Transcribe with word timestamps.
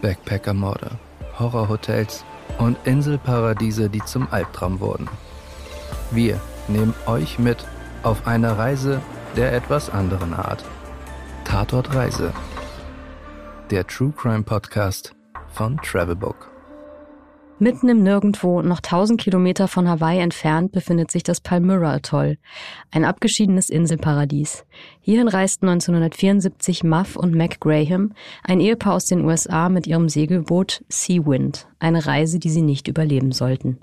Backpackermorde, 0.00 0.98
Horrorhotels 1.38 2.24
und 2.58 2.76
Inselparadiese, 2.84 3.88
die 3.88 4.04
zum 4.04 4.28
Albtraum 4.30 4.80
wurden. 4.80 5.08
Wir 6.10 6.40
nehmen 6.68 6.94
euch 7.06 7.38
mit 7.38 7.64
auf 8.02 8.26
eine 8.26 8.58
Reise 8.58 9.00
der 9.36 9.52
etwas 9.52 9.90
anderen 9.90 10.34
Art. 10.34 10.64
Tatort 11.44 11.94
Reise. 11.94 12.32
Der 13.70 13.86
True 13.86 14.12
Crime 14.16 14.42
Podcast 14.42 15.14
von 15.52 15.76
Travelbook. 15.78 16.49
Mitten 17.62 17.90
im 17.90 18.02
Nirgendwo, 18.02 18.62
noch 18.62 18.78
1000 18.78 19.20
Kilometer 19.20 19.68
von 19.68 19.86
Hawaii 19.86 20.18
entfernt, 20.18 20.72
befindet 20.72 21.10
sich 21.10 21.22
das 21.22 21.42
Palmyra 21.42 21.92
Atoll, 21.92 22.38
ein 22.90 23.04
abgeschiedenes 23.04 23.68
Inselparadies. 23.68 24.64
Hierhin 25.02 25.28
reisten 25.28 25.68
1974 25.68 26.84
Muff 26.84 27.16
und 27.16 27.34
Mac 27.34 27.60
Graham, 27.60 28.14
ein 28.44 28.60
Ehepaar 28.60 28.94
aus 28.94 29.04
den 29.04 29.26
USA, 29.26 29.68
mit 29.68 29.86
ihrem 29.86 30.08
Segelboot 30.08 30.82
Sea 30.88 31.26
Wind, 31.26 31.68
eine 31.78 32.06
Reise, 32.06 32.38
die 32.38 32.48
sie 32.48 32.62
nicht 32.62 32.88
überleben 32.88 33.30
sollten. 33.30 33.78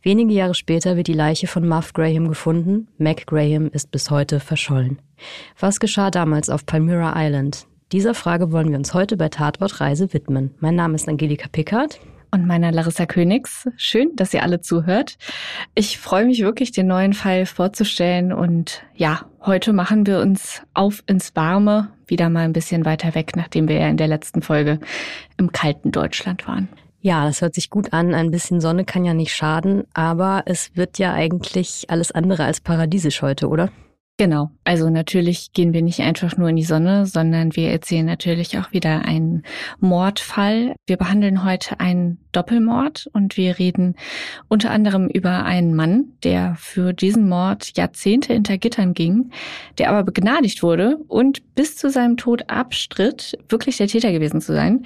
Wenige 0.00 0.32
Jahre 0.32 0.54
später 0.54 0.96
wird 0.96 1.08
die 1.08 1.12
Leiche 1.12 1.48
von 1.48 1.68
Muff 1.68 1.92
Graham 1.92 2.28
gefunden. 2.28 2.88
Mac 2.96 3.26
Graham 3.26 3.68
ist 3.68 3.90
bis 3.90 4.10
heute 4.10 4.40
verschollen. 4.40 5.02
Was 5.60 5.80
geschah 5.80 6.10
damals 6.10 6.48
auf 6.48 6.64
Palmyra 6.64 7.12
Island? 7.14 7.66
Dieser 7.92 8.14
Frage 8.14 8.52
wollen 8.52 8.70
wir 8.70 8.78
uns 8.78 8.94
heute 8.94 9.18
bei 9.18 9.28
Tatort 9.28 9.82
Reise 9.82 10.14
widmen. 10.14 10.54
Mein 10.60 10.76
Name 10.76 10.94
ist 10.94 11.10
Angelika 11.10 11.48
Pickard 11.52 12.00
und 12.32 12.46
meiner 12.46 12.72
Larissa 12.72 13.06
Königs. 13.06 13.68
Schön, 13.76 14.16
dass 14.16 14.34
ihr 14.34 14.42
alle 14.42 14.60
zuhört. 14.60 15.18
Ich 15.74 15.98
freue 15.98 16.24
mich 16.24 16.42
wirklich, 16.42 16.72
den 16.72 16.86
neuen 16.86 17.12
Fall 17.12 17.46
vorzustellen. 17.46 18.32
Und 18.32 18.82
ja, 18.94 19.26
heute 19.44 19.72
machen 19.72 20.06
wir 20.06 20.20
uns 20.20 20.62
auf 20.74 21.04
ins 21.06 21.36
Warme, 21.36 21.92
wieder 22.06 22.30
mal 22.30 22.44
ein 22.44 22.54
bisschen 22.54 22.84
weiter 22.84 23.14
weg, 23.14 23.36
nachdem 23.36 23.68
wir 23.68 23.78
ja 23.78 23.88
in 23.88 23.98
der 23.98 24.08
letzten 24.08 24.42
Folge 24.42 24.80
im 25.36 25.52
kalten 25.52 25.92
Deutschland 25.92 26.48
waren. 26.48 26.68
Ja, 27.02 27.26
das 27.26 27.42
hört 27.42 27.54
sich 27.54 27.68
gut 27.68 27.92
an. 27.92 28.14
Ein 28.14 28.30
bisschen 28.30 28.60
Sonne 28.60 28.84
kann 28.84 29.04
ja 29.04 29.12
nicht 29.12 29.34
schaden, 29.34 29.84
aber 29.92 30.44
es 30.46 30.74
wird 30.74 30.98
ja 30.98 31.12
eigentlich 31.12 31.86
alles 31.90 32.12
andere 32.12 32.44
als 32.44 32.60
paradiesisch 32.60 33.22
heute, 33.22 33.48
oder? 33.48 33.70
Genau. 34.18 34.50
Also 34.62 34.90
natürlich 34.90 35.52
gehen 35.52 35.72
wir 35.72 35.82
nicht 35.82 36.00
einfach 36.00 36.36
nur 36.36 36.50
in 36.50 36.56
die 36.56 36.62
Sonne, 36.64 37.06
sondern 37.06 37.56
wir 37.56 37.70
erzählen 37.70 38.04
natürlich 38.04 38.58
auch 38.58 38.70
wieder 38.70 39.04
einen 39.04 39.42
Mordfall. 39.80 40.76
Wir 40.86 40.98
behandeln 40.98 41.44
heute 41.44 41.80
einen 41.80 42.18
Doppelmord 42.30 43.08
und 43.14 43.36
wir 43.36 43.58
reden 43.58 43.96
unter 44.48 44.70
anderem 44.70 45.08
über 45.08 45.44
einen 45.44 45.74
Mann, 45.74 46.12
der 46.24 46.54
für 46.58 46.92
diesen 46.92 47.28
Mord 47.28 47.76
Jahrzehnte 47.76 48.34
hinter 48.34 48.58
Gittern 48.58 48.92
ging, 48.92 49.30
der 49.78 49.88
aber 49.88 50.04
begnadigt 50.04 50.62
wurde 50.62 50.98
und 51.08 51.54
bis 51.54 51.76
zu 51.76 51.90
seinem 51.90 52.16
Tod 52.18 52.48
abstritt, 52.50 53.36
wirklich 53.48 53.78
der 53.78 53.88
Täter 53.88 54.12
gewesen 54.12 54.42
zu 54.42 54.52
sein. 54.52 54.84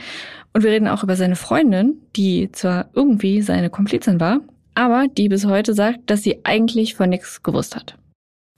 Und 0.54 0.62
wir 0.62 0.70
reden 0.70 0.88
auch 0.88 1.02
über 1.02 1.16
seine 1.16 1.36
Freundin, 1.36 2.00
die 2.14 2.50
zwar 2.52 2.90
irgendwie 2.94 3.42
seine 3.42 3.70
Komplizin 3.70 4.20
war, 4.20 4.40
aber 4.74 5.08
die 5.08 5.28
bis 5.28 5.44
heute 5.44 5.74
sagt, 5.74 6.08
dass 6.10 6.22
sie 6.22 6.44
eigentlich 6.44 6.94
von 6.94 7.10
nichts 7.10 7.42
gewusst 7.42 7.74
hat. 7.74 7.98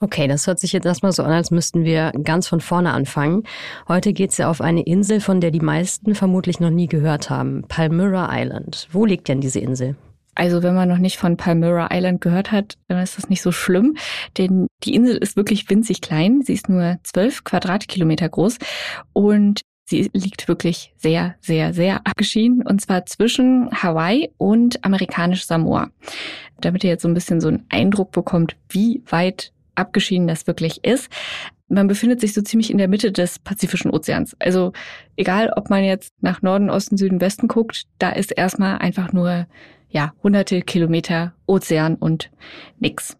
Okay, 0.01 0.27
das 0.27 0.47
hört 0.47 0.59
sich 0.59 0.71
jetzt 0.71 0.85
erstmal 0.85 1.11
so 1.11 1.23
an, 1.23 1.31
als 1.31 1.51
müssten 1.51 1.83
wir 1.83 2.13
ganz 2.23 2.47
von 2.47 2.61
vorne 2.61 2.93
anfangen. 2.93 3.43
Heute 3.89 4.13
geht's 4.13 4.37
ja 4.37 4.49
auf 4.49 4.61
eine 4.61 4.83
Insel, 4.83 5.19
von 5.19 5.41
der 5.41 5.51
die 5.51 5.59
meisten 5.59 6.15
vermutlich 6.15 6.61
noch 6.61 6.69
nie 6.69 6.87
gehört 6.87 7.29
haben. 7.29 7.65
Palmyra 7.67 8.29
Island. 8.31 8.87
Wo 8.93 9.05
liegt 9.05 9.27
denn 9.27 9.41
diese 9.41 9.59
Insel? 9.59 9.97
Also 10.35 10.63
wenn 10.63 10.73
man 10.73 10.87
noch 10.87 10.99
nicht 10.99 11.17
von 11.17 11.35
Palmyra 11.35 11.89
Island 11.91 12.21
gehört 12.21 12.53
hat, 12.53 12.77
dann 12.87 13.03
ist 13.03 13.17
das 13.17 13.27
nicht 13.27 13.41
so 13.41 13.51
schlimm, 13.51 13.97
denn 14.37 14.67
die 14.85 14.95
Insel 14.95 15.17
ist 15.17 15.35
wirklich 15.35 15.69
winzig 15.69 15.99
klein. 15.99 16.43
Sie 16.43 16.53
ist 16.53 16.69
nur 16.69 16.97
zwölf 17.03 17.43
Quadratkilometer 17.43 18.29
groß 18.29 18.57
und 19.11 19.59
sie 19.83 20.09
liegt 20.13 20.47
wirklich 20.47 20.93
sehr, 20.95 21.35
sehr, 21.41 21.73
sehr 21.73 22.07
abgeschieden 22.07 22.65
und 22.65 22.79
zwar 22.79 23.05
zwischen 23.05 23.69
Hawaii 23.73 24.29
und 24.37 24.85
amerikanisch 24.85 25.45
Samoa. 25.45 25.89
Damit 26.61 26.85
ihr 26.85 26.91
jetzt 26.91 27.01
so 27.01 27.09
ein 27.09 27.13
bisschen 27.13 27.41
so 27.41 27.49
einen 27.49 27.65
Eindruck 27.67 28.11
bekommt, 28.11 28.55
wie 28.69 29.03
weit 29.09 29.51
abgeschieden 29.79 30.27
das 30.27 30.47
wirklich 30.47 30.83
ist. 30.83 31.09
Man 31.67 31.87
befindet 31.87 32.19
sich 32.19 32.33
so 32.33 32.41
ziemlich 32.41 32.71
in 32.71 32.77
der 32.77 32.87
Mitte 32.87 33.11
des 33.11 33.39
Pazifischen 33.39 33.91
Ozeans. 33.91 34.35
Also 34.39 34.73
egal, 35.15 35.51
ob 35.55 35.69
man 35.69 35.83
jetzt 35.83 36.13
nach 36.21 36.41
Norden, 36.41 36.69
Osten, 36.69 36.97
Süden, 36.97 37.21
Westen 37.21 37.47
guckt, 37.47 37.83
da 37.99 38.09
ist 38.09 38.31
erstmal 38.31 38.79
einfach 38.79 39.13
nur 39.13 39.47
ja 39.89 40.13
hunderte 40.23 40.61
Kilometer 40.61 41.33
Ozean 41.45 41.95
und 41.95 42.29
nix. 42.79 43.17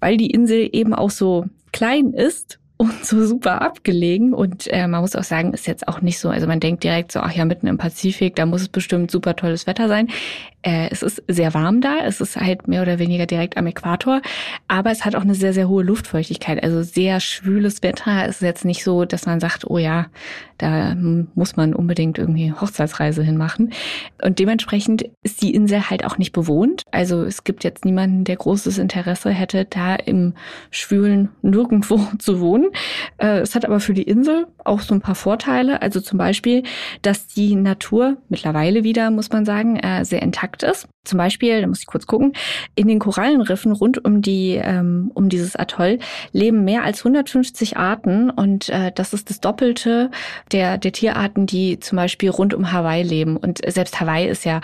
Weil 0.00 0.16
die 0.16 0.30
Insel 0.30 0.68
eben 0.72 0.94
auch 0.94 1.10
so 1.10 1.46
klein 1.72 2.12
ist 2.12 2.58
und 2.80 3.04
so 3.04 3.26
super 3.26 3.60
abgelegen. 3.60 4.32
Und 4.32 4.66
äh, 4.68 4.86
man 4.86 5.02
muss 5.02 5.14
auch 5.14 5.24
sagen, 5.24 5.52
ist 5.52 5.66
jetzt 5.66 5.86
auch 5.86 6.00
nicht 6.00 6.18
so, 6.18 6.30
also 6.30 6.46
man 6.46 6.60
denkt 6.60 6.82
direkt 6.82 7.12
so, 7.12 7.20
ach 7.20 7.32
ja, 7.32 7.44
mitten 7.44 7.66
im 7.66 7.76
Pazifik, 7.76 8.36
da 8.36 8.46
muss 8.46 8.62
es 8.62 8.68
bestimmt 8.70 9.10
super 9.10 9.36
tolles 9.36 9.66
Wetter 9.66 9.86
sein. 9.86 10.08
Äh, 10.62 10.88
es 10.90 11.02
ist 11.02 11.22
sehr 11.26 11.54
warm 11.54 11.80
da, 11.80 11.98
es 12.04 12.20
ist 12.20 12.36
halt 12.36 12.68
mehr 12.68 12.82
oder 12.82 12.98
weniger 12.98 13.26
direkt 13.26 13.56
am 13.56 13.66
Äquator, 13.66 14.20
aber 14.68 14.90
es 14.90 15.04
hat 15.04 15.14
auch 15.14 15.22
eine 15.22 15.34
sehr, 15.34 15.52
sehr 15.52 15.68
hohe 15.68 15.82
Luftfeuchtigkeit, 15.82 16.62
also 16.62 16.82
sehr 16.82 17.20
schwüles 17.20 17.82
Wetter. 17.82 18.26
Es 18.26 18.36
ist 18.36 18.42
jetzt 18.42 18.64
nicht 18.64 18.84
so, 18.84 19.04
dass 19.04 19.26
man 19.26 19.40
sagt, 19.40 19.68
oh 19.68 19.78
ja, 19.78 20.06
da 20.58 20.94
muss 21.34 21.56
man 21.56 21.74
unbedingt 21.74 22.18
irgendwie 22.18 22.52
Hochzeitsreise 22.52 23.22
hinmachen. 23.22 23.72
Und 24.22 24.38
dementsprechend 24.38 25.04
ist 25.22 25.40
die 25.40 25.54
Insel 25.54 25.88
halt 25.88 26.04
auch 26.04 26.18
nicht 26.18 26.32
bewohnt. 26.32 26.82
Also 26.90 27.22
es 27.22 27.44
gibt 27.44 27.64
jetzt 27.64 27.86
niemanden, 27.86 28.24
der 28.24 28.36
großes 28.36 28.76
Interesse 28.76 29.30
hätte, 29.30 29.64
da 29.64 29.94
im 29.94 30.34
schwülen 30.70 31.30
Nirgendwo 31.40 31.98
zu 32.18 32.40
wohnen. 32.40 32.66
Äh, 33.16 33.38
es 33.38 33.54
hat 33.54 33.64
aber 33.64 33.80
für 33.80 33.94
die 33.94 34.02
Insel 34.02 34.46
auch 34.62 34.80
so 34.80 34.94
ein 34.94 35.00
paar 35.00 35.14
Vorteile. 35.14 35.80
Also 35.80 36.00
zum 36.00 36.18
Beispiel, 36.18 36.64
dass 37.00 37.26
die 37.26 37.54
Natur 37.54 38.18
mittlerweile 38.28 38.84
wieder, 38.84 39.10
muss 39.10 39.30
man 39.30 39.46
sagen, 39.46 39.76
äh, 39.76 40.04
sehr 40.04 40.20
intakt 40.20 40.49
ist. 40.62 40.86
Zum 41.04 41.16
Beispiel, 41.16 41.60
da 41.60 41.66
muss 41.66 41.80
ich 41.80 41.86
kurz 41.86 42.06
gucken, 42.06 42.34
in 42.74 42.88
den 42.88 42.98
Korallenriffen 42.98 43.72
rund 43.72 44.04
um 44.04 44.20
die 44.22 44.60
ähm, 44.62 45.10
um 45.14 45.28
dieses 45.28 45.56
Atoll 45.56 45.98
leben 46.32 46.64
mehr 46.64 46.84
als 46.84 47.00
150 47.00 47.76
Arten 47.76 48.30
und 48.30 48.68
äh, 48.68 48.92
das 48.94 49.12
ist 49.12 49.30
das 49.30 49.40
Doppelte 49.40 50.10
der 50.52 50.78
der 50.78 50.92
Tierarten, 50.92 51.46
die 51.46 51.80
zum 51.80 51.96
Beispiel 51.96 52.30
rund 52.30 52.54
um 52.54 52.72
Hawaii 52.72 53.02
leben. 53.02 53.36
Und 53.36 53.60
selbst 53.66 54.00
Hawaii 54.00 54.28
ist 54.28 54.44
ja 54.44 54.60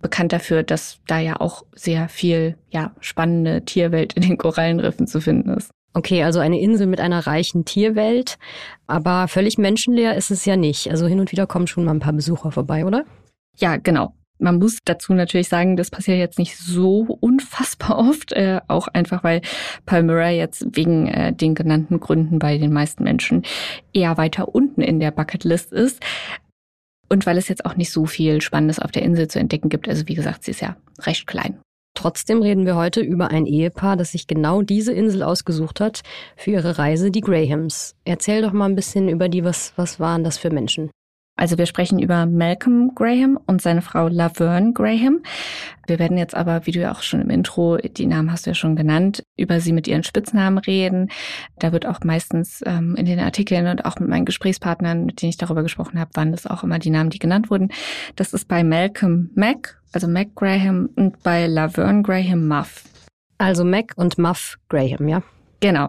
bekannt 0.00 0.32
dafür, 0.32 0.62
dass 0.62 1.00
da 1.06 1.18
ja 1.18 1.40
auch 1.40 1.64
sehr 1.74 2.08
viel 2.08 2.56
ja 2.70 2.92
spannende 3.00 3.64
Tierwelt 3.64 4.12
in 4.14 4.22
den 4.22 4.38
Korallenriffen 4.38 5.06
zu 5.06 5.20
finden 5.20 5.50
ist. 5.50 5.70
Okay, 5.92 6.22
also 6.22 6.38
eine 6.38 6.60
Insel 6.60 6.86
mit 6.86 7.00
einer 7.00 7.26
reichen 7.26 7.64
Tierwelt, 7.64 8.38
aber 8.86 9.26
völlig 9.26 9.58
menschenleer 9.58 10.14
ist 10.16 10.30
es 10.30 10.44
ja 10.44 10.56
nicht. 10.56 10.88
Also 10.88 11.06
hin 11.06 11.18
und 11.18 11.32
wieder 11.32 11.48
kommen 11.48 11.66
schon 11.66 11.84
mal 11.84 11.90
ein 11.90 12.00
paar 12.00 12.12
Besucher 12.12 12.52
vorbei, 12.52 12.86
oder? 12.86 13.04
Ja, 13.56 13.76
genau. 13.76 14.14
Man 14.40 14.58
muss 14.58 14.78
dazu 14.84 15.12
natürlich 15.12 15.48
sagen, 15.48 15.76
das 15.76 15.90
passiert 15.90 16.18
jetzt 16.18 16.38
nicht 16.38 16.56
so 16.56 17.06
unfassbar 17.20 17.98
oft, 18.08 18.32
äh, 18.32 18.60
auch 18.68 18.88
einfach 18.88 19.22
weil 19.22 19.42
Palmyra 19.86 20.30
jetzt 20.30 20.64
wegen 20.76 21.06
äh, 21.06 21.32
den 21.32 21.54
genannten 21.54 22.00
Gründen 22.00 22.38
bei 22.38 22.58
den 22.58 22.72
meisten 22.72 23.04
Menschen 23.04 23.42
eher 23.92 24.16
weiter 24.16 24.54
unten 24.54 24.80
in 24.80 25.00
der 25.00 25.10
Bucketlist 25.10 25.72
ist. 25.72 26.00
Und 27.08 27.26
weil 27.26 27.38
es 27.38 27.48
jetzt 27.48 27.64
auch 27.64 27.76
nicht 27.76 27.90
so 27.90 28.06
viel 28.06 28.40
Spannendes 28.40 28.78
auf 28.78 28.92
der 28.92 29.02
Insel 29.02 29.28
zu 29.28 29.40
entdecken 29.40 29.68
gibt. 29.68 29.88
Also 29.88 30.06
wie 30.06 30.14
gesagt, 30.14 30.44
sie 30.44 30.52
ist 30.52 30.60
ja 30.60 30.76
recht 31.00 31.26
klein. 31.26 31.58
Trotzdem 31.94 32.40
reden 32.40 32.66
wir 32.66 32.76
heute 32.76 33.00
über 33.00 33.28
ein 33.30 33.46
Ehepaar, 33.46 33.96
das 33.96 34.12
sich 34.12 34.26
genau 34.26 34.62
diese 34.62 34.92
Insel 34.92 35.22
ausgesucht 35.22 35.80
hat 35.80 36.02
für 36.36 36.52
ihre 36.52 36.78
Reise, 36.78 37.10
die 37.10 37.20
Grahams. 37.20 37.96
Erzähl 38.04 38.42
doch 38.42 38.52
mal 38.52 38.66
ein 38.66 38.76
bisschen 38.76 39.08
über 39.08 39.28
die, 39.28 39.44
was, 39.44 39.72
was 39.76 39.98
waren 39.98 40.22
das 40.22 40.38
für 40.38 40.50
Menschen? 40.50 40.90
Also 41.40 41.56
wir 41.56 41.64
sprechen 41.64 41.98
über 41.98 42.26
Malcolm 42.26 42.94
Graham 42.94 43.40
und 43.46 43.62
seine 43.62 43.80
Frau 43.80 44.08
Laverne 44.08 44.74
Graham. 44.74 45.22
Wir 45.86 45.98
werden 45.98 46.18
jetzt 46.18 46.34
aber, 46.34 46.66
wie 46.66 46.70
du 46.70 46.80
ja 46.80 46.92
auch 46.92 47.00
schon 47.00 47.22
im 47.22 47.30
Intro, 47.30 47.78
die 47.78 48.04
Namen 48.04 48.30
hast 48.30 48.44
du 48.44 48.50
ja 48.50 48.54
schon 48.54 48.76
genannt, 48.76 49.22
über 49.38 49.58
sie 49.58 49.72
mit 49.72 49.88
ihren 49.88 50.02
Spitznamen 50.02 50.58
reden. 50.58 51.10
Da 51.58 51.72
wird 51.72 51.86
auch 51.86 52.00
meistens 52.04 52.62
ähm, 52.66 52.94
in 52.94 53.06
den 53.06 53.18
Artikeln 53.18 53.68
und 53.68 53.86
auch 53.86 53.98
mit 53.98 54.10
meinen 54.10 54.26
Gesprächspartnern, 54.26 55.06
mit 55.06 55.22
denen 55.22 55.30
ich 55.30 55.38
darüber 55.38 55.62
gesprochen 55.62 55.98
habe, 55.98 56.10
waren 56.12 56.30
das 56.30 56.46
auch 56.46 56.62
immer 56.62 56.78
die 56.78 56.90
Namen, 56.90 57.08
die 57.08 57.18
genannt 57.18 57.50
wurden. 57.50 57.70
Das 58.16 58.34
ist 58.34 58.46
bei 58.46 58.62
Malcolm 58.62 59.30
Mac, 59.34 59.80
also 59.94 60.08
Mac 60.08 60.34
Graham 60.34 60.90
und 60.94 61.22
bei 61.22 61.46
Laverne 61.46 62.02
Graham 62.02 62.48
Muff. 62.48 62.84
Also 63.38 63.64
Mac 63.64 63.94
und 63.96 64.18
Muff 64.18 64.58
Graham, 64.68 65.08
ja? 65.08 65.22
Genau. 65.60 65.88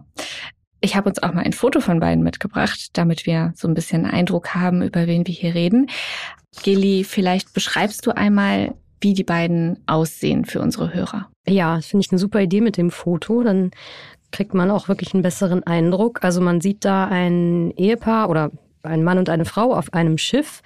Ich 0.82 0.96
habe 0.96 1.10
uns 1.10 1.22
auch 1.22 1.32
mal 1.32 1.44
ein 1.44 1.54
Foto 1.54 1.80
von 1.80 2.00
beiden 2.00 2.24
mitgebracht, 2.24 2.90
damit 2.94 3.28
wir 3.28 3.54
so 3.56 3.68
ein 3.68 3.76
bisschen 3.76 4.06
Eindruck 4.06 4.56
haben, 4.56 4.82
über 4.82 5.06
wen 5.06 5.28
wir 5.28 5.34
hier 5.34 5.54
reden. 5.54 5.88
Geli, 6.64 7.04
vielleicht 7.04 7.54
beschreibst 7.54 8.06
du 8.06 8.12
einmal, 8.12 8.74
wie 9.00 9.14
die 9.14 9.24
beiden 9.24 9.80
aussehen 9.86 10.44
für 10.44 10.60
unsere 10.60 10.94
Hörer. 10.94 11.30
Ja, 11.48 11.76
das 11.76 11.86
finde 11.86 12.06
ich 12.06 12.12
eine 12.12 12.20
super 12.20 12.42
Idee 12.42 12.62
mit 12.62 12.78
dem 12.78 12.90
Foto. 12.90 13.44
Dann 13.44 13.72
kriegt 14.32 14.56
man 14.56 14.72
auch 14.72 14.88
wirklich 14.88 15.14
einen 15.14 15.24
besseren 15.24 15.64
Eindruck. 15.64 16.24
Also 16.24 16.42
man 16.42 16.62
sieht 16.62 16.84
da 16.84 17.06
ein 17.06 17.72
Ehepaar 17.78 18.30
oder 18.30 18.52
ein 18.82 19.04
Mann 19.04 19.20
und 19.20 19.30
eine 19.30 19.46
Frau 19.46 19.76
auf 19.76 19.94
einem 19.94 20.18
Schiff. 20.18 20.62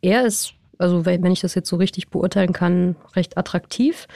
Er 0.00 0.24
ist 0.24 0.54
also 0.78 1.04
wenn 1.04 1.26
ich 1.26 1.40
das 1.40 1.54
jetzt 1.54 1.68
so 1.68 1.76
richtig 1.76 2.08
beurteilen 2.08 2.52
kann, 2.52 2.96
recht 3.16 3.36
attraktiv. 3.36 4.06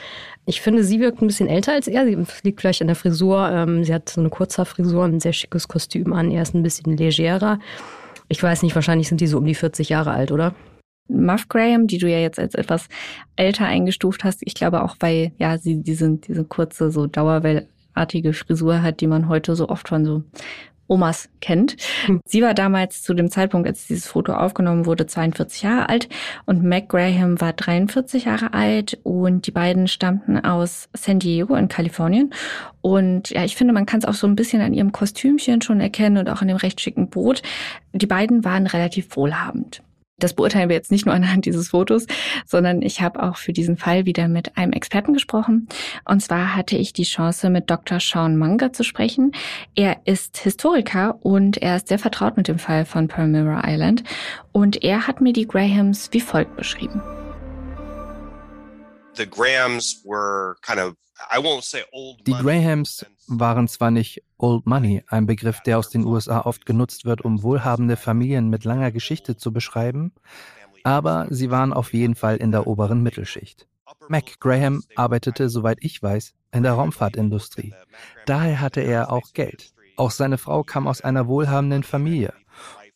Ich 0.45 0.61
finde, 0.61 0.83
sie 0.83 0.99
wirkt 0.99 1.21
ein 1.21 1.27
bisschen 1.27 1.47
älter 1.47 1.73
als 1.73 1.87
er. 1.87 2.05
Sie 2.05 2.17
liegt 2.43 2.61
vielleicht 2.61 2.81
an 2.81 2.87
der 2.87 2.95
Frisur. 2.95 3.49
Ähm, 3.49 3.83
sie 3.83 3.93
hat 3.93 4.09
so 4.09 4.19
eine 4.19 4.29
Kurzhaarfrisur, 4.29 5.05
ein 5.05 5.19
sehr 5.19 5.33
schickes 5.33 5.67
Kostüm 5.67 6.11
an. 6.11 6.31
Er 6.31 6.41
ist 6.41 6.53
ein 6.53 6.63
bisschen 6.63 6.97
legerer. 6.97 7.59
Ich 8.27 8.41
weiß 8.41 8.63
nicht, 8.63 8.75
wahrscheinlich 8.75 9.07
sind 9.07 9.21
die 9.21 9.27
so 9.27 9.37
um 9.37 9.45
die 9.45 9.55
40 9.55 9.89
Jahre 9.89 10.11
alt, 10.11 10.31
oder? 10.31 10.53
Muff 11.07 11.47
Graham, 11.47 11.87
die 11.87 11.97
du 11.97 12.09
ja 12.09 12.19
jetzt 12.19 12.39
als 12.39 12.55
etwas 12.55 12.87
älter 13.35 13.65
eingestuft 13.65 14.23
hast. 14.23 14.41
Ich 14.41 14.53
glaube 14.53 14.83
auch, 14.83 14.95
weil 14.99 15.33
ja 15.37 15.57
sie 15.57 15.81
diese, 15.81 16.17
diese 16.17 16.43
kurze, 16.43 16.91
so 16.91 17.07
dauerwellartige 17.07 18.33
Frisur 18.33 18.81
hat, 18.81 19.01
die 19.01 19.07
man 19.07 19.29
heute 19.29 19.55
so 19.55 19.69
oft 19.69 19.89
von 19.89 20.05
so 20.05 20.23
Omas 20.87 21.29
kennt. 21.41 21.77
Hm. 22.05 22.21
Sie 22.25 22.41
war 22.41 22.53
damals 22.53 23.01
zu 23.01 23.13
dem 23.13 23.29
Zeitpunkt, 23.29 23.67
als 23.67 23.87
dieses 23.87 24.07
Foto 24.07 24.33
aufgenommen 24.33 24.85
wurde, 24.85 25.05
42 25.05 25.61
Jahre 25.63 25.89
alt 25.89 26.09
und 26.45 26.63
Mac 26.63 26.89
Graham 26.89 27.39
war 27.39 27.53
43 27.53 28.25
Jahre 28.25 28.53
alt 28.53 28.99
und 29.03 29.47
die 29.47 29.51
beiden 29.51 29.87
stammten 29.87 30.43
aus 30.43 30.89
San 30.93 31.19
Diego 31.19 31.55
in 31.55 31.67
Kalifornien. 31.67 32.33
Und 32.81 33.29
ja, 33.29 33.43
ich 33.43 33.55
finde, 33.55 33.73
man 33.73 33.85
kann 33.85 33.99
es 33.99 34.05
auch 34.05 34.13
so 34.13 34.27
ein 34.27 34.35
bisschen 34.35 34.61
an 34.61 34.73
ihrem 34.73 34.91
Kostümchen 34.91 35.61
schon 35.61 35.79
erkennen 35.79 36.17
und 36.17 36.29
auch 36.29 36.41
an 36.41 36.49
dem 36.49 36.57
recht 36.57 36.81
schicken 36.81 37.09
Boot. 37.09 37.41
Die 37.93 38.07
beiden 38.07 38.43
waren 38.43 38.67
relativ 38.67 39.15
wohlhabend. 39.15 39.81
Das 40.19 40.33
beurteilen 40.33 40.69
wir 40.69 40.75
jetzt 40.75 40.91
nicht 40.91 41.05
nur 41.05 41.15
anhand 41.15 41.45
dieses 41.45 41.69
Fotos, 41.69 42.05
sondern 42.45 42.81
ich 42.81 43.01
habe 43.01 43.21
auch 43.23 43.37
für 43.37 43.53
diesen 43.53 43.77
Fall 43.77 44.05
wieder 44.05 44.27
mit 44.27 44.57
einem 44.57 44.73
Experten 44.73 45.13
gesprochen. 45.13 45.67
Und 46.05 46.21
zwar 46.21 46.55
hatte 46.55 46.77
ich 46.77 46.93
die 46.93 47.03
Chance, 47.03 47.49
mit 47.49 47.69
Dr. 47.69 47.99
Sean 47.99 48.37
Munger 48.37 48.73
zu 48.73 48.83
sprechen. 48.83 49.31
Er 49.75 49.97
ist 50.05 50.37
Historiker 50.37 51.19
und 51.21 51.57
er 51.57 51.77
ist 51.77 51.87
sehr 51.87 51.99
vertraut 51.99 52.37
mit 52.37 52.47
dem 52.47 52.59
Fall 52.59 52.85
von 52.85 53.07
Palmyra 53.07 53.63
Island. 53.65 54.03
Und 54.51 54.83
er 54.83 55.07
hat 55.07 55.21
mir 55.21 55.33
die 55.33 55.47
Grahams 55.47 56.09
wie 56.11 56.21
folgt 56.21 56.55
beschrieben. 56.55 57.01
The 59.15 59.29
Grahams 59.29 60.03
were 60.03 60.55
kind 60.61 60.79
of 60.79 60.95
die 62.25 62.33
Grahams 62.33 63.05
waren 63.27 63.67
zwar 63.67 63.91
nicht 63.91 64.23
Old 64.37 64.65
Money, 64.65 65.03
ein 65.07 65.25
Begriff, 65.25 65.61
der 65.61 65.79
aus 65.79 65.89
den 65.89 66.05
USA 66.05 66.41
oft 66.41 66.65
genutzt 66.65 67.05
wird, 67.05 67.21
um 67.21 67.43
wohlhabende 67.43 67.95
Familien 67.97 68.49
mit 68.49 68.65
langer 68.65 68.91
Geschichte 68.91 69.37
zu 69.37 69.53
beschreiben, 69.53 70.11
aber 70.83 71.27
sie 71.29 71.49
waren 71.49 71.73
auf 71.73 71.93
jeden 71.93 72.15
Fall 72.15 72.37
in 72.37 72.51
der 72.51 72.67
oberen 72.67 73.01
Mittelschicht. 73.03 73.67
Mac 74.09 74.39
Graham 74.39 74.83
arbeitete, 74.95 75.49
soweit 75.49 75.77
ich 75.81 76.01
weiß, 76.01 76.33
in 76.51 76.63
der 76.63 76.73
Raumfahrtindustrie. 76.73 77.73
Daher 78.25 78.59
hatte 78.59 78.81
er 78.81 79.11
auch 79.11 79.33
Geld. 79.33 79.73
Auch 79.95 80.11
seine 80.11 80.37
Frau 80.37 80.63
kam 80.63 80.87
aus 80.87 81.01
einer 81.01 81.27
wohlhabenden 81.27 81.83
Familie. 81.83 82.33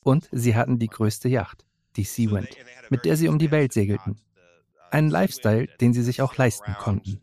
Und 0.03 0.27
sie 0.31 0.55
hatten 0.55 0.79
die 0.79 0.87
größte 0.87 1.29
Yacht, 1.29 1.65
die 1.95 2.03
Sea 2.03 2.31
Wind, 2.31 2.49
mit 2.89 3.05
der 3.05 3.15
sie 3.15 3.27
um 3.27 3.39
die 3.39 3.51
Welt 3.51 3.73
segelten. 3.73 4.19
Ein 4.91 5.09
Lifestyle, 5.09 5.67
den 5.81 5.93
sie 5.93 6.01
sich 6.01 6.21
auch 6.21 6.37
leisten 6.37 6.75
konnten. 6.79 7.21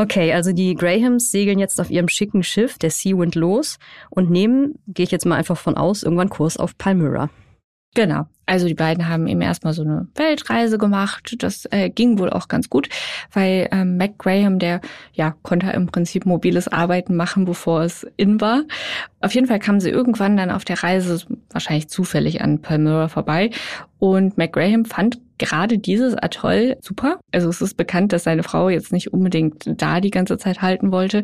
Okay, 0.00 0.32
also 0.32 0.52
die 0.52 0.74
Grahams 0.74 1.30
segeln 1.30 1.58
jetzt 1.58 1.78
auf 1.78 1.90
ihrem 1.90 2.08
schicken 2.08 2.42
Schiff, 2.42 2.78
der 2.78 2.90
Seawind, 2.90 3.34
los 3.34 3.78
und 4.08 4.30
nehmen, 4.30 4.78
gehe 4.86 5.04
ich 5.04 5.10
jetzt 5.10 5.26
mal 5.26 5.36
einfach 5.36 5.58
von 5.58 5.76
aus, 5.76 6.02
irgendwann 6.02 6.30
Kurs 6.30 6.56
auf 6.56 6.78
Palmyra. 6.78 7.28
Genau. 7.94 8.26
Also 8.46 8.66
die 8.66 8.74
beiden 8.74 9.08
haben 9.08 9.28
eben 9.28 9.42
erstmal 9.42 9.72
so 9.72 9.82
eine 9.82 10.08
Weltreise 10.16 10.76
gemacht. 10.76 11.36
Das 11.38 11.66
äh, 11.70 11.88
ging 11.88 12.18
wohl 12.18 12.30
auch 12.30 12.48
ganz 12.48 12.68
gut, 12.68 12.88
weil 13.32 13.68
ähm, 13.70 13.96
Mac 13.96 14.18
Graham, 14.18 14.58
der 14.58 14.80
ja 15.12 15.34
konnte 15.42 15.70
im 15.70 15.86
Prinzip 15.86 16.26
mobiles 16.26 16.66
Arbeiten 16.66 17.14
machen, 17.14 17.44
bevor 17.44 17.82
es 17.82 18.06
in 18.16 18.40
war. 18.40 18.62
Auf 19.20 19.34
jeden 19.34 19.46
Fall 19.46 19.60
kamen 19.60 19.80
sie 19.80 19.90
irgendwann 19.90 20.36
dann 20.36 20.50
auf 20.50 20.64
der 20.64 20.82
Reise 20.82 21.20
wahrscheinlich 21.50 21.88
zufällig 21.88 22.42
an 22.42 22.60
Palmyra 22.60 23.08
vorbei 23.08 23.50
und 23.98 24.36
Mac 24.38 24.52
Graham 24.52 24.84
fand 24.84 25.20
gerade 25.38 25.78
dieses 25.78 26.14
Atoll 26.14 26.76
super. 26.80 27.18
Also 27.32 27.48
es 27.48 27.60
ist 27.60 27.76
bekannt, 27.76 28.12
dass 28.12 28.24
seine 28.24 28.42
Frau 28.42 28.68
jetzt 28.68 28.92
nicht 28.92 29.12
unbedingt 29.12 29.64
da 29.80 30.00
die 30.00 30.10
ganze 30.10 30.38
Zeit 30.38 30.60
halten 30.60 30.92
wollte, 30.92 31.22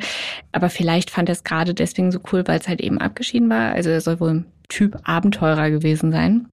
aber 0.53 0.71
vielleicht 0.71 1.11
fand 1.11 1.29
er 1.29 1.35
es 1.35 1.45
gerade 1.45 1.75
deswegen 1.75 2.13
so 2.13 2.21
cool, 2.33 2.43
weil 2.47 2.59
es 2.59 2.69
halt 2.69 2.81
eben 2.81 2.99
abgeschieden 2.99 3.51
war. 3.51 3.73
Also 3.73 3.91
er 3.91 4.01
soll 4.01 4.21
wohl 4.21 4.45
Typ 4.69 4.97
Abenteurer 5.05 5.71
gewesen 5.71 6.13
sein. 6.13 6.49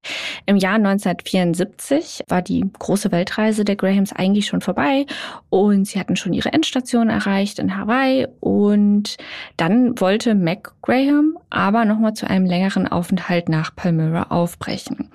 Im 0.45 0.57
Jahr 0.57 0.75
1974 0.75 2.23
war 2.27 2.41
die 2.41 2.63
große 2.79 3.11
Weltreise 3.11 3.65
der 3.65 3.75
Grahams 3.75 4.13
eigentlich 4.13 4.47
schon 4.47 4.61
vorbei 4.61 5.05
und 5.49 5.85
sie 5.85 5.99
hatten 5.99 6.15
schon 6.15 6.33
ihre 6.33 6.53
Endstation 6.53 7.09
erreicht 7.09 7.59
in 7.59 7.77
Hawaii 7.77 8.27
und 8.39 9.17
dann 9.57 9.99
wollte 9.99 10.35
Mac 10.35 10.73
Graham 10.81 11.37
aber 11.49 11.85
nochmal 11.85 12.13
zu 12.13 12.29
einem 12.29 12.45
längeren 12.45 12.87
Aufenthalt 12.87 13.47
nach 13.49 13.75
Palmyra 13.75 14.23
aufbrechen. 14.23 15.09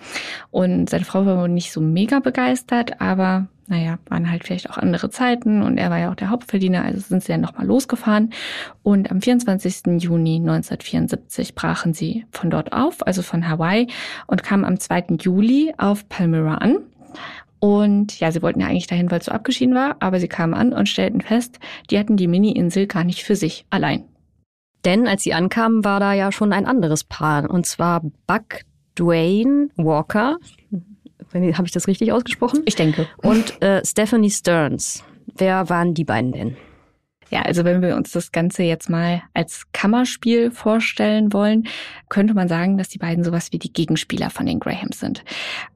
Und 0.50 0.88
seine 0.88 1.04
Frau 1.04 1.26
war 1.26 1.38
wohl 1.38 1.48
nicht 1.48 1.72
so 1.72 1.80
mega 1.80 2.20
begeistert, 2.20 3.00
aber 3.00 3.48
naja, 3.68 3.98
waren 4.08 4.30
halt 4.30 4.44
vielleicht 4.44 4.70
auch 4.70 4.78
andere 4.78 5.10
Zeiten 5.10 5.62
und 5.62 5.78
er 5.78 5.90
war 5.90 5.98
ja 5.98 6.10
auch 6.10 6.14
der 6.14 6.30
Hauptverdiener, 6.30 6.84
also 6.84 7.00
sind 7.00 7.22
sie 7.22 7.32
dann 7.32 7.42
nochmal 7.42 7.66
losgefahren. 7.66 8.30
Und 8.82 9.10
am 9.10 9.20
24. 9.20 10.02
Juni 10.02 10.36
1974 10.36 11.54
brachen 11.54 11.92
sie 11.92 12.24
von 12.30 12.50
dort 12.50 12.72
auf, 12.72 13.06
also 13.06 13.22
von 13.22 13.48
Hawaii, 13.48 13.86
und 14.26 14.42
kamen 14.42 14.64
am 14.64 14.80
2. 14.80 15.16
Juli 15.20 15.74
auf 15.76 16.08
Palmyra 16.08 16.56
an. 16.56 16.78
Und 17.60 18.18
ja, 18.20 18.32
sie 18.32 18.42
wollten 18.42 18.60
ja 18.60 18.68
eigentlich 18.68 18.86
dahin, 18.86 19.10
weil 19.10 19.18
es 19.18 19.26
so 19.26 19.32
abgeschieden 19.32 19.74
war, 19.74 19.96
aber 20.00 20.20
sie 20.20 20.28
kamen 20.28 20.54
an 20.54 20.72
und 20.72 20.88
stellten 20.88 21.20
fest, 21.20 21.58
die 21.90 21.98
hatten 21.98 22.16
die 22.16 22.28
Mini-Insel 22.28 22.86
gar 22.86 23.04
nicht 23.04 23.24
für 23.24 23.36
sich 23.36 23.66
allein. 23.70 24.04
Denn 24.84 25.08
als 25.08 25.24
sie 25.24 25.34
ankamen, 25.34 25.84
war 25.84 26.00
da 26.00 26.12
ja 26.12 26.32
schon 26.32 26.52
ein 26.52 26.66
anderes 26.66 27.04
Paar, 27.04 27.50
und 27.50 27.66
zwar 27.66 28.02
Buck 28.26 28.60
Dwayne 28.96 29.68
Walker, 29.76 30.38
habe 31.34 31.66
ich 31.66 31.72
das 31.72 31.86
richtig 31.86 32.12
ausgesprochen? 32.12 32.62
Ich 32.64 32.76
denke. 32.76 33.06
Und 33.18 33.60
äh, 33.62 33.84
Stephanie 33.84 34.30
Stearns. 34.30 35.04
Wer 35.36 35.68
waren 35.68 35.94
die 35.94 36.04
beiden 36.04 36.32
denn? 36.32 36.56
Ja, 37.30 37.42
also 37.42 37.64
wenn 37.64 37.82
wir 37.82 37.96
uns 37.96 38.12
das 38.12 38.32
Ganze 38.32 38.62
jetzt 38.62 38.88
mal 38.88 39.22
als 39.34 39.64
Kammerspiel 39.72 40.50
vorstellen 40.50 41.32
wollen, 41.32 41.68
könnte 42.08 42.32
man 42.32 42.48
sagen, 42.48 42.78
dass 42.78 42.88
die 42.88 42.98
beiden 42.98 43.22
sowas 43.22 43.52
wie 43.52 43.58
die 43.58 43.72
Gegenspieler 43.72 44.30
von 44.30 44.46
den 44.46 44.60
Grahams 44.60 45.00
sind. 45.00 45.24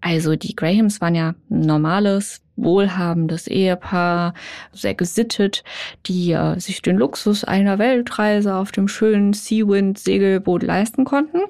Also 0.00 0.34
die 0.34 0.56
Grahams 0.56 1.02
waren 1.02 1.14
ja 1.14 1.34
ein 1.50 1.60
normales, 1.60 2.40
wohlhabendes 2.56 3.48
Ehepaar, 3.48 4.32
sehr 4.72 4.94
gesittet, 4.94 5.62
die 6.06 6.32
äh, 6.32 6.58
sich 6.58 6.80
den 6.80 6.96
Luxus 6.96 7.44
einer 7.44 7.78
Weltreise 7.78 8.54
auf 8.54 8.72
dem 8.72 8.88
schönen 8.88 9.34
Seawind 9.34 9.98
Segelboot 9.98 10.62
leisten 10.62 11.04
konnten. 11.04 11.40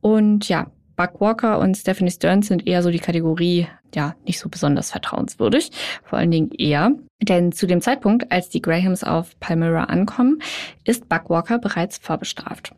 Und 0.00 0.48
ja, 0.48 0.66
Buck 0.96 1.20
Walker 1.20 1.58
und 1.58 1.76
Stephanie 1.76 2.10
Stearns 2.10 2.48
sind 2.48 2.66
eher 2.66 2.82
so 2.82 2.90
die 2.90 2.98
Kategorie, 2.98 3.68
ja, 3.94 4.14
nicht 4.26 4.38
so 4.38 4.48
besonders 4.48 4.90
vertrauenswürdig. 4.90 5.70
Vor 6.02 6.18
allen 6.18 6.30
Dingen 6.30 6.50
eher. 6.52 6.92
Denn 7.22 7.52
zu 7.52 7.66
dem 7.66 7.80
Zeitpunkt, 7.80 8.32
als 8.32 8.48
die 8.48 8.62
Grahams 8.62 9.04
auf 9.04 9.38
Palmyra 9.40 9.84
ankommen, 9.84 10.40
ist 10.84 11.08
Buck 11.08 11.30
Walker 11.30 11.58
bereits 11.58 11.98
vorbestraft. 11.98 12.72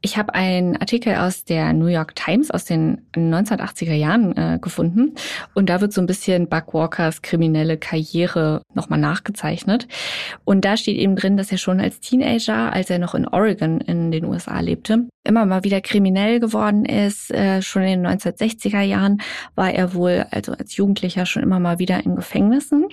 Ich 0.00 0.18
habe 0.18 0.34
einen 0.34 0.76
Artikel 0.76 1.16
aus 1.16 1.44
der 1.44 1.72
New 1.72 1.86
York 1.86 2.14
Times 2.14 2.50
aus 2.50 2.64
den 2.64 3.02
1980er 3.14 3.94
Jahren 3.94 4.36
äh, 4.36 4.58
gefunden 4.60 5.14
und 5.54 5.68
da 5.68 5.80
wird 5.80 5.92
so 5.92 6.00
ein 6.00 6.06
bisschen 6.06 6.48
Buck 6.48 6.74
Walkers 6.74 7.22
kriminelle 7.22 7.78
Karriere 7.78 8.62
nochmal 8.74 8.98
nachgezeichnet. 8.98 9.88
Und 10.44 10.64
da 10.64 10.76
steht 10.76 10.96
eben 10.96 11.16
drin, 11.16 11.36
dass 11.36 11.50
er 11.50 11.58
schon 11.58 11.80
als 11.80 12.00
Teenager, 12.00 12.72
als 12.72 12.90
er 12.90 12.98
noch 12.98 13.14
in 13.14 13.26
Oregon 13.26 13.80
in 13.80 14.10
den 14.10 14.24
USA 14.24 14.60
lebte, 14.60 15.06
immer 15.24 15.44
mal 15.46 15.64
wieder 15.64 15.80
kriminell 15.80 16.40
geworden 16.40 16.84
ist. 16.84 17.30
Äh, 17.32 17.62
schon 17.62 17.82
in 17.82 18.02
den 18.02 18.18
1960er 18.18 18.82
Jahren 18.82 19.20
war 19.54 19.72
er 19.72 19.94
wohl, 19.94 20.26
also 20.30 20.52
als 20.52 20.76
Jugendlicher, 20.76 21.26
schon 21.26 21.42
immer 21.42 21.58
mal 21.58 21.78
wieder 21.78 22.04
in 22.04 22.16
Gefängnissen. 22.16 22.86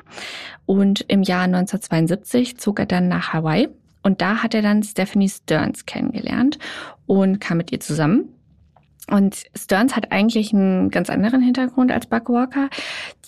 Und 0.65 1.01
im 1.07 1.23
Jahr 1.23 1.43
1972 1.43 2.57
zog 2.57 2.79
er 2.79 2.85
dann 2.85 3.07
nach 3.07 3.33
Hawaii 3.33 3.69
und 4.03 4.21
da 4.21 4.43
hat 4.43 4.53
er 4.53 4.61
dann 4.61 4.83
Stephanie 4.83 5.29
Stearns 5.29 5.85
kennengelernt 5.85 6.59
und 7.07 7.39
kam 7.39 7.57
mit 7.57 7.71
ihr 7.71 7.79
zusammen. 7.79 8.29
Und 9.11 9.43
Stearns 9.53 9.97
hat 9.97 10.13
eigentlich 10.13 10.53
einen 10.53 10.89
ganz 10.89 11.09
anderen 11.09 11.41
Hintergrund 11.41 11.91
als 11.91 12.05
Buck 12.05 12.29
Walker. 12.29 12.69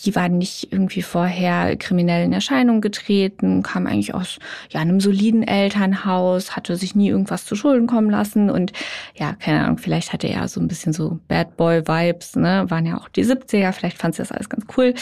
Die 0.06 0.16
war 0.16 0.30
nicht 0.30 0.72
irgendwie 0.72 1.02
vorher 1.02 1.76
kriminell 1.76 2.24
in 2.24 2.32
Erscheinung 2.32 2.80
getreten, 2.80 3.62
kam 3.62 3.86
eigentlich 3.86 4.14
aus 4.14 4.40
ja, 4.70 4.80
einem 4.80 5.02
soliden 5.02 5.44
Elternhaus, 5.44 6.56
hatte 6.56 6.78
sich 6.78 6.96
nie 6.96 7.10
irgendwas 7.10 7.44
zu 7.44 7.58
Schulden 7.58 7.88
kommen 7.88 8.10
lassen 8.10 8.50
und 8.50 8.72
ja, 9.16 9.34
keine 9.34 9.66
Ahnung, 9.66 9.78
vielleicht 9.78 10.14
hatte 10.14 10.28
er 10.28 10.48
so 10.48 10.62
ein 10.62 10.70
bisschen 10.70 10.94
so 10.94 11.20
Bad 11.28 11.58
Boy 11.58 11.86
Vibes, 11.86 12.38
ne, 12.38 12.66
waren 12.70 12.86
ja 12.86 12.98
auch 12.98 13.10
die 13.10 13.26
70er, 13.26 13.74
vielleicht 13.74 13.98
fand 13.98 14.16
sie 14.16 14.22
das 14.22 14.32
alles 14.32 14.48
ganz 14.48 14.66
cool. 14.78 14.94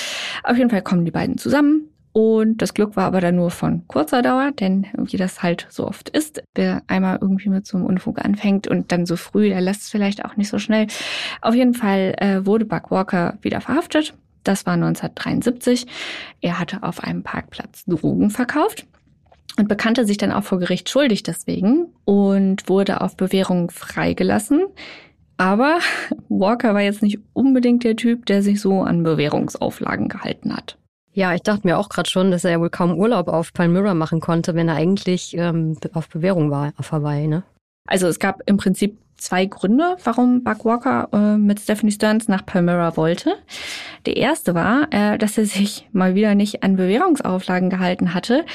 Auf 0.44 0.58
jeden 0.58 0.72
Fall 0.72 0.82
kommen 0.82 1.06
die 1.06 1.12
beiden 1.12 1.38
zusammen 1.38 1.93
und 2.14 2.62
das 2.62 2.76
Glück 2.76 2.96
war 2.96 3.06
aber 3.06 3.22
dann 3.22 3.36
nur 3.36 3.50
von 3.50 3.88
kurzer 3.88 4.22
Dauer, 4.22 4.52
denn 4.52 4.86
wie 4.96 5.18
das 5.18 5.42
halt 5.42 5.66
so 5.70 5.88
oft 5.88 6.10
ist, 6.10 6.44
wer 6.54 6.84
einmal 6.86 7.18
irgendwie 7.20 7.50
mit 7.50 7.66
so 7.66 7.76
einem 7.76 7.88
Unfug 7.88 8.24
anfängt 8.24 8.68
und 8.68 8.92
dann 8.92 9.08
so 9.08 9.16
früh, 9.16 9.50
der 9.50 9.62
lässt 9.62 9.82
es 9.82 9.90
vielleicht 9.90 10.24
auch 10.24 10.38
nicht 10.38 10.50
so 10.50 10.60
schnell. 10.60 10.86
Auf 11.42 11.56
jeden 11.56 11.74
Fall 11.74 12.14
äh, 12.20 12.46
wurde 12.46 12.66
Buck 12.66 12.92
Walker 12.92 13.40
wieder 13.42 13.62
verhaftet. 13.62 14.14
Das 14.44 14.68
war 14.68 14.74
1973. 14.74 15.88
Er 16.42 16.60
hatte 16.60 16.84
auf 16.84 17.04
einem 17.04 17.24
Parkplatz 17.24 17.84
Drogen 17.86 18.30
verkauft 18.30 18.86
und 19.58 19.68
bekannte 19.68 20.06
sich 20.06 20.18
dann 20.18 20.32
auch 20.32 20.44
vor 20.44 20.60
Gericht 20.60 20.90
schuldig 20.90 21.24
deswegen 21.24 21.88
und 22.06 22.70
wurde 22.70 23.02
auf 23.02 23.18
Bewährung 23.18 23.72
freigelassen. 23.72 24.62
Aber 25.38 25.80
Walker 26.30 26.76
war 26.76 26.82
jetzt 26.82 27.02
nicht 27.02 27.18
unbedingt 27.34 27.84
der 27.84 27.96
Typ, 27.96 28.28
der 28.28 28.44
sich 28.44 28.62
so 28.62 28.82
an 28.84 29.02
Bewährungsauflagen 29.02 30.10
gehalten 30.10 30.56
hat. 30.56 30.78
Ja, 31.16 31.34
ich 31.36 31.44
dachte 31.44 31.68
mir 31.68 31.78
auch 31.78 31.90
gerade 31.90 32.10
schon, 32.10 32.32
dass 32.32 32.44
er 32.44 32.52
ja 32.52 32.60
wohl 32.60 32.72
kaum 32.72 32.98
Urlaub 32.98 33.28
auf 33.28 33.54
Palmyra 33.54 33.94
machen 33.94 34.20
konnte, 34.20 34.56
wenn 34.56 34.68
er 34.68 34.76
eigentlich 34.76 35.38
ähm, 35.38 35.78
auf 35.94 36.10
Bewährung 36.10 36.50
war 36.50 36.74
auf 36.78 36.92
Hawaii, 36.92 37.28
ne? 37.28 37.44
Also 37.86 38.08
es 38.08 38.20
gab 38.20 38.42
im 38.46 38.58
Prinzip 38.58 38.98
zwei 39.18 39.46
Gründe, 39.46 39.96
warum 40.04 40.44
Buck 40.44 40.66
Walker 40.66 41.08
äh, 41.14 41.38
mit 41.38 41.60
Stephanie 41.60 41.92
Stearns 41.92 42.28
nach 42.28 42.46
Palmyra 42.46 42.98
wollte. 42.98 43.36
Der 44.06 44.18
erste 44.18 44.54
war, 44.54 44.88
äh, 44.92 45.18
dass 45.18 45.38
er 45.38 45.46
sich 45.46 45.88
mal 45.92 46.16
wieder 46.16 46.36
nicht 46.36 46.64
an 46.64 46.76
Bewährungsauflagen 46.76 47.70
gehalten 47.70 48.14
hatte 48.14 48.46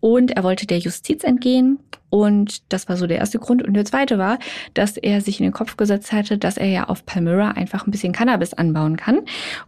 und 0.00 0.30
er 0.30 0.42
wollte 0.42 0.66
der 0.66 0.78
Justiz 0.78 1.24
entgehen. 1.24 1.78
Und 2.10 2.72
das 2.72 2.88
war 2.88 2.96
so 2.96 3.08
der 3.08 3.18
erste 3.18 3.40
Grund. 3.40 3.64
Und 3.64 3.74
der 3.74 3.84
zweite 3.84 4.18
war, 4.18 4.38
dass 4.72 4.96
er 4.96 5.20
sich 5.20 5.40
in 5.40 5.44
den 5.44 5.52
Kopf 5.52 5.76
gesetzt 5.76 6.12
hatte, 6.12 6.38
dass 6.38 6.56
er 6.56 6.68
ja 6.68 6.84
auf 6.84 7.04
Palmyra 7.04 7.50
einfach 7.50 7.86
ein 7.86 7.90
bisschen 7.90 8.12
Cannabis 8.12 8.54
anbauen 8.54 8.96
kann. 8.96 9.22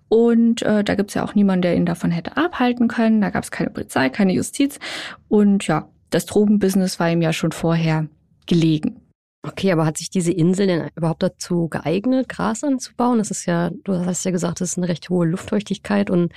Und 0.09 0.63
äh, 0.63 0.85
da 0.85 0.95
gibt's 0.95 1.15
ja 1.15 1.25
auch 1.25 1.35
niemanden, 1.35 1.63
der 1.63 1.75
ihn 1.75 1.87
davon 1.87 2.13
hätte 2.13 2.37
abhalten 2.37 2.87
können. 2.87 3.21
Da 3.21 3.31
gab's 3.31 3.51
keine 3.51 3.71
Polizei, 3.71 4.11
keine 4.11 4.33
Justiz. 4.33 4.79
Und 5.27 5.67
ja, 5.67 5.89
das 6.11 6.27
Drogenbusiness 6.27 7.01
war 7.01 7.11
ihm 7.11 7.21
ja 7.21 7.33
schon 7.33 7.51
vorher 7.51 8.07
gelegen. 8.47 9.01
Okay, 9.47 9.71
aber 9.71 9.87
hat 9.87 9.97
sich 9.97 10.11
diese 10.11 10.33
Insel 10.33 10.67
denn 10.67 10.91
überhaupt 10.97 11.23
dazu 11.23 11.69
geeignet, 11.69 12.29
Gras 12.29 12.65
anzubauen? 12.65 13.19
Das 13.19 13.31
ist 13.31 13.47
ja, 13.47 13.71
du 13.85 13.95
hast 14.05 14.25
ja 14.25 14.33
gesagt, 14.33 14.61
das 14.61 14.71
ist 14.71 14.79
eine 14.79 14.89
recht 14.89 15.09
hohe 15.09 15.27
Luftfeuchtigkeit 15.27 16.11
und 16.11 16.33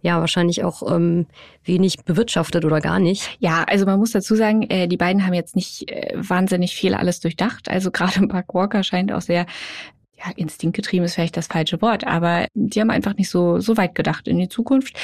ja, 0.00 0.20
wahrscheinlich 0.20 0.62
auch 0.62 0.82
ähm, 0.88 1.26
wenig 1.64 2.04
bewirtschaftet 2.04 2.64
oder 2.64 2.80
gar 2.80 3.00
nicht. 3.00 3.36
Ja, 3.40 3.64
also 3.64 3.84
man 3.84 3.98
muss 3.98 4.12
dazu 4.12 4.36
sagen, 4.36 4.62
äh, 4.70 4.86
die 4.86 4.96
beiden 4.96 5.26
haben 5.26 5.34
jetzt 5.34 5.56
nicht 5.56 5.90
äh, 5.90 6.12
wahnsinnig 6.14 6.74
viel 6.74 6.94
alles 6.94 7.18
durchdacht. 7.20 7.68
Also 7.68 7.90
gerade 7.90 8.26
Park 8.28 8.54
Walker 8.54 8.84
scheint 8.84 9.12
auch 9.12 9.22
sehr 9.22 9.46
ja, 10.24 10.32
instinktgetrieben 10.36 11.04
ist 11.04 11.14
vielleicht 11.14 11.36
das 11.36 11.48
falsche 11.48 11.82
Wort, 11.82 12.06
aber 12.06 12.46
die 12.54 12.80
haben 12.80 12.90
einfach 12.90 13.16
nicht 13.16 13.28
so, 13.28 13.58
so 13.58 13.76
weit 13.76 13.94
gedacht 13.94 14.28
in 14.28 14.38
die 14.38 14.48
Zukunft. 14.48 14.96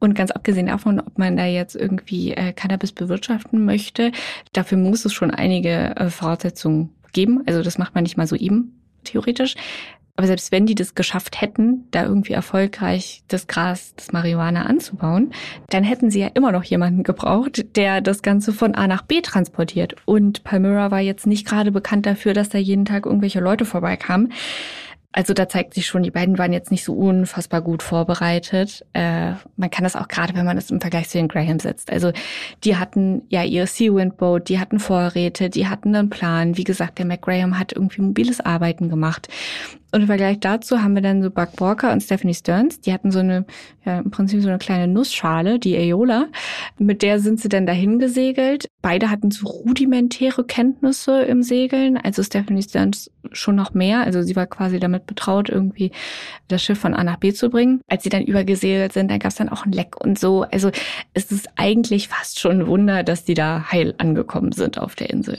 Und 0.00 0.14
ganz 0.14 0.30
abgesehen 0.30 0.66
davon, 0.66 1.00
ob 1.00 1.18
man 1.18 1.36
da 1.36 1.46
jetzt 1.46 1.76
irgendwie 1.76 2.32
äh, 2.32 2.52
Cannabis 2.52 2.92
bewirtschaften 2.92 3.64
möchte, 3.64 4.12
dafür 4.52 4.78
muss 4.78 5.04
es 5.04 5.12
schon 5.12 5.30
einige 5.30 5.96
äh, 5.96 6.10
Voraussetzungen 6.10 6.90
geben. 7.12 7.42
Also 7.46 7.62
das 7.62 7.78
macht 7.78 7.94
man 7.94 8.02
nicht 8.02 8.16
mal 8.16 8.26
so 8.26 8.36
eben, 8.36 8.80
theoretisch. 9.04 9.54
Aber 10.16 10.26
selbst 10.26 10.50
wenn 10.50 10.64
die 10.64 10.74
das 10.74 10.94
geschafft 10.94 11.42
hätten, 11.42 11.88
da 11.90 12.04
irgendwie 12.04 12.32
erfolgreich 12.32 13.22
das 13.28 13.46
Gras, 13.46 13.94
das 13.96 14.12
Marihuana 14.12 14.62
anzubauen, 14.62 15.32
dann 15.68 15.84
hätten 15.84 16.10
sie 16.10 16.20
ja 16.20 16.28
immer 16.28 16.52
noch 16.52 16.64
jemanden 16.64 17.02
gebraucht, 17.02 17.76
der 17.76 18.00
das 18.00 18.22
Ganze 18.22 18.54
von 18.54 18.74
A 18.74 18.86
nach 18.86 19.02
B 19.02 19.20
transportiert. 19.20 19.94
Und 20.06 20.42
Palmyra 20.42 20.90
war 20.90 21.00
jetzt 21.00 21.26
nicht 21.26 21.46
gerade 21.46 21.70
bekannt 21.70 22.06
dafür, 22.06 22.32
dass 22.32 22.48
da 22.48 22.56
jeden 22.56 22.86
Tag 22.86 23.04
irgendwelche 23.04 23.40
Leute 23.40 23.66
vorbeikamen. 23.66 24.32
Also 25.16 25.32
da 25.32 25.48
zeigt 25.48 25.72
sich 25.72 25.86
schon, 25.86 26.02
die 26.02 26.10
beiden 26.10 26.36
waren 26.36 26.52
jetzt 26.52 26.70
nicht 26.70 26.84
so 26.84 26.92
unfassbar 26.92 27.62
gut 27.62 27.82
vorbereitet. 27.82 28.84
Äh, 28.92 29.32
man 29.56 29.70
kann 29.70 29.82
das 29.82 29.96
auch 29.96 30.08
gerade, 30.08 30.34
wenn 30.34 30.44
man 30.44 30.56
das 30.56 30.70
im 30.70 30.78
Vergleich 30.78 31.08
zu 31.08 31.16
den 31.16 31.28
Graham 31.28 31.58
setzt. 31.58 31.90
Also 31.90 32.12
die 32.64 32.76
hatten 32.76 33.22
ja 33.30 33.42
ihr 33.42 33.66
Seawind 33.66 34.18
Boat, 34.18 34.50
die 34.50 34.60
hatten 34.60 34.78
Vorräte, 34.78 35.48
die 35.48 35.68
hatten 35.68 35.96
einen 35.96 36.10
Plan. 36.10 36.58
Wie 36.58 36.64
gesagt, 36.64 36.98
der 36.98 37.06
McGraham 37.06 37.58
hat 37.58 37.72
irgendwie 37.72 38.02
mobiles 38.02 38.40
Arbeiten 38.42 38.90
gemacht. 38.90 39.28
Und 39.92 40.02
im 40.02 40.06
Vergleich 40.08 40.40
dazu 40.40 40.82
haben 40.82 40.94
wir 40.94 41.02
dann 41.02 41.22
so 41.22 41.30
Buck 41.30 41.58
Walker 41.58 41.92
und 41.92 42.02
Stephanie 42.02 42.34
Stearns. 42.34 42.80
Die 42.80 42.92
hatten 42.92 43.10
so 43.10 43.20
eine, 43.20 43.46
ja, 43.84 44.00
im 44.00 44.10
Prinzip 44.10 44.42
so 44.42 44.48
eine 44.48 44.58
kleine 44.58 44.88
Nussschale, 44.88 45.58
die 45.58 45.76
Aeola. 45.76 46.26
Mit 46.78 47.02
der 47.02 47.20
sind 47.20 47.40
sie 47.40 47.48
dann 47.48 47.66
dahin 47.66 47.98
gesegelt. 47.98 48.66
Beide 48.82 49.10
hatten 49.10 49.30
so 49.30 49.46
rudimentäre 49.46 50.44
Kenntnisse 50.44 51.22
im 51.22 51.42
Segeln. 51.42 51.96
Also 51.96 52.22
Stephanie 52.22 52.62
Stearns 52.62 53.10
schon 53.32 53.56
noch 53.56 53.74
mehr. 53.74 54.00
Also 54.00 54.22
sie 54.22 54.36
war 54.36 54.46
quasi 54.46 54.80
damit 54.80 55.06
betraut, 55.06 55.48
irgendwie 55.48 55.92
das 56.48 56.62
Schiff 56.62 56.78
von 56.78 56.94
A 56.94 57.04
nach 57.04 57.16
B 57.16 57.32
zu 57.32 57.48
bringen. 57.48 57.80
Als 57.88 58.02
sie 58.02 58.10
dann 58.10 58.24
übergesegelt 58.24 58.92
sind, 58.92 59.10
dann 59.10 59.18
gab 59.18 59.30
es 59.30 59.36
dann 59.36 59.48
auch 59.48 59.64
ein 59.64 59.72
Leck 59.72 59.96
und 59.98 60.18
so. 60.18 60.42
Also 60.42 60.70
es 61.14 61.30
ist 61.30 61.48
eigentlich 61.56 62.08
fast 62.08 62.40
schon 62.40 62.60
ein 62.60 62.66
Wunder, 62.66 63.02
dass 63.02 63.24
die 63.24 63.34
da 63.34 63.70
heil 63.70 63.94
angekommen 63.98 64.52
sind 64.52 64.78
auf 64.78 64.94
der 64.94 65.10
Insel. 65.10 65.38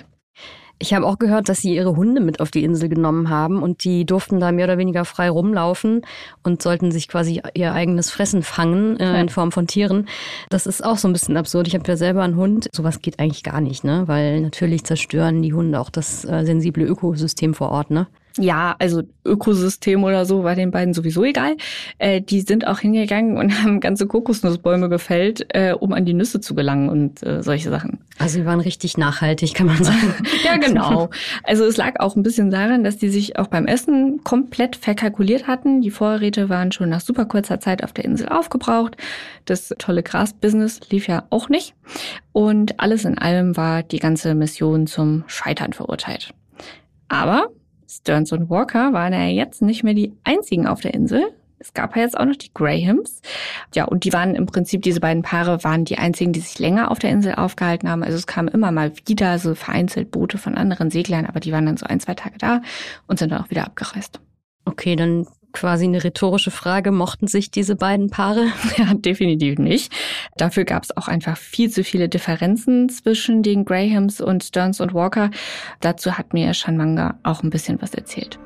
Ich 0.80 0.94
habe 0.94 1.06
auch 1.08 1.18
gehört, 1.18 1.50
dass 1.50 1.60
sie 1.60 1.76
ihre 1.76 1.96
Hunde 1.96 2.22
mit 2.22 2.40
auf 2.40 2.52
die 2.52 2.64
Insel 2.64 2.88
genommen 2.88 3.30
haben 3.30 3.64
und 3.64 3.84
die 3.84 4.06
durften 4.06 4.40
da 4.40 4.52
mehr 4.52 4.66
oder 4.66 4.78
weniger 4.78 5.06
frei 5.06 5.30
rumlaufen 5.30 6.02
und 6.44 6.62
sollten 6.62 6.92
sich 6.92 7.08
quasi 7.08 7.42
ihr 7.56 7.74
eigenes 7.74 8.12
Fressen 8.12 8.44
fangen 8.44 9.00
äh, 9.00 9.20
in 9.20 9.30
Form 9.30 9.52
von 9.52 9.66
Tieren. 9.66 10.08
Das 10.50 10.68
ist 10.68 10.84
auch 10.84 10.98
so 10.98 11.08
ein 11.08 11.14
bisschen 11.14 11.36
absurd. 11.36 11.68
Ich 11.68 11.74
habe 11.74 11.88
ja 11.88 11.98
selber 11.98 12.22
einen 12.22 12.36
Hund. 12.36 12.70
Sowas 12.74 13.02
geht 13.02 13.20
eigentlich 13.20 13.44
gar 13.44 13.60
nicht, 13.60 13.84
ne? 13.84 14.04
Weil 14.06 14.42
natürlich 14.42 14.84
zerstören 14.84 15.42
die 15.42 15.54
Hunde 15.54 15.80
auch 15.80 15.90
das 15.90 16.26
äh, 16.26 16.46
sensible 16.46 16.86
Ökosystem 16.86 17.56
vor 17.56 17.72
Ort, 17.72 17.90
ne? 17.90 18.08
Ja, 18.38 18.76
also 18.80 19.04
Ökosystem 19.26 20.04
oder 20.04 20.26
so 20.26 20.44
war 20.44 20.56
den 20.56 20.72
beiden 20.72 20.94
sowieso 20.94 21.24
egal. 21.24 21.58
Äh, 21.98 22.22
die 22.22 22.42
sind 22.42 22.66
auch 22.68 22.80
hingegangen 22.80 23.38
und 23.38 23.52
haben 23.64 23.80
ganze 23.80 24.08
Kokosnussbäume 24.08 24.90
gefällt, 24.90 25.46
äh, 25.50 25.74
um 25.74 25.94
an 25.94 26.06
die 26.06 26.14
Nüsse 26.14 26.40
zu 26.40 26.56
gelangen 26.56 26.90
und 26.90 27.24
äh, 27.24 27.44
solche 27.44 27.70
Sachen. 27.70 28.00
Also 28.20 28.40
sie 28.40 28.46
waren 28.46 28.60
richtig 28.60 28.98
nachhaltig, 28.98 29.54
kann 29.54 29.68
man 29.68 29.84
sagen. 29.84 30.14
ja, 30.44 30.58
genau. 30.58 31.10
Also 31.44 31.66
es 31.66 31.78
lag 31.78 32.00
auch 32.00 32.16
ein 32.16 32.24
bisschen 32.24 32.50
daran, 32.50 32.84
dass 32.84 32.98
die 32.98 33.10
sich 33.10 33.38
auch 33.38 33.48
beim 33.48 33.66
Essen 33.66 34.24
komplett 34.24 34.76
verkalkuliert 34.76 35.48
hatten. 35.48 35.82
Die 35.82 35.92
Vorräte 35.92 36.50
waren 36.50 36.72
schon 36.72 36.90
nach 36.90 37.02
super 37.02 37.26
kurzer 37.26 37.60
Zeit 37.60 37.84
auf 37.84 37.94
der 37.94 38.06
Insel 38.06 38.30
aufgebraucht. 38.30 38.98
Das 39.46 39.74
tolle 39.78 40.04
Grasbusiness 40.04 40.82
lief 40.90 41.08
ja 41.08 41.24
auch 41.30 41.50
nicht. 41.50 41.76
Und 42.32 42.80
alles 42.80 43.06
in 43.06 43.18
allem 43.18 43.58
war 43.58 43.84
die 43.84 44.00
ganze 44.00 44.36
Mission 44.36 44.88
zum 44.88 45.24
Scheitern 45.28 45.74
verurteilt. 45.74 46.34
Aber 47.08 47.50
Stearns 47.88 48.32
und 48.32 48.50
Walker 48.50 48.94
waren 48.94 49.14
ja 49.14 49.26
jetzt 49.26 49.62
nicht 49.62 49.84
mehr 49.84 49.94
die 49.94 50.14
einzigen 50.24 50.68
auf 50.68 50.82
der 50.82 50.94
Insel. 50.94 51.34
Es 51.60 51.74
gab 51.74 51.96
ja 51.96 52.04
jetzt 52.04 52.18
auch 52.18 52.26
noch 52.26 52.36
die 52.36 52.54
Grahams. 52.54 53.22
Ja, 53.74 53.86
und 53.86 54.04
die 54.04 54.14
waren 54.14 54.36
im 54.36 54.46
Prinzip, 54.46 54.84
diese 54.84 55.00
beiden 55.00 55.24
Paare 55.24 55.64
waren 55.64 55.86
die 55.86 55.98
einzigen, 55.98 56.32
die 56.32 56.40
sich 56.40 56.60
länger 56.60 56.92
auf 56.92 57.00
der 57.00 57.10
Insel 57.10 57.36
aufgehalten 57.36 57.90
haben. 57.90 58.04
Also 58.04 58.16
es 58.16 58.28
kamen 58.28 58.48
immer 58.48 58.72
mal 58.72 58.92
wieder 59.06 59.40
so 59.40 59.56
vereinzelt 59.56 60.12
Boote 60.12 60.38
von 60.38 60.56
anderen 60.56 60.92
Seglern, 60.92 61.26
aber 61.26 61.40
die 61.40 61.52
waren 61.52 61.66
dann 61.66 61.78
so 61.78 61.86
ein, 61.88 62.00
zwei 62.00 62.14
Tage 62.14 62.38
da 62.38 62.62
und 63.08 63.18
sind 63.18 63.32
dann 63.32 63.42
auch 63.42 63.50
wieder 63.50 63.66
abgereist. 63.66 64.20
Okay, 64.66 64.96
dann 64.96 65.26
quasi 65.58 65.86
eine 65.86 66.04
rhetorische 66.04 66.52
Frage. 66.52 66.92
Mochten 66.92 67.26
sich 67.26 67.50
diese 67.50 67.76
beiden 67.76 68.10
Paare? 68.10 68.48
Ja, 68.78 68.94
definitiv 68.94 69.58
nicht. 69.58 69.92
Dafür 70.36 70.64
gab 70.64 70.84
es 70.84 70.96
auch 70.96 71.08
einfach 71.08 71.36
viel 71.36 71.72
zu 71.72 71.84
viele 71.84 72.10
Differenzen 72.10 72.90
zwischen 72.90 73.42
den 73.42 73.66
Grahams 73.66 74.22
und 74.22 74.44
Stearns 74.44 74.80
und 74.80 74.94
Walker. 74.94 75.32
Dazu 75.80 76.16
hat 76.16 76.34
mir 76.34 76.54
Shanmanga 76.54 77.20
auch 77.24 77.42
ein 77.42 77.50
bisschen 77.50 77.82
was 77.82 77.96
erzählt. 77.96 78.38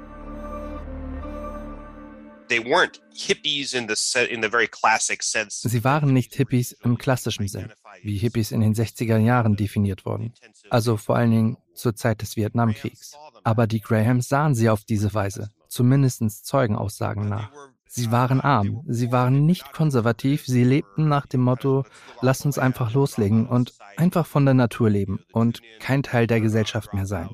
Sie 5.63 5.84
waren 5.84 6.13
nicht 6.13 6.36
Hippies 6.36 6.72
im 6.84 6.98
klassischen 6.98 7.48
Sinn, 7.48 7.72
wie 8.03 8.18
Hippies 8.18 8.51
in 8.51 8.62
den 8.62 8.74
60er 8.74 9.18
Jahren 9.18 9.58
definiert 9.58 10.06
wurden. 10.06 10.34
Also 10.70 10.96
vor 10.96 11.18
allen 11.18 11.32
Dingen 11.32 11.58
zur 11.74 11.94
Zeit 11.96 12.22
des 12.22 12.38
Vietnamkriegs. 12.38 13.18
Aber 13.44 13.68
die 13.68 13.82
Grahams 13.82 14.30
sahen 14.30 14.56
sie 14.56 14.70
auf 14.70 14.86
diese 14.86 15.13
Weise 15.13 15.50
zumindest 15.72 16.46
Zeugenaussagen 16.46 17.28
nach. 17.28 17.51
Sie 17.88 18.12
waren 18.12 18.40
arm, 18.40 18.84
sie 18.88 19.12
waren 19.12 19.46
nicht 19.46 19.74
konservativ, 19.74 20.46
sie 20.46 20.63
lebten 20.63 21.10
nach 21.10 21.25
dem 21.25 21.42
Motto, 21.42 21.84
lass 22.22 22.46
uns 22.46 22.58
einfach 22.58 22.94
loslegen 22.94 23.48
und 23.48 23.74
einfach 23.98 24.25
von 24.25 24.46
der 24.46 24.54
Natur 24.54 24.90
leben 24.90 25.20
und 25.34 25.62
kein 25.80 26.04
Teil 26.04 26.28
der 26.28 26.40
Gesellschaft 26.40 26.94
mehr 26.94 27.06
sein. 27.06 27.30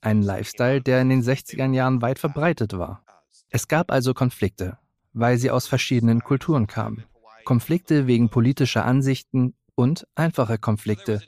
Ein 0.00 0.22
Lifestyle, 0.22 0.82
der 0.82 1.00
in 1.00 1.08
den 1.08 1.22
60er 1.22 1.72
Jahren 1.72 2.02
weit 2.02 2.18
verbreitet 2.18 2.76
war. 2.76 3.02
Es 3.50 3.66
gab 3.66 3.90
also 3.90 4.12
Konflikte, 4.12 4.78
weil 5.12 5.38
sie 5.38 5.50
aus 5.50 5.66
verschiedenen 5.66 6.22
Kulturen 6.22 6.66
kamen. 6.66 7.04
Konflikte 7.44 8.06
wegen 8.06 8.28
politischer 8.28 8.84
Ansichten 8.84 9.54
und 9.74 10.06
einfache 10.14 10.58
Konflikte 10.58 11.22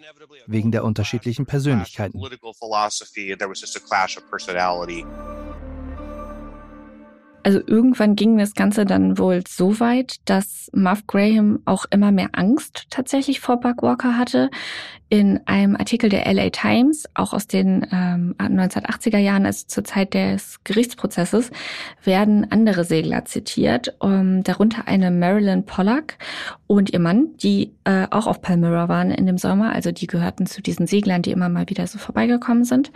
wegen 0.46 0.70
der 0.70 0.84
unterschiedlichen 0.84 1.46
Persönlichkeiten. 1.46 2.20
Also 7.42 7.60
irgendwann 7.66 8.16
ging 8.16 8.38
das 8.38 8.54
Ganze 8.54 8.84
dann 8.84 9.18
wohl 9.18 9.42
so 9.46 9.80
weit, 9.80 10.16
dass 10.26 10.70
Muff 10.74 11.06
Graham 11.06 11.60
auch 11.64 11.84
immer 11.90 12.12
mehr 12.12 12.30
Angst 12.32 12.86
tatsächlich 12.90 13.40
vor 13.40 13.60
Buck 13.60 13.82
Walker 13.82 14.16
hatte 14.16 14.50
in 15.10 15.40
einem 15.46 15.74
Artikel 15.74 16.08
der 16.08 16.32
LA 16.32 16.50
Times, 16.50 17.04
auch 17.14 17.32
aus 17.32 17.48
den 17.48 17.84
ähm, 17.90 18.36
1980er 18.38 19.18
Jahren, 19.18 19.44
also 19.44 19.66
zur 19.66 19.82
Zeit 19.82 20.14
des 20.14 20.62
Gerichtsprozesses, 20.62 21.50
werden 22.04 22.46
andere 22.52 22.84
Segler 22.84 23.24
zitiert, 23.24 23.96
ähm, 24.02 24.44
darunter 24.44 24.86
eine 24.86 25.10
Marilyn 25.10 25.66
Pollack 25.66 26.16
und 26.68 26.92
ihr 26.92 27.00
Mann, 27.00 27.30
die 27.42 27.72
äh, 27.82 28.06
auch 28.12 28.28
auf 28.28 28.40
Palmyra 28.40 28.88
waren 28.88 29.10
in 29.10 29.26
dem 29.26 29.36
Sommer. 29.36 29.72
Also 29.72 29.90
die 29.90 30.06
gehörten 30.06 30.46
zu 30.46 30.62
diesen 30.62 30.86
Seglern, 30.86 31.22
die 31.22 31.32
immer 31.32 31.48
mal 31.48 31.68
wieder 31.68 31.88
so 31.88 31.98
vorbeigekommen 31.98 32.62
sind. 32.62 32.92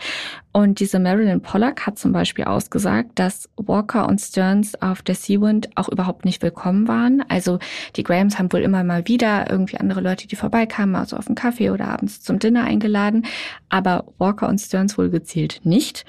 Und 0.53 0.79
diese 0.79 1.01
Marilyn 1.01 1.43
Pollack 1.43 1.85
hat 1.85 1.99
zum 1.99 2.13
Beispiel 2.13 2.45
ausgesagt, 2.45 3.19
dass 3.19 3.51
Walker 3.57 4.07
und 4.07 4.21
Stearns 4.35 4.75
auf 4.83 5.01
der 5.03 5.15
Seawind 5.15 5.69
auch 5.77 5.89
überhaupt 5.89 6.25
nicht 6.25 6.43
willkommen 6.43 6.89
waren. 6.89 7.23
Also 7.29 7.61
die 7.95 8.03
Grahams 8.03 8.37
haben 8.37 8.53
wohl 8.53 8.63
immer 8.63 8.83
mal 8.83 9.07
wieder 9.07 9.49
irgendwie 9.49 9.77
andere 9.77 10.01
Leute, 10.01 10.27
die 10.27 10.35
vorbeikamen, 10.35 10.97
also 10.97 11.17
auf 11.17 11.29
einen 11.29 11.37
Kaffee 11.37 11.71
oder 11.71 11.87
abends 11.87 12.21
zum 12.21 12.41
Dinner 12.41 12.65
eingeladen, 12.65 13.27
aber 13.69 14.07
Walker 14.19 14.49
und 14.49 14.59
Stearns 14.59 14.99
wohl 14.99 15.09
gezielt 15.09 15.61
nicht. 15.63 16.05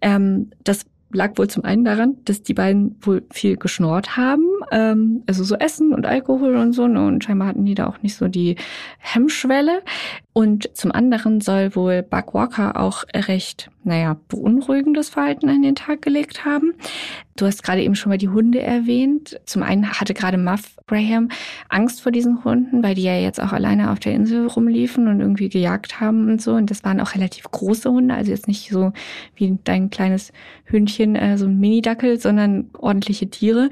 Ähm, 0.00 0.50
das 0.64 0.86
lag 1.10 1.38
wohl 1.38 1.48
zum 1.48 1.64
einen 1.64 1.84
daran, 1.84 2.16
dass 2.24 2.42
die 2.42 2.52
beiden 2.52 2.96
wohl 3.00 3.24
viel 3.30 3.56
geschnort 3.56 4.16
haben, 4.16 4.44
ähm, 4.70 5.22
also 5.26 5.42
so 5.44 5.54
Essen 5.54 5.94
und 5.94 6.04
Alkohol 6.04 6.56
und 6.56 6.72
so, 6.72 6.86
ne, 6.86 7.06
und 7.06 7.24
scheinbar 7.24 7.48
hatten 7.48 7.64
die 7.64 7.74
da 7.74 7.86
auch 7.86 8.02
nicht 8.02 8.16
so 8.16 8.28
die 8.28 8.56
Hemmschwelle. 8.98 9.82
Und 10.32 10.76
zum 10.76 10.92
anderen 10.92 11.40
soll 11.40 11.74
wohl 11.74 12.02
Buck 12.02 12.34
Walker 12.34 12.78
auch 12.78 13.04
recht, 13.14 13.70
naja, 13.84 14.16
beunruhigendes 14.28 15.08
Verhalten 15.08 15.48
an 15.48 15.62
den 15.62 15.74
Tag 15.74 16.02
gelegt 16.02 16.44
haben. 16.44 16.74
Du 17.38 17.46
hast 17.46 17.62
gerade 17.62 17.82
eben 17.84 17.94
schon 17.94 18.10
mal 18.10 18.18
die 18.18 18.28
Hunde 18.28 18.60
erwähnt. 18.60 19.40
Zum 19.44 19.62
einen 19.62 19.88
hatte 19.88 20.12
gerade 20.12 20.36
Muff 20.36 20.76
Graham 20.88 21.28
Angst 21.68 22.02
vor 22.02 22.10
diesen 22.10 22.42
Hunden, 22.42 22.82
weil 22.82 22.96
die 22.96 23.04
ja 23.04 23.14
jetzt 23.14 23.40
auch 23.40 23.52
alleine 23.52 23.92
auf 23.92 24.00
der 24.00 24.12
Insel 24.12 24.48
rumliefen 24.48 25.06
und 25.06 25.20
irgendwie 25.20 25.48
gejagt 25.48 26.00
haben 26.00 26.28
und 26.28 26.42
so. 26.42 26.54
Und 26.54 26.68
das 26.68 26.82
waren 26.82 27.00
auch 27.00 27.14
relativ 27.14 27.44
große 27.44 27.88
Hunde, 27.88 28.14
also 28.14 28.32
jetzt 28.32 28.48
nicht 28.48 28.70
so 28.70 28.92
wie 29.36 29.56
dein 29.62 29.88
kleines 29.88 30.32
Hündchen, 30.64 31.14
äh, 31.14 31.38
so 31.38 31.46
ein 31.46 31.60
Mini-Dackel, 31.60 32.18
sondern 32.18 32.70
ordentliche 32.76 33.30
Tiere. 33.30 33.70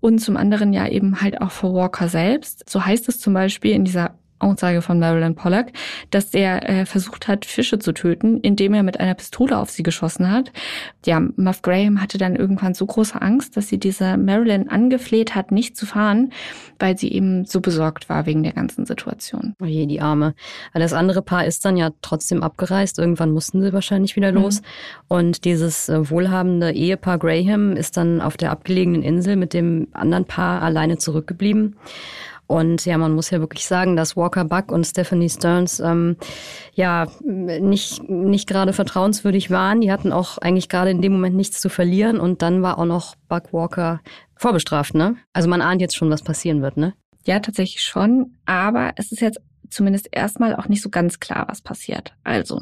Und 0.00 0.18
zum 0.18 0.36
anderen 0.36 0.74
ja 0.74 0.86
eben 0.86 1.22
halt 1.22 1.40
auch 1.40 1.52
vor 1.52 1.72
Walker 1.72 2.08
selbst. 2.08 2.68
So 2.68 2.84
heißt 2.84 3.08
es 3.08 3.18
zum 3.18 3.32
Beispiel 3.32 3.72
in 3.72 3.86
dieser 3.86 4.14
Aussage 4.38 4.82
von 4.82 4.98
Marilyn 4.98 5.34
Pollack, 5.34 5.72
dass 6.10 6.34
er 6.34 6.68
äh, 6.68 6.86
versucht 6.86 7.28
hat, 7.28 7.44
Fische 7.44 7.78
zu 7.78 7.92
töten, 7.92 8.40
indem 8.40 8.74
er 8.74 8.82
mit 8.82 9.00
einer 9.00 9.14
Pistole 9.14 9.58
auf 9.58 9.70
sie 9.70 9.82
geschossen 9.82 10.30
hat. 10.30 10.52
Ja, 11.04 11.20
Muff 11.36 11.62
Graham 11.62 12.00
hatte 12.00 12.18
dann 12.18 12.36
irgendwann 12.36 12.74
so 12.74 12.86
große 12.86 13.20
Angst, 13.20 13.56
dass 13.56 13.68
sie 13.68 13.78
diese 13.78 14.16
Marilyn 14.16 14.68
angefleht 14.68 15.34
hat, 15.34 15.52
nicht 15.52 15.76
zu 15.76 15.86
fahren, 15.86 16.32
weil 16.78 16.98
sie 16.98 17.12
eben 17.12 17.44
so 17.44 17.60
besorgt 17.60 18.08
war 18.08 18.26
wegen 18.26 18.42
der 18.42 18.52
ganzen 18.52 18.86
Situation. 18.86 19.54
Oh 19.60 19.66
je, 19.66 19.86
die 19.86 20.00
Arme. 20.00 20.34
Das 20.74 20.92
andere 20.92 21.22
Paar 21.22 21.46
ist 21.46 21.64
dann 21.64 21.76
ja 21.76 21.90
trotzdem 22.02 22.42
abgereist. 22.42 22.98
Irgendwann 22.98 23.30
mussten 23.30 23.62
sie 23.62 23.72
wahrscheinlich 23.72 24.16
wieder 24.16 24.32
mhm. 24.32 24.38
los. 24.38 24.60
Mhm. 24.60 24.66
Und 25.08 25.44
dieses 25.44 25.88
äh, 25.88 26.10
wohlhabende 26.10 26.72
Ehepaar 26.72 27.18
Graham 27.18 27.72
ist 27.72 27.96
dann 27.96 28.20
auf 28.20 28.36
der 28.36 28.50
abgelegenen 28.50 29.02
Insel 29.02 29.36
mit 29.36 29.54
dem 29.54 29.88
anderen 29.92 30.24
Paar 30.24 30.62
alleine 30.62 30.98
zurückgeblieben. 30.98 31.76
Und 32.46 32.84
ja, 32.84 32.96
man 32.96 33.12
muss 33.12 33.30
ja 33.30 33.40
wirklich 33.40 33.66
sagen, 33.66 33.96
dass 33.96 34.16
Walker 34.16 34.44
Buck 34.44 34.70
und 34.70 34.86
Stephanie 34.86 35.28
Stearns 35.28 35.80
ähm, 35.80 36.16
ja 36.74 37.06
nicht, 37.24 38.08
nicht 38.08 38.48
gerade 38.48 38.72
vertrauenswürdig 38.72 39.50
waren. 39.50 39.80
Die 39.80 39.90
hatten 39.90 40.12
auch 40.12 40.38
eigentlich 40.38 40.68
gerade 40.68 40.90
in 40.90 41.02
dem 41.02 41.12
Moment 41.12 41.34
nichts 41.34 41.60
zu 41.60 41.68
verlieren. 41.68 42.20
Und 42.20 42.42
dann 42.42 42.62
war 42.62 42.78
auch 42.78 42.84
noch 42.84 43.16
Buck 43.28 43.52
Walker 43.52 44.00
vorbestraft, 44.36 44.94
ne? 44.94 45.16
Also 45.32 45.48
man 45.48 45.62
ahnt 45.62 45.80
jetzt 45.80 45.96
schon, 45.96 46.10
was 46.10 46.22
passieren 46.22 46.62
wird, 46.62 46.76
ne? 46.76 46.94
Ja, 47.24 47.40
tatsächlich 47.40 47.82
schon. 47.82 48.36
Aber 48.44 48.92
es 48.96 49.10
ist 49.10 49.20
jetzt 49.20 49.40
zumindest 49.68 50.08
erstmal 50.12 50.54
auch 50.54 50.68
nicht 50.68 50.82
so 50.82 50.90
ganz 50.90 51.18
klar, 51.18 51.46
was 51.48 51.60
passiert. 51.60 52.14
Also, 52.22 52.60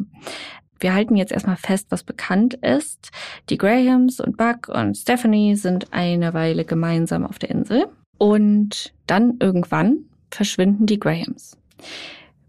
wir 0.81 0.95
halten 0.95 1.17
jetzt 1.17 1.33
erstmal 1.33 1.57
fest, 1.57 1.87
was 1.91 2.03
bekannt 2.03 2.55
ist. 2.55 3.11
Die 3.51 3.59
Grahams 3.59 4.21
und 4.21 4.37
Buck 4.37 4.69
und 4.69 4.97
Stephanie 4.97 5.57
sind 5.57 5.93
eine 5.93 6.35
Weile 6.35 6.65
gemeinsam 6.65 7.27
auf 7.27 7.39
der 7.39 7.51
Insel. 7.51 7.87
Und 8.25 8.95
dann 9.07 9.37
irgendwann 9.39 10.07
verschwinden 10.31 10.87
die 10.87 10.99
Grahams. 10.99 11.59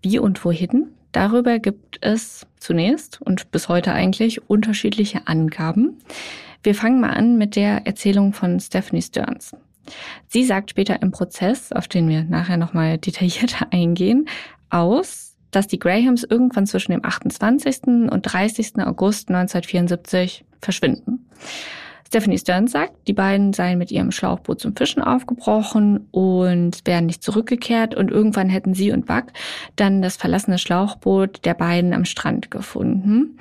Wie 0.02 0.20
und 0.20 0.46
wohin? 0.46 0.88
Darüber 1.12 1.60
gibt 1.60 1.98
es 2.00 2.48
zunächst 2.58 3.22
und 3.22 3.52
bis 3.52 3.68
heute 3.68 3.92
eigentlich 3.92 4.50
unterschiedliche 4.50 5.28
Angaben. 5.28 5.98
Wir 6.64 6.76
fangen 6.76 7.02
mal 7.02 7.10
an 7.10 7.38
mit 7.38 7.58
der 7.58 7.86
Erzählung 7.86 8.32
von 8.32 8.58
Stephanie 8.62 9.02
Stearns. 9.02 9.52
Sie 10.30 10.46
sagt 10.46 10.70
später 10.70 11.02
im 11.02 11.12
Prozess, 11.12 11.74
auf 11.74 11.90
den 11.90 12.08
wir 12.08 12.24
nachher 12.24 12.56
nochmal 12.56 12.98
detaillierter 12.98 13.68
eingehen, 13.72 14.30
aus, 14.70 15.36
dass 15.52 15.68
die 15.68 15.80
Grahams 15.80 16.24
irgendwann 16.24 16.68
zwischen 16.68 16.94
dem 16.94 17.04
28. 17.04 17.84
und 17.84 18.22
30. 18.22 18.78
August 18.78 19.28
1974 19.28 20.46
verschwinden. 20.62 21.28
Stephanie 22.16 22.38
Stearns 22.38 22.72
sagt, 22.72 23.10
die 23.10 23.14
beiden 23.14 23.52
seien 23.52 23.78
mit 23.78 23.92
ihrem 23.92 24.10
Schlauchboot 24.10 24.62
zum 24.62 24.74
Fischen 24.74 25.04
aufgebrochen 25.04 26.08
und 26.12 26.80
wären 26.86 27.08
nicht 27.08 27.22
zurückgekehrt 27.22 27.94
und 27.94 28.10
irgendwann 28.10 28.48
hätten 28.48 28.74
sie 28.74 28.94
und 28.94 29.06
Buck 29.06 29.26
dann 29.76 30.02
das 30.02 30.16
verlassene 30.16 30.58
Schlauchboot 30.58 31.44
der 31.44 31.56
beiden 31.56 31.94
am 31.94 32.06
Strand 32.06 32.52
gefunden. 32.52 33.38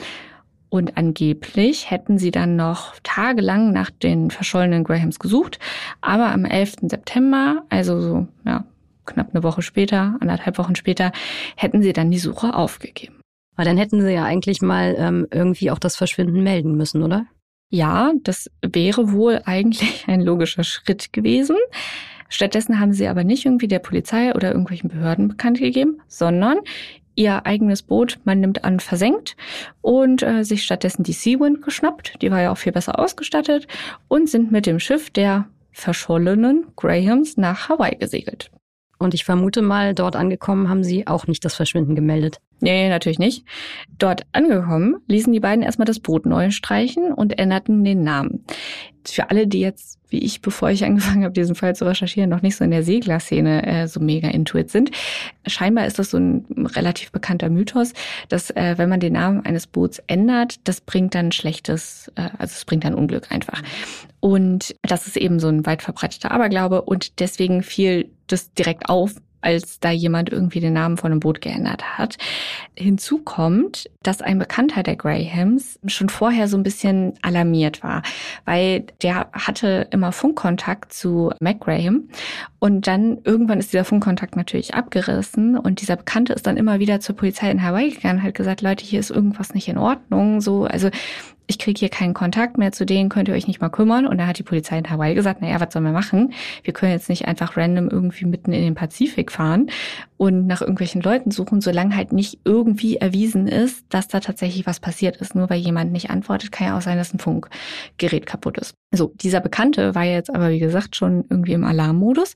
Und 0.70 0.96
angeblich 0.96 1.88
hätten 1.88 2.18
sie 2.18 2.32
dann 2.32 2.56
noch 2.56 2.96
tagelang 3.04 3.70
nach 3.70 3.90
den 3.90 4.32
verschollenen 4.32 4.82
Grahams 4.82 5.20
gesucht. 5.20 5.60
Aber 6.00 6.32
am 6.32 6.44
11. 6.44 6.88
September, 6.88 7.62
also 7.68 8.00
so, 8.00 8.26
ja, 8.44 8.64
knapp 9.06 9.28
eine 9.32 9.44
Woche 9.44 9.62
später, 9.62 10.16
anderthalb 10.18 10.58
Wochen 10.58 10.74
später, 10.74 11.12
hätten 11.54 11.80
sie 11.80 11.92
dann 11.92 12.10
die 12.10 12.18
Suche 12.18 12.54
aufgegeben. 12.54 13.20
Aber 13.54 13.66
dann 13.66 13.76
hätten 13.76 14.00
sie 14.00 14.12
ja 14.12 14.24
eigentlich 14.24 14.62
mal 14.62 14.96
ähm, 14.98 15.28
irgendwie 15.30 15.70
auch 15.70 15.78
das 15.78 15.94
Verschwinden 15.94 16.42
melden 16.42 16.76
müssen, 16.76 17.04
oder? 17.04 17.26
Ja, 17.70 18.12
das 18.22 18.50
wäre 18.62 19.12
wohl 19.12 19.42
eigentlich 19.44 20.04
ein 20.06 20.20
logischer 20.20 20.64
Schritt 20.64 21.12
gewesen. 21.12 21.56
Stattdessen 22.28 22.80
haben 22.80 22.92
sie 22.92 23.06
aber 23.06 23.24
nicht 23.24 23.44
irgendwie 23.44 23.68
der 23.68 23.78
Polizei 23.78 24.34
oder 24.34 24.48
irgendwelchen 24.48 24.90
Behörden 24.90 25.28
bekannt 25.28 25.58
gegeben, 25.58 26.00
sondern 26.08 26.58
ihr 27.14 27.46
eigenes 27.46 27.82
Boot, 27.82 28.18
man 28.24 28.40
nimmt 28.40 28.64
an, 28.64 28.80
versenkt 28.80 29.36
und 29.82 30.22
äh, 30.22 30.44
sich 30.44 30.64
stattdessen 30.64 31.04
die 31.04 31.12
Seawind 31.12 31.62
geschnappt. 31.62 32.20
Die 32.22 32.30
war 32.30 32.42
ja 32.42 32.50
auch 32.52 32.58
viel 32.58 32.72
besser 32.72 32.98
ausgestattet 32.98 33.68
und 34.08 34.28
sind 34.28 34.50
mit 34.50 34.66
dem 34.66 34.80
Schiff 34.80 35.10
der 35.10 35.46
verschollenen 35.72 36.66
Grahams 36.76 37.36
nach 37.36 37.68
Hawaii 37.68 37.96
gesegelt. 37.96 38.50
Und 39.04 39.12
ich 39.12 39.24
vermute 39.24 39.60
mal, 39.60 39.94
dort 39.94 40.16
angekommen 40.16 40.70
haben 40.70 40.82
sie 40.82 41.06
auch 41.06 41.26
nicht 41.26 41.44
das 41.44 41.54
Verschwinden 41.54 41.94
gemeldet. 41.94 42.40
Nee, 42.60 42.88
natürlich 42.88 43.18
nicht. 43.18 43.44
Dort 43.98 44.22
angekommen, 44.32 44.96
ließen 45.06 45.30
die 45.30 45.40
beiden 45.40 45.62
erstmal 45.62 45.84
das 45.84 46.00
Boot 46.00 46.24
neu 46.24 46.50
streichen 46.50 47.12
und 47.12 47.38
änderten 47.38 47.84
den 47.84 48.02
Namen. 48.02 48.46
Für 49.06 49.28
alle, 49.28 49.46
die 49.46 49.60
jetzt, 49.60 49.98
wie 50.14 50.24
ich, 50.24 50.40
bevor 50.40 50.70
ich 50.70 50.84
angefangen 50.84 51.24
habe, 51.24 51.34
diesen 51.34 51.56
Fall 51.56 51.74
zu 51.74 51.84
recherchieren, 51.84 52.30
noch 52.30 52.40
nicht 52.40 52.54
so 52.54 52.62
in 52.62 52.70
der 52.70 52.84
Seglerszene 52.84 53.66
äh, 53.66 53.88
so 53.88 53.98
mega 53.98 54.28
intuit 54.28 54.70
sind, 54.70 54.92
scheinbar 55.44 55.86
ist 55.86 55.98
das 55.98 56.10
so 56.10 56.18
ein 56.18 56.46
relativ 56.76 57.10
bekannter 57.10 57.50
Mythos, 57.50 57.92
dass 58.28 58.50
äh, 58.50 58.74
wenn 58.76 58.88
man 58.88 59.00
den 59.00 59.14
Namen 59.14 59.44
eines 59.44 59.66
Boots 59.66 60.00
ändert, 60.06 60.60
das 60.68 60.80
bringt 60.80 61.16
dann 61.16 61.32
schlechtes, 61.32 62.12
äh, 62.14 62.28
also 62.38 62.52
es 62.54 62.64
bringt 62.64 62.84
dann 62.84 62.94
Unglück 62.94 63.32
einfach. 63.32 63.60
Und 64.20 64.76
das 64.82 65.08
ist 65.08 65.16
eben 65.16 65.40
so 65.40 65.48
ein 65.48 65.66
weit 65.66 65.82
verbreiteter 65.82 66.30
Aberglaube 66.30 66.82
und 66.82 67.18
deswegen 67.18 67.64
fiel 67.64 68.08
das 68.28 68.54
direkt 68.54 68.88
auf, 68.88 69.16
als 69.44 69.78
da 69.80 69.90
jemand 69.90 70.30
irgendwie 70.30 70.60
den 70.60 70.72
Namen 70.72 70.96
von 70.96 71.12
einem 71.12 71.20
Boot 71.20 71.40
geändert 71.40 71.98
hat. 71.98 72.16
Hinzu 72.76 73.18
kommt, 73.18 73.90
dass 74.02 74.22
ein 74.22 74.38
Bekannter 74.38 74.82
der 74.82 74.96
Grahams 74.96 75.78
schon 75.86 76.08
vorher 76.08 76.48
so 76.48 76.56
ein 76.56 76.62
bisschen 76.62 77.14
alarmiert 77.22 77.82
war, 77.82 78.02
weil 78.44 78.86
der 79.02 79.28
hatte 79.32 79.88
immer 79.90 80.12
Funkkontakt 80.12 80.92
zu 80.92 81.30
Mac 81.40 81.60
Graham 81.60 82.08
und 82.58 82.86
dann 82.86 83.18
irgendwann 83.24 83.58
ist 83.58 83.72
dieser 83.72 83.84
Funkkontakt 83.84 84.36
natürlich 84.36 84.74
abgerissen 84.74 85.58
und 85.58 85.80
dieser 85.80 85.96
Bekannte 85.96 86.32
ist 86.32 86.46
dann 86.46 86.56
immer 86.56 86.78
wieder 86.78 87.00
zur 87.00 87.14
Polizei 87.16 87.50
in 87.50 87.62
Hawaii 87.62 87.90
gegangen 87.90 88.22
hat 88.22 88.34
gesagt, 88.34 88.62
Leute, 88.62 88.84
hier 88.84 89.00
ist 89.00 89.10
irgendwas 89.10 89.54
nicht 89.54 89.68
in 89.68 89.78
Ordnung, 89.78 90.40
so, 90.40 90.64
also 90.64 90.88
ich 91.46 91.58
kriege 91.58 91.78
hier 91.78 91.88
keinen 91.88 92.14
Kontakt 92.14 92.56
mehr 92.56 92.72
zu 92.72 92.86
denen, 92.86 93.08
könnt 93.08 93.28
ihr 93.28 93.34
euch 93.34 93.46
nicht 93.46 93.60
mal 93.60 93.68
kümmern. 93.68 94.06
Und 94.06 94.18
da 94.18 94.26
hat 94.26 94.38
die 94.38 94.42
Polizei 94.42 94.78
in 94.78 94.88
Hawaii 94.88 95.14
gesagt, 95.14 95.42
naja, 95.42 95.60
was 95.60 95.72
sollen 95.72 95.84
wir 95.84 95.92
machen? 95.92 96.32
Wir 96.62 96.72
können 96.72 96.92
jetzt 96.92 97.08
nicht 97.08 97.26
einfach 97.26 97.56
random 97.56 97.88
irgendwie 97.88 98.24
mitten 98.24 98.52
in 98.52 98.62
den 98.62 98.74
Pazifik 98.74 99.30
fahren 99.30 99.70
und 100.16 100.46
nach 100.46 100.62
irgendwelchen 100.62 101.02
Leuten 101.02 101.30
suchen, 101.30 101.60
solange 101.60 101.96
halt 101.96 102.12
nicht 102.12 102.38
irgendwie 102.44 102.96
erwiesen 102.96 103.46
ist, 103.46 103.84
dass 103.90 104.08
da 104.08 104.20
tatsächlich 104.20 104.66
was 104.66 104.80
passiert 104.80 105.16
ist. 105.16 105.34
Nur 105.34 105.50
weil 105.50 105.60
jemand 105.60 105.92
nicht 105.92 106.10
antwortet, 106.10 106.52
kann 106.52 106.68
ja 106.68 106.78
auch 106.78 106.82
sein, 106.82 106.96
dass 106.96 107.12
ein 107.12 107.18
Funkgerät 107.18 108.24
kaputt 108.26 108.58
ist. 108.58 108.74
So, 108.92 109.12
dieser 109.16 109.40
Bekannte 109.40 109.94
war 109.94 110.04
jetzt 110.04 110.34
aber, 110.34 110.50
wie 110.50 110.60
gesagt, 110.60 110.96
schon 110.96 111.24
irgendwie 111.28 111.52
im 111.52 111.64
Alarmmodus 111.64 112.34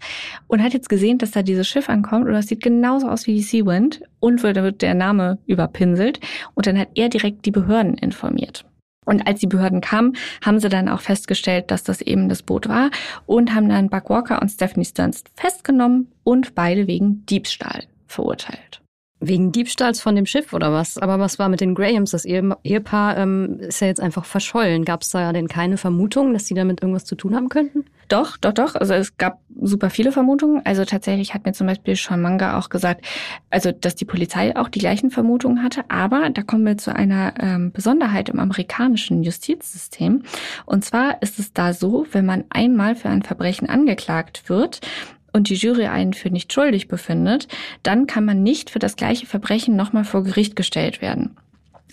und 0.48 0.62
hat 0.62 0.74
jetzt 0.74 0.88
gesehen, 0.88 1.18
dass 1.18 1.30
da 1.30 1.42
dieses 1.42 1.68
Schiff 1.68 1.88
ankommt 1.88 2.26
und 2.26 2.32
das 2.32 2.48
sieht 2.48 2.62
genauso 2.62 3.08
aus 3.08 3.26
wie 3.26 3.34
die 3.34 3.42
Seawind 3.42 4.02
und 4.20 4.42
wird 4.42 4.82
der 4.82 4.94
Name 4.94 5.38
überpinselt 5.46 6.20
und 6.54 6.66
dann 6.66 6.78
hat 6.78 6.88
er 6.94 7.08
direkt 7.08 7.46
die 7.46 7.52
Behörden 7.52 7.94
informiert. 7.94 8.67
Und 9.08 9.26
als 9.26 9.40
die 9.40 9.46
Behörden 9.46 9.80
kamen, 9.80 10.16
haben 10.44 10.60
sie 10.60 10.68
dann 10.68 10.90
auch 10.90 11.00
festgestellt, 11.00 11.70
dass 11.70 11.82
das 11.82 12.02
eben 12.02 12.28
das 12.28 12.42
Boot 12.42 12.68
war 12.68 12.90
und 13.24 13.54
haben 13.54 13.70
dann 13.70 13.88
Buck 13.88 14.10
Walker 14.10 14.42
und 14.42 14.50
Stephanie 14.50 14.84
Stearns 14.84 15.24
festgenommen 15.34 16.12
und 16.24 16.54
beide 16.54 16.86
wegen 16.86 17.24
Diebstahl 17.24 17.84
verurteilt. 18.06 18.82
Wegen 19.18 19.50
Diebstahls 19.50 20.02
von 20.02 20.14
dem 20.14 20.26
Schiff 20.26 20.52
oder 20.52 20.74
was? 20.74 20.98
Aber 20.98 21.18
was 21.18 21.38
war 21.38 21.48
mit 21.48 21.62
den 21.62 21.74
Grahams? 21.74 22.10
Das 22.10 22.26
Ehepaar 22.26 23.16
ähm, 23.16 23.58
ist 23.60 23.80
ja 23.80 23.86
jetzt 23.86 24.00
einfach 24.00 24.26
verschollen. 24.26 24.84
Gab 24.84 25.00
es 25.00 25.08
da 25.08 25.32
denn 25.32 25.48
keine 25.48 25.78
Vermutung, 25.78 26.34
dass 26.34 26.46
sie 26.46 26.54
damit 26.54 26.82
irgendwas 26.82 27.06
zu 27.06 27.14
tun 27.14 27.34
haben 27.34 27.48
könnten? 27.48 27.86
Doch, 28.08 28.38
doch, 28.38 28.52
doch. 28.52 28.74
Also 28.74 28.94
es 28.94 29.16
gab 29.18 29.40
super 29.60 29.90
viele 29.90 30.12
Vermutungen. 30.12 30.64
Also 30.64 30.84
tatsächlich 30.86 31.34
hat 31.34 31.44
mir 31.44 31.52
zum 31.52 31.66
Beispiel 31.66 31.94
Sean 31.94 32.22
Manga 32.22 32.58
auch 32.58 32.70
gesagt, 32.70 33.04
also 33.50 33.70
dass 33.70 33.96
die 33.96 34.06
Polizei 34.06 34.56
auch 34.56 34.68
die 34.68 34.78
gleichen 34.78 35.10
Vermutungen 35.10 35.62
hatte. 35.62 35.84
Aber 35.88 36.30
da 36.30 36.42
kommen 36.42 36.64
wir 36.64 36.78
zu 36.78 36.94
einer 36.94 37.34
ähm, 37.38 37.70
Besonderheit 37.70 38.30
im 38.30 38.40
amerikanischen 38.40 39.22
Justizsystem. 39.22 40.22
Und 40.64 40.86
zwar 40.86 41.20
ist 41.22 41.38
es 41.38 41.52
da 41.52 41.74
so, 41.74 42.06
wenn 42.12 42.24
man 42.24 42.44
einmal 42.48 42.94
für 42.96 43.10
ein 43.10 43.22
Verbrechen 43.22 43.68
angeklagt 43.68 44.48
wird, 44.48 44.80
und 45.30 45.50
die 45.50 45.56
Jury 45.56 45.86
einen 45.86 46.14
für 46.14 46.30
nicht 46.30 46.52
schuldig 46.52 46.88
befindet, 46.88 47.48
dann 47.82 48.06
kann 48.06 48.24
man 48.24 48.42
nicht 48.42 48.70
für 48.70 48.78
das 48.78 48.96
gleiche 48.96 49.26
Verbrechen 49.26 49.76
nochmal 49.76 50.04
vor 50.04 50.24
Gericht 50.24 50.56
gestellt 50.56 51.02
werden. 51.02 51.36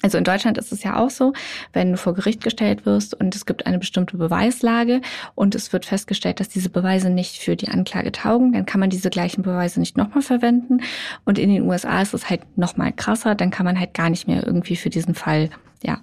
Also 0.01 0.17
in 0.17 0.23
Deutschland 0.23 0.57
ist 0.57 0.71
es 0.71 0.83
ja 0.83 0.97
auch 0.97 1.09
so, 1.09 1.33
wenn 1.73 1.91
du 1.91 1.97
vor 1.97 2.13
Gericht 2.13 2.43
gestellt 2.43 2.85
wirst 2.85 3.13
und 3.13 3.35
es 3.35 3.45
gibt 3.45 3.65
eine 3.65 3.79
bestimmte 3.79 4.17
Beweislage 4.17 5.01
und 5.35 5.55
es 5.55 5.71
wird 5.73 5.85
festgestellt, 5.85 6.39
dass 6.39 6.49
diese 6.49 6.69
Beweise 6.69 7.09
nicht 7.09 7.37
für 7.37 7.55
die 7.55 7.69
Anklage 7.69 8.11
taugen, 8.11 8.53
dann 8.53 8.65
kann 8.65 8.79
man 8.79 8.89
diese 8.89 9.09
gleichen 9.09 9.41
Beweise 9.41 9.79
nicht 9.79 9.97
nochmal 9.97 10.21
verwenden. 10.21 10.81
Und 11.23 11.39
in 11.39 11.49
den 11.49 11.63
USA 11.63 12.01
ist 12.01 12.13
es 12.13 12.29
halt 12.29 12.41
nochmal 12.57 12.91
krasser, 12.93 13.35
dann 13.35 13.51
kann 13.51 13.65
man 13.65 13.79
halt 13.79 13.93
gar 13.93 14.09
nicht 14.09 14.27
mehr 14.27 14.45
irgendwie 14.45 14.75
für 14.75 14.89
diesen 14.89 15.15
Fall 15.15 15.49
ja, 15.83 15.99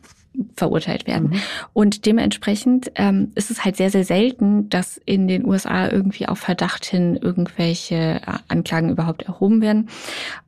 verurteilt 0.57 1.07
werden. 1.07 1.31
Mhm. 1.31 1.41
Und 1.73 2.07
dementsprechend 2.07 2.91
ähm, 2.95 3.33
ist 3.35 3.51
es 3.51 3.65
halt 3.65 3.77
sehr, 3.77 3.91
sehr 3.91 4.05
selten, 4.05 4.69
dass 4.69 4.99
in 5.05 5.29
den 5.29 5.47
USA 5.47 5.89
irgendwie 5.91 6.27
auf 6.29 6.39
Verdacht 6.39 6.85
hin 6.85 7.17
irgendwelche 7.17 7.95
äh, 7.95 8.21
Anklagen 8.49 8.91
überhaupt 8.91 9.23
erhoben 9.23 9.61
werden. 9.61 9.89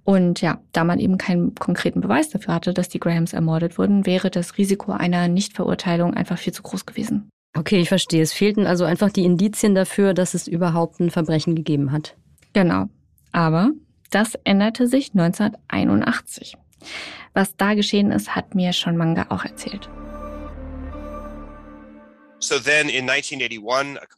Und 0.05 0.41
ja, 0.41 0.59
da 0.73 0.85
man 0.85 0.99
eben 0.99 1.19
keinen 1.19 1.55
konkreten 1.55 2.01
Beweis 2.01 2.29
dafür 2.29 2.55
hatte, 2.55 2.75
dass 2.75 2.89
die 2.89 3.01
Grahams 3.01 3.33
ermordet 3.33 3.79
wurden, 3.79 4.07
wäre 4.07 4.31
das 4.31 4.59
Risiko 4.59 4.93
einer 4.93 5.29
Nichtverurteilung 5.29 6.15
einfach 6.15 6.39
viel 6.39 6.53
zu 6.53 6.63
groß 6.63 6.87
gewesen. 6.87 7.29
Okay, 7.57 7.81
ich 7.81 7.89
verstehe. 7.89 8.23
Es 8.23 8.33
fehlten 8.33 8.67
also 8.67 8.85
einfach 8.85 9.11
die 9.11 9.25
Indizien 9.25 9.75
dafür, 9.75 10.13
dass 10.13 10.35
es 10.35 10.49
überhaupt 10.49 11.01
ein 11.01 11.11
Verbrechen 11.11 11.55
gegeben 11.55 11.93
hat. 11.93 12.17
Genau. 12.53 12.87
Aber 13.33 13.71
das 14.11 14.35
änderte 14.45 14.87
sich 14.87 15.11
1981. 15.15 16.57
Was 17.33 17.57
da 17.57 17.75
geschehen 17.75 18.13
ist, 18.13 18.35
hat 18.35 18.55
mir 18.55 18.73
schon 18.73 18.97
Manga 18.97 19.27
auch 19.31 19.45
erzählt. 19.45 19.89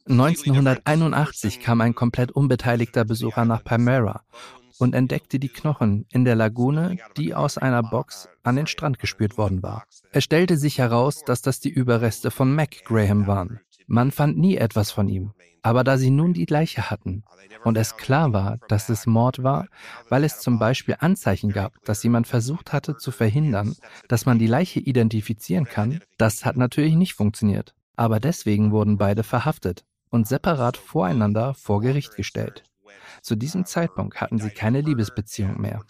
1981 0.07 1.59
kam 1.61 1.81
ein 1.81 1.95
komplett 1.95 2.31
unbeteiligter 2.31 3.05
Besucher 3.05 3.45
nach 3.45 3.63
Palmyra 3.63 4.23
und 4.79 4.93
entdeckte 4.93 5.39
die 5.39 5.49
Knochen 5.49 6.05
in 6.11 6.25
der 6.25 6.35
Lagune, 6.35 6.97
die 7.15 7.33
aus 7.33 7.57
einer 7.57 7.83
Box 7.83 8.29
an 8.43 8.55
den 8.55 8.67
Strand 8.67 8.99
gespürt 8.99 9.37
worden 9.37 9.63
war. 9.63 9.85
Es 10.11 10.23
stellte 10.23 10.57
sich 10.57 10.77
heraus, 10.77 11.23
dass 11.25 11.41
das 11.41 11.59
die 11.59 11.69
Überreste 11.69 12.31
von 12.31 12.53
Mac 12.53 12.83
Graham 12.85 13.27
waren. 13.27 13.61
Man 13.87 14.11
fand 14.11 14.37
nie 14.37 14.57
etwas 14.57 14.91
von 14.91 15.07
ihm. 15.07 15.33
Aber 15.63 15.83
da 15.83 15.97
sie 15.97 16.11
nun 16.11 16.33
die 16.33 16.45
Leiche 16.45 16.89
hatten 16.89 17.23
und 17.63 17.77
es 17.77 17.97
klar 17.97 18.31
war, 18.31 18.57
dass 18.67 18.89
es 18.89 19.05
Mord 19.05 19.43
war, 19.43 19.67
weil 20.09 20.23
es 20.23 20.39
zum 20.39 20.59
Beispiel 20.59 20.95
Anzeichen 20.99 21.51
gab, 21.51 21.73
dass 21.83 22.03
jemand 22.03 22.27
versucht 22.27 22.71
hatte 22.71 22.97
zu 22.97 23.11
verhindern, 23.11 23.75
dass 24.07 24.25
man 24.25 24.39
die 24.39 24.47
Leiche 24.47 24.79
identifizieren 24.79 25.65
kann, 25.65 26.01
das 26.17 26.45
hat 26.45 26.57
natürlich 26.57 26.95
nicht 26.95 27.13
funktioniert. 27.13 27.73
Aber 27.95 28.19
deswegen 28.19 28.71
wurden 28.71 28.97
beide 28.97 29.23
verhaftet 29.23 29.83
und 30.09 30.27
separat 30.27 30.77
voreinander 30.77 31.53
vor 31.53 31.81
Gericht 31.81 32.15
gestellt. 32.15 32.63
Zu 33.21 33.35
diesem 33.35 33.65
Zeitpunkt 33.65 34.21
hatten 34.21 34.39
sie 34.39 34.51
keine 34.51 34.81
Liebesbeziehung 34.81 35.59
mehr. 35.59 35.81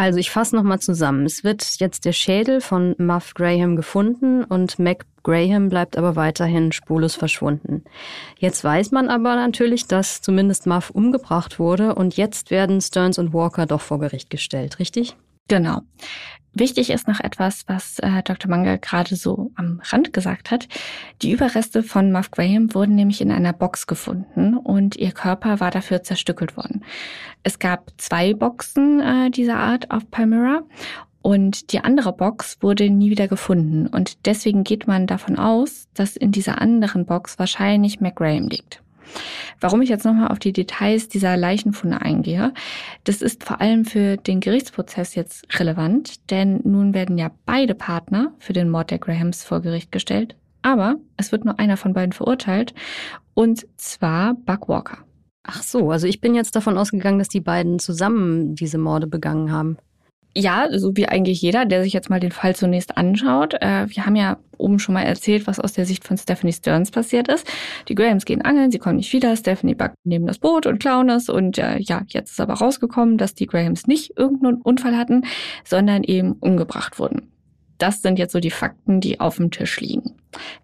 Also 0.00 0.18
ich 0.18 0.30
fasse 0.30 0.56
nochmal 0.56 0.78
zusammen. 0.78 1.26
Es 1.26 1.44
wird 1.44 1.78
jetzt 1.78 2.06
der 2.06 2.14
Schädel 2.14 2.62
von 2.62 2.94
Muff 2.96 3.34
Graham 3.34 3.76
gefunden 3.76 4.44
und 4.44 4.78
Mac 4.78 5.04
Graham 5.24 5.68
bleibt 5.68 5.98
aber 5.98 6.16
weiterhin 6.16 6.72
spurlos 6.72 7.16
verschwunden. 7.16 7.84
Jetzt 8.38 8.64
weiß 8.64 8.92
man 8.92 9.10
aber 9.10 9.36
natürlich, 9.36 9.88
dass 9.88 10.22
zumindest 10.22 10.66
Muff 10.66 10.88
umgebracht 10.88 11.58
wurde 11.58 11.94
und 11.94 12.16
jetzt 12.16 12.50
werden 12.50 12.80
Stearns 12.80 13.18
und 13.18 13.34
Walker 13.34 13.66
doch 13.66 13.82
vor 13.82 14.00
Gericht 14.00 14.30
gestellt, 14.30 14.78
richtig? 14.78 15.16
Genau. 15.50 15.80
Wichtig 16.52 16.90
ist 16.90 17.08
noch 17.08 17.18
etwas, 17.18 17.64
was 17.66 17.98
äh, 17.98 18.22
Dr. 18.22 18.48
Manga 18.48 18.76
gerade 18.76 19.16
so 19.16 19.50
am 19.56 19.80
Rand 19.84 20.12
gesagt 20.12 20.52
hat. 20.52 20.68
Die 21.22 21.32
Überreste 21.32 21.82
von 21.82 22.12
Muff 22.12 22.30
Graham 22.30 22.72
wurden 22.72 22.94
nämlich 22.94 23.20
in 23.20 23.32
einer 23.32 23.52
Box 23.52 23.88
gefunden 23.88 24.56
und 24.56 24.94
ihr 24.94 25.10
Körper 25.10 25.58
war 25.58 25.72
dafür 25.72 26.04
zerstückelt 26.04 26.56
worden. 26.56 26.84
Es 27.42 27.58
gab 27.58 27.90
zwei 27.96 28.32
Boxen 28.32 29.00
äh, 29.00 29.30
dieser 29.30 29.58
Art 29.58 29.90
auf 29.90 30.08
Palmyra 30.08 30.62
und 31.20 31.72
die 31.72 31.80
andere 31.80 32.12
Box 32.12 32.58
wurde 32.60 32.90
nie 32.90 33.10
wieder 33.10 33.26
gefunden. 33.26 33.88
Und 33.88 34.24
deswegen 34.24 34.62
geht 34.62 34.86
man 34.86 35.08
davon 35.08 35.36
aus, 35.36 35.88
dass 35.94 36.16
in 36.16 36.30
dieser 36.30 36.60
anderen 36.60 37.06
Box 37.06 37.40
wahrscheinlich 37.40 38.00
McGraham 38.00 38.46
liegt. 38.46 38.82
Warum 39.60 39.82
ich 39.82 39.88
jetzt 39.88 40.04
nochmal 40.04 40.28
auf 40.28 40.38
die 40.38 40.52
Details 40.52 41.08
dieser 41.08 41.36
Leichenfunde 41.36 42.00
eingehe, 42.00 42.52
das 43.04 43.22
ist 43.22 43.44
vor 43.44 43.60
allem 43.60 43.84
für 43.84 44.16
den 44.16 44.40
Gerichtsprozess 44.40 45.14
jetzt 45.14 45.46
relevant, 45.58 46.30
denn 46.30 46.60
nun 46.64 46.94
werden 46.94 47.18
ja 47.18 47.30
beide 47.46 47.74
Partner 47.74 48.32
für 48.38 48.52
den 48.52 48.70
Mord 48.70 48.90
der 48.90 48.98
Grahams 48.98 49.44
vor 49.44 49.60
Gericht 49.60 49.92
gestellt, 49.92 50.36
aber 50.62 50.96
es 51.16 51.32
wird 51.32 51.44
nur 51.44 51.58
einer 51.58 51.76
von 51.76 51.92
beiden 51.92 52.12
verurteilt, 52.12 52.74
und 53.34 53.66
zwar 53.76 54.34
Buck 54.34 54.68
Walker. 54.68 54.98
Ach 55.42 55.62
so, 55.62 55.90
also 55.90 56.06
ich 56.06 56.20
bin 56.20 56.34
jetzt 56.34 56.54
davon 56.54 56.76
ausgegangen, 56.76 57.18
dass 57.18 57.28
die 57.28 57.40
beiden 57.40 57.78
zusammen 57.78 58.54
diese 58.54 58.78
Morde 58.78 59.06
begangen 59.06 59.50
haben. 59.50 59.78
Ja, 60.36 60.68
so 60.70 60.96
wie 60.96 61.08
eigentlich 61.08 61.42
jeder, 61.42 61.66
der 61.66 61.82
sich 61.82 61.92
jetzt 61.92 62.08
mal 62.08 62.20
den 62.20 62.30
Fall 62.30 62.54
zunächst 62.54 62.96
anschaut. 62.96 63.54
Äh, 63.54 63.86
wir 63.88 64.06
haben 64.06 64.14
ja 64.14 64.38
oben 64.58 64.78
schon 64.78 64.92
mal 64.92 65.02
erzählt, 65.02 65.48
was 65.48 65.58
aus 65.58 65.72
der 65.72 65.86
Sicht 65.86 66.04
von 66.04 66.16
Stephanie 66.16 66.52
Stearns 66.52 66.92
passiert 66.92 67.26
ist. 67.26 67.50
Die 67.88 67.96
Grahams 67.96 68.24
gehen 68.24 68.42
angeln, 68.42 68.70
sie 68.70 68.78
kommen 68.78 68.96
nicht 68.96 69.12
wieder. 69.12 69.34
Stephanie 69.36 69.74
backt 69.74 69.96
neben 70.04 70.26
das 70.26 70.38
Boot 70.38 70.66
und 70.66 70.78
klauen 70.78 71.08
es. 71.08 71.28
Und 71.28 71.58
äh, 71.58 71.78
ja, 71.78 72.02
jetzt 72.06 72.30
ist 72.32 72.40
aber 72.40 72.54
rausgekommen, 72.54 73.18
dass 73.18 73.34
die 73.34 73.46
Grahams 73.46 73.88
nicht 73.88 74.16
irgendeinen 74.16 74.62
Unfall 74.62 74.96
hatten, 74.96 75.22
sondern 75.64 76.04
eben 76.04 76.34
umgebracht 76.34 77.00
wurden. 77.00 77.32
Das 77.78 78.02
sind 78.02 78.18
jetzt 78.18 78.32
so 78.32 78.40
die 78.40 78.50
Fakten, 78.50 79.00
die 79.00 79.18
auf 79.18 79.36
dem 79.36 79.50
Tisch 79.50 79.80
liegen. 79.80 80.14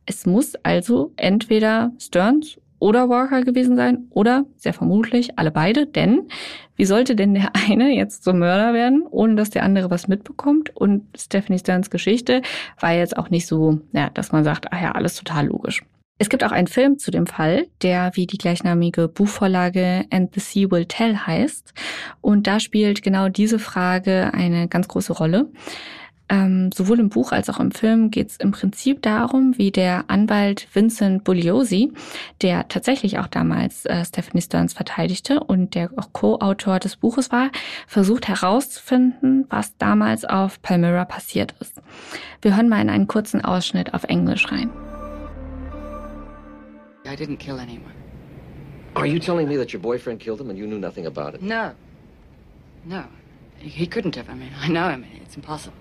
Es 0.05 0.26
muss 0.26 0.55
also 0.62 1.12
entweder 1.16 1.90
Stearns 1.98 2.59
oder 2.78 3.08
Walker 3.08 3.42
gewesen 3.42 3.76
sein 3.76 4.06
oder 4.10 4.44
sehr 4.56 4.72
vermutlich 4.72 5.38
alle 5.38 5.50
beide, 5.50 5.86
denn 5.86 6.28
wie 6.76 6.84
sollte 6.84 7.16
denn 7.16 7.34
der 7.34 7.50
eine 7.68 7.94
jetzt 7.94 8.24
zum 8.24 8.38
Mörder 8.38 8.74
werden, 8.74 9.04
ohne 9.10 9.34
dass 9.34 9.50
der 9.50 9.62
andere 9.62 9.90
was 9.90 10.08
mitbekommt? 10.08 10.74
Und 10.76 11.04
Stephanie 11.16 11.58
Sterns 11.58 11.90
Geschichte 11.90 12.42
war 12.80 12.92
jetzt 12.92 13.16
auch 13.16 13.30
nicht 13.30 13.46
so, 13.46 13.80
ja, 13.92 14.10
dass 14.10 14.32
man 14.32 14.44
sagt, 14.44 14.72
ah 14.72 14.80
ja, 14.80 14.92
alles 14.92 15.14
total 15.14 15.46
logisch. 15.46 15.82
Es 16.18 16.30
gibt 16.30 16.44
auch 16.44 16.52
einen 16.52 16.66
Film 16.66 16.98
zu 16.98 17.10
dem 17.10 17.26
Fall, 17.26 17.66
der 17.82 18.10
wie 18.14 18.26
die 18.26 18.38
gleichnamige 18.38 19.06
Buchvorlage 19.06 20.06
And 20.10 20.32
the 20.32 20.40
Sea 20.40 20.70
Will 20.70 20.86
Tell 20.86 21.14
heißt. 21.14 21.74
Und 22.22 22.46
da 22.46 22.58
spielt 22.58 23.02
genau 23.02 23.28
diese 23.28 23.58
Frage 23.58 24.30
eine 24.32 24.66
ganz 24.66 24.88
große 24.88 25.12
Rolle. 25.12 25.50
Ähm, 26.28 26.70
sowohl 26.72 26.98
im 26.98 27.08
Buch 27.08 27.30
als 27.30 27.48
auch 27.48 27.60
im 27.60 27.70
Film 27.70 28.10
geht 28.10 28.30
es 28.30 28.36
im 28.38 28.50
Prinzip 28.50 29.00
darum, 29.02 29.56
wie 29.58 29.70
der 29.70 30.04
Anwalt 30.08 30.66
Vincent 30.72 31.22
Bugliosi, 31.22 31.92
der 32.42 32.66
tatsächlich 32.68 33.18
auch 33.18 33.28
damals 33.28 33.86
äh, 33.86 34.04
Stephanie 34.04 34.42
Stearns 34.42 34.72
verteidigte 34.72 35.40
und 35.40 35.74
der 35.74 35.90
auch 35.96 36.12
Co-Autor 36.12 36.80
des 36.80 36.96
Buches 36.96 37.30
war, 37.30 37.50
versucht 37.86 38.26
herauszufinden, 38.26 39.46
was 39.50 39.76
damals 39.76 40.24
auf 40.24 40.60
Palmyra 40.62 41.04
passiert 41.04 41.54
ist. 41.60 41.80
Wir 42.42 42.56
hören 42.56 42.68
mal 42.68 42.80
in 42.80 42.90
einen 42.90 43.06
kurzen 43.06 43.44
Ausschnitt 43.44 43.94
auf 43.94 44.04
Englisch 44.04 44.50
rein. 44.50 44.70
I 47.06 47.14
didn't 47.14 47.38
kill 47.38 47.60
anyone. 47.60 47.94
Are 48.96 49.06
you 49.06 49.20
telling 49.20 49.46
me 49.46 49.56
that 49.58 49.72
your 49.72 49.80
boyfriend 49.80 50.18
killed 50.18 50.40
him 50.40 50.50
and 50.50 50.58
you 50.58 50.66
knew 50.66 50.78
nothing 50.78 51.06
about 51.06 51.34
it? 51.34 51.42
No. 51.42 51.72
No. 52.84 53.04
He 53.58 53.86
couldn't 53.86 54.16
have. 54.16 54.28
I 54.28 54.34
mean, 54.34 54.50
I 54.60 54.68
know 54.68 54.88
him. 54.88 55.04
It's 55.22 55.36
impossible. 55.36 55.76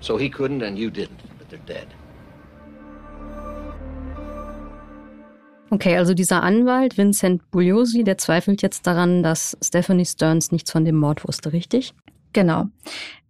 So 0.00 0.18
he 0.18 0.30
couldn't 0.30 0.62
and 0.62 0.78
you 0.78 0.90
didn't, 0.90 1.20
but 1.38 1.48
they're 1.50 1.58
dead. 1.66 1.86
Okay, 5.70 5.98
also 5.98 6.14
dieser 6.14 6.42
Anwalt 6.42 6.96
Vincent 6.96 7.50
Bugliosi, 7.50 8.02
der 8.02 8.16
zweifelt 8.16 8.62
jetzt 8.62 8.86
daran, 8.86 9.22
dass 9.22 9.56
Stephanie 9.62 10.06
Stearns 10.06 10.50
nichts 10.50 10.70
von 10.70 10.84
dem 10.84 10.96
Mord 10.96 11.26
wusste, 11.26 11.52
richtig? 11.52 11.92
Genau. 12.32 12.66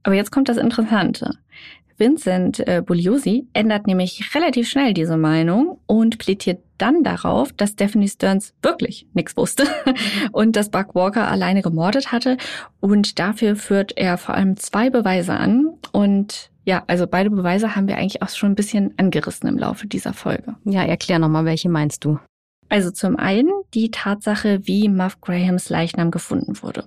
Aber 0.05 0.15
jetzt 0.15 0.31
kommt 0.31 0.49
das 0.49 0.57
Interessante. 0.57 1.37
Vincent 1.99 2.61
äh, 2.67 2.83
Bugliosi 2.85 3.49
ändert 3.53 3.87
nämlich 3.87 4.35
relativ 4.35 4.69
schnell 4.69 4.95
diese 4.95 5.17
Meinung 5.17 5.81
und 5.87 6.19
plädiert 6.19 6.61
dann 6.79 7.03
darauf, 7.03 7.53
dass 7.53 7.71
Stephanie 7.71 8.09
Stearns 8.09 8.55
wirklich 8.63 9.07
nichts 9.13 9.37
wusste 9.37 9.65
und 10.33 10.57
dass 10.57 10.71
Buck 10.71 10.95
Walker 10.95 11.29
alleine 11.29 11.63
gemordet 11.63 12.13
hatte. 12.13 12.37
Und 12.81 13.19
dafür 13.19 13.57
führt 13.57 13.97
er 13.97 14.17
vor 14.17 14.37
allem 14.37 14.57
zwei 14.57 14.91
Beweise 14.91 15.35
an. 15.35 15.75
Und 15.93 16.51
ja, 16.65 16.85
also 16.87 17.07
beide 17.07 17.31
Beweise 17.31 17.75
haben 17.75 17.89
wir 17.89 17.97
eigentlich 17.97 18.23
auch 18.23 18.29
schon 18.29 18.53
ein 18.53 18.57
bisschen 18.57 18.95
angerissen 18.97 19.49
im 19.49 19.59
Laufe 19.59 19.87
dieser 19.87 20.13
Folge. 20.13 20.55
Ja, 20.65 20.85
erklär 20.85 21.19
nochmal, 21.19 21.45
welche 21.45 21.69
meinst 21.69 22.05
du? 22.05 22.19
Also 22.69 22.91
zum 22.91 23.17
einen 23.17 23.51
die 23.75 23.91
Tatsache, 23.91 24.61
wie 24.67 24.89
Muff 24.89 25.21
Grahams 25.21 25.71
Leichnam 25.71 26.11
gefunden 26.11 26.63
wurde. 26.63 26.85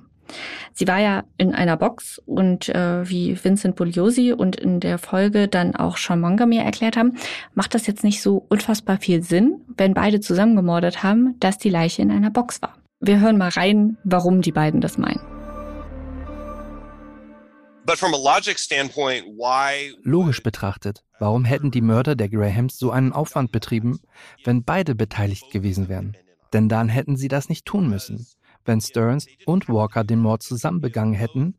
Sie 0.73 0.87
war 0.87 0.99
ja 0.99 1.23
in 1.37 1.53
einer 1.53 1.77
Box 1.77 2.19
und 2.25 2.69
äh, 2.69 3.07
wie 3.09 3.37
Vincent 3.41 3.75
Bugliosi 3.75 4.33
und 4.33 4.55
in 4.55 4.79
der 4.79 4.97
Folge 4.97 5.47
dann 5.47 5.75
auch 5.75 5.97
Sean 5.97 6.21
Monger 6.21 6.45
mir 6.45 6.61
erklärt 6.61 6.97
haben, 6.97 7.17
macht 7.53 7.75
das 7.75 7.87
jetzt 7.87 8.03
nicht 8.03 8.21
so 8.21 8.45
unfassbar 8.49 8.97
viel 8.97 9.23
Sinn, 9.23 9.61
wenn 9.77 9.93
beide 9.93 10.19
zusammengemordet 10.19 11.03
haben, 11.03 11.35
dass 11.39 11.57
die 11.57 11.69
Leiche 11.69 12.01
in 12.01 12.11
einer 12.11 12.31
Box 12.31 12.61
war. 12.61 12.77
Wir 12.99 13.19
hören 13.19 13.37
mal 13.37 13.49
rein, 13.49 13.97
warum 14.03 14.41
die 14.41 14.51
beiden 14.51 14.79
das 14.79 14.97
meinen. 14.97 15.21
Logisch 20.03 20.43
betrachtet, 20.43 21.03
warum 21.19 21.45
hätten 21.45 21.71
die 21.71 21.81
Mörder 21.81 22.15
der 22.15 22.29
Grahams 22.29 22.77
so 22.77 22.91
einen 22.91 23.11
Aufwand 23.11 23.51
betrieben, 23.51 23.99
wenn 24.45 24.63
beide 24.63 24.93
beteiligt 24.93 25.51
gewesen 25.51 25.89
wären? 25.89 26.15
Denn 26.53 26.69
dann 26.69 26.89
hätten 26.89 27.15
sie 27.15 27.27
das 27.27 27.49
nicht 27.49 27.65
tun 27.65 27.89
müssen, 27.89 28.27
wenn 28.65 28.81
Stearns 28.81 29.27
und 29.45 29.69
Walker 29.69 30.03
den 30.03 30.19
Mord 30.19 30.43
zusammen 30.43 30.81
begangen 30.81 31.13
hätten, 31.13 31.55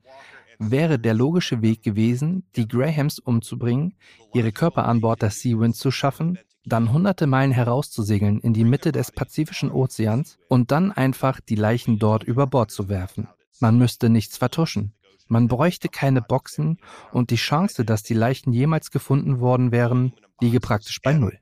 wäre 0.59 0.99
der 0.99 1.15
logische 1.15 1.63
Weg 1.63 1.83
gewesen, 1.83 2.45
die 2.57 2.69
Grahams 2.69 3.19
umzubringen, 3.19 3.95
ihre 4.33 4.53
Körper 4.53 4.87
an 4.87 5.01
Bord 5.01 5.23
der 5.23 5.31
Sea-Wind 5.31 5.77
zu 5.77 5.91
schaffen, 5.91 6.39
dann 6.65 6.93
hunderte 6.93 7.27
Meilen 7.27 7.53
herauszusegeln 7.53 8.39
in 8.41 8.53
die 8.53 8.65
Mitte 8.65 8.93
des 8.93 9.11
Pazifischen 9.11 9.71
Ozeans 9.71 10.39
und 10.49 10.71
dann 10.71 10.93
einfach 10.93 11.41
die 11.41 11.57
Leichen 11.57 11.99
dort 11.99 12.23
über 12.23 12.47
Bord 12.47 12.71
zu 12.71 12.89
werfen. 12.89 13.29
Man 13.59 13.79
müsste 13.79 14.09
nichts 14.09 14.39
vertuschen. 14.39 14.95
Man 15.29 15.49
bräuchte 15.49 15.89
keine 15.89 16.21
Boxen 16.21 16.79
und 17.11 17.31
die 17.31 17.37
Chance, 17.37 17.85
dass 17.85 18.03
die 18.03 18.15
Leichen 18.15 18.53
jemals 18.53 18.91
gefunden 18.91 19.41
worden 19.41 19.73
wären, 19.73 20.13
liege 20.41 20.61
praktisch 20.61 21.01
bei 21.01 21.15
Null. 21.15 21.39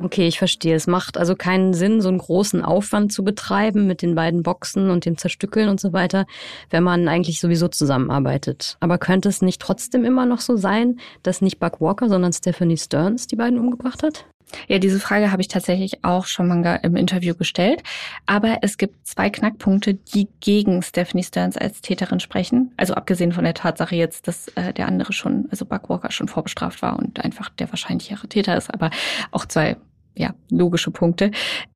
Okay, 0.00 0.28
ich 0.28 0.38
verstehe. 0.38 0.76
Es 0.76 0.86
macht 0.86 1.18
also 1.18 1.34
keinen 1.34 1.74
Sinn, 1.74 2.00
so 2.00 2.08
einen 2.08 2.18
großen 2.18 2.64
Aufwand 2.64 3.12
zu 3.12 3.24
betreiben 3.24 3.88
mit 3.88 4.00
den 4.00 4.14
beiden 4.14 4.44
Boxen 4.44 4.90
und 4.90 5.04
dem 5.04 5.18
Zerstückeln 5.18 5.68
und 5.68 5.80
so 5.80 5.92
weiter, 5.92 6.24
wenn 6.70 6.84
man 6.84 7.08
eigentlich 7.08 7.40
sowieso 7.40 7.66
zusammenarbeitet. 7.66 8.76
Aber 8.78 8.98
könnte 8.98 9.28
es 9.28 9.42
nicht 9.42 9.60
trotzdem 9.60 10.04
immer 10.04 10.24
noch 10.24 10.40
so 10.40 10.56
sein, 10.56 11.00
dass 11.24 11.40
nicht 11.40 11.58
Buck 11.58 11.80
Walker, 11.80 12.08
sondern 12.08 12.32
Stephanie 12.32 12.76
Stearns 12.76 13.26
die 13.26 13.34
beiden 13.34 13.58
umgebracht 13.58 14.04
hat? 14.04 14.24
Ja, 14.66 14.78
diese 14.78 15.00
Frage 15.00 15.30
habe 15.30 15.42
ich 15.42 15.48
tatsächlich 15.48 16.04
auch 16.04 16.26
schon 16.26 16.48
mal 16.48 16.80
im 16.82 16.96
Interview 16.96 17.34
gestellt. 17.34 17.82
Aber 18.24 18.58
es 18.62 18.78
gibt 18.78 19.06
zwei 19.06 19.30
Knackpunkte, 19.30 19.94
die 19.94 20.28
gegen 20.40 20.82
Stephanie 20.82 21.24
Stearns 21.24 21.56
als 21.56 21.80
Täterin 21.80 22.20
sprechen. 22.20 22.72
Also 22.76 22.94
abgesehen 22.94 23.32
von 23.32 23.44
der 23.44 23.54
Tatsache 23.54 23.96
jetzt, 23.96 24.28
dass 24.28 24.48
äh, 24.54 24.72
der 24.72 24.86
andere 24.86 25.12
schon, 25.12 25.48
also 25.50 25.66
Buck 25.66 25.88
Walker 25.88 26.10
schon 26.10 26.28
vorbestraft 26.28 26.82
war 26.82 26.98
und 26.98 27.22
einfach 27.24 27.50
der 27.50 27.70
wahrscheinlichere 27.70 28.28
Täter 28.28 28.56
ist, 28.56 28.72
aber 28.72 28.90
auch 29.32 29.44
zwei 29.44 29.76
ja, 30.18 30.34
logische 30.50 30.90
Punkte. 30.90 31.30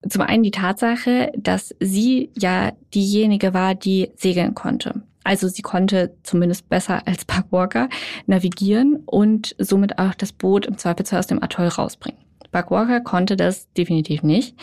Zum 0.09 0.23
einen 0.23 0.43
die 0.43 0.51
Tatsache, 0.51 1.33
dass 1.37 1.75
sie 1.81 2.31
ja 2.37 2.73
diejenige 2.93 3.55
war, 3.55 3.75
die 3.75 4.11
segeln 4.17 4.55
konnte. 4.55 5.03
Also 5.25 5.47
sie 5.49 5.63
konnte 5.63 6.15
zumindest 6.25 6.69
besser 6.69 7.03
als 7.07 7.25
Buck 7.25 7.47
Walker 7.51 7.89
navigieren 8.27 8.97
und 9.07 9.55
somit 9.59 9.99
auch 9.99 10.15
das 10.15 10.33
Boot 10.33 10.67
im 10.67 10.77
Zweifelsfall 10.77 11.21
aus 11.21 11.27
dem 11.29 11.43
Atoll 11.43 11.69
rausbringen. 11.69 12.21
Buck 12.51 12.71
Walker 12.71 13.01
konnte 13.01 13.35
das 13.35 13.73
definitiv 13.73 14.23
nicht. 14.23 14.55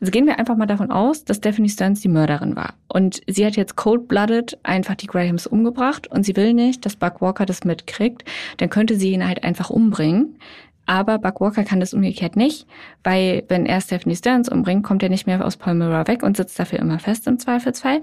Also 0.00 0.10
gehen 0.10 0.26
wir 0.26 0.38
einfach 0.38 0.56
mal 0.56 0.66
davon 0.66 0.90
aus, 0.90 1.24
dass 1.24 1.36
Stephanie 1.38 1.68
Stearns 1.68 2.00
die 2.00 2.08
Mörderin 2.08 2.56
war. 2.56 2.74
Und 2.88 3.20
sie 3.26 3.46
hat 3.46 3.56
jetzt 3.56 3.76
cold-blooded 3.76 4.58
einfach 4.62 4.94
die 4.94 5.06
Grahams 5.06 5.46
umgebracht 5.46 6.06
und 6.06 6.24
sie 6.24 6.34
will 6.36 6.54
nicht, 6.54 6.84
dass 6.84 6.96
Buck 6.96 7.20
Walker 7.20 7.46
das 7.46 7.64
mitkriegt. 7.64 8.24
Dann 8.56 8.70
könnte 8.70 8.96
sie 8.96 9.12
ihn 9.12 9.26
halt 9.26 9.44
einfach 9.44 9.70
umbringen. 9.70 10.38
Aber 10.86 11.18
Buck 11.18 11.40
Walker 11.40 11.64
kann 11.64 11.80
das 11.80 11.92
umgekehrt 11.92 12.36
nicht, 12.36 12.66
weil 13.04 13.44
wenn 13.48 13.66
er 13.66 13.80
Stephanie 13.80 14.16
Stearns 14.16 14.48
umbringt, 14.48 14.84
kommt 14.84 15.02
er 15.02 15.08
nicht 15.08 15.26
mehr 15.26 15.44
aus 15.44 15.56
Palmyra 15.56 16.06
weg 16.06 16.22
und 16.22 16.36
sitzt 16.36 16.58
dafür 16.58 16.78
immer 16.78 16.98
fest 16.98 17.26
im 17.26 17.38
Zweifelsfall. 17.38 18.00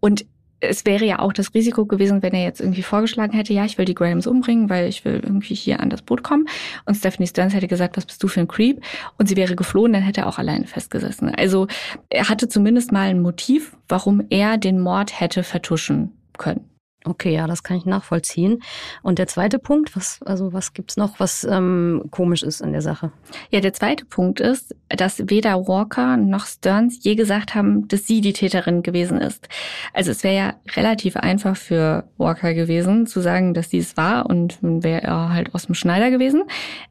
Und 0.00 0.26
es 0.60 0.84
wäre 0.84 1.04
ja 1.04 1.18
auch 1.18 1.32
das 1.32 1.54
Risiko 1.54 1.86
gewesen, 1.86 2.22
wenn 2.22 2.34
er 2.34 2.44
jetzt 2.44 2.60
irgendwie 2.60 2.82
vorgeschlagen 2.82 3.32
hätte, 3.32 3.52
ja, 3.52 3.64
ich 3.64 3.78
will 3.78 3.86
die 3.86 3.94
Grahams 3.94 4.26
umbringen, 4.26 4.68
weil 4.68 4.88
ich 4.88 5.04
will 5.04 5.20
irgendwie 5.22 5.54
hier 5.54 5.80
an 5.80 5.88
das 5.88 6.02
Boot 6.02 6.22
kommen. 6.22 6.46
Und 6.84 6.94
Stephanie 6.94 7.26
Stearns 7.26 7.54
hätte 7.54 7.66
gesagt, 7.66 7.96
was 7.96 8.04
bist 8.04 8.22
du 8.22 8.28
für 8.28 8.40
ein 8.40 8.48
Creep? 8.48 8.82
Und 9.16 9.28
sie 9.28 9.36
wäre 9.36 9.56
geflohen, 9.56 9.94
dann 9.94 10.02
hätte 10.02 10.22
er 10.22 10.26
auch 10.26 10.38
alleine 10.38 10.66
festgesessen. 10.66 11.34
Also 11.34 11.66
er 12.10 12.28
hatte 12.28 12.48
zumindest 12.48 12.92
mal 12.92 13.08
ein 13.08 13.22
Motiv, 13.22 13.76
warum 13.88 14.22
er 14.28 14.58
den 14.58 14.80
Mord 14.80 15.18
hätte 15.18 15.42
vertuschen 15.42 16.12
können. 16.36 16.69
Okay, 17.04 17.32
ja, 17.32 17.46
das 17.46 17.62
kann 17.62 17.78
ich 17.78 17.86
nachvollziehen. 17.86 18.62
Und 19.02 19.18
der 19.18 19.26
zweite 19.26 19.58
Punkt, 19.58 19.96
was, 19.96 20.20
also 20.22 20.52
was 20.52 20.74
gibt's 20.74 20.98
noch, 20.98 21.18
was 21.18 21.44
ähm, 21.44 22.04
komisch 22.10 22.42
ist 22.42 22.60
in 22.60 22.72
der 22.72 22.82
Sache? 22.82 23.10
Ja, 23.50 23.60
der 23.60 23.72
zweite 23.72 24.04
Punkt 24.04 24.38
ist, 24.38 24.76
dass 24.90 25.30
weder 25.30 25.66
Walker 25.66 26.18
noch 26.18 26.44
Stearns 26.44 27.02
je 27.02 27.14
gesagt 27.14 27.54
haben, 27.54 27.88
dass 27.88 28.06
sie 28.06 28.20
die 28.20 28.34
Täterin 28.34 28.82
gewesen 28.82 29.18
ist. 29.18 29.48
Also 29.94 30.10
es 30.10 30.22
wäre 30.24 30.36
ja 30.36 30.54
relativ 30.76 31.16
einfach 31.16 31.56
für 31.56 32.04
Walker 32.18 32.52
gewesen, 32.52 33.06
zu 33.06 33.22
sagen, 33.22 33.54
dass 33.54 33.70
sie 33.70 33.78
es 33.78 33.96
war 33.96 34.26
und 34.26 34.58
wäre 34.60 35.02
er 35.02 35.30
halt 35.30 35.54
aus 35.54 35.66
dem 35.66 35.74
Schneider 35.74 36.10
gewesen. 36.10 36.44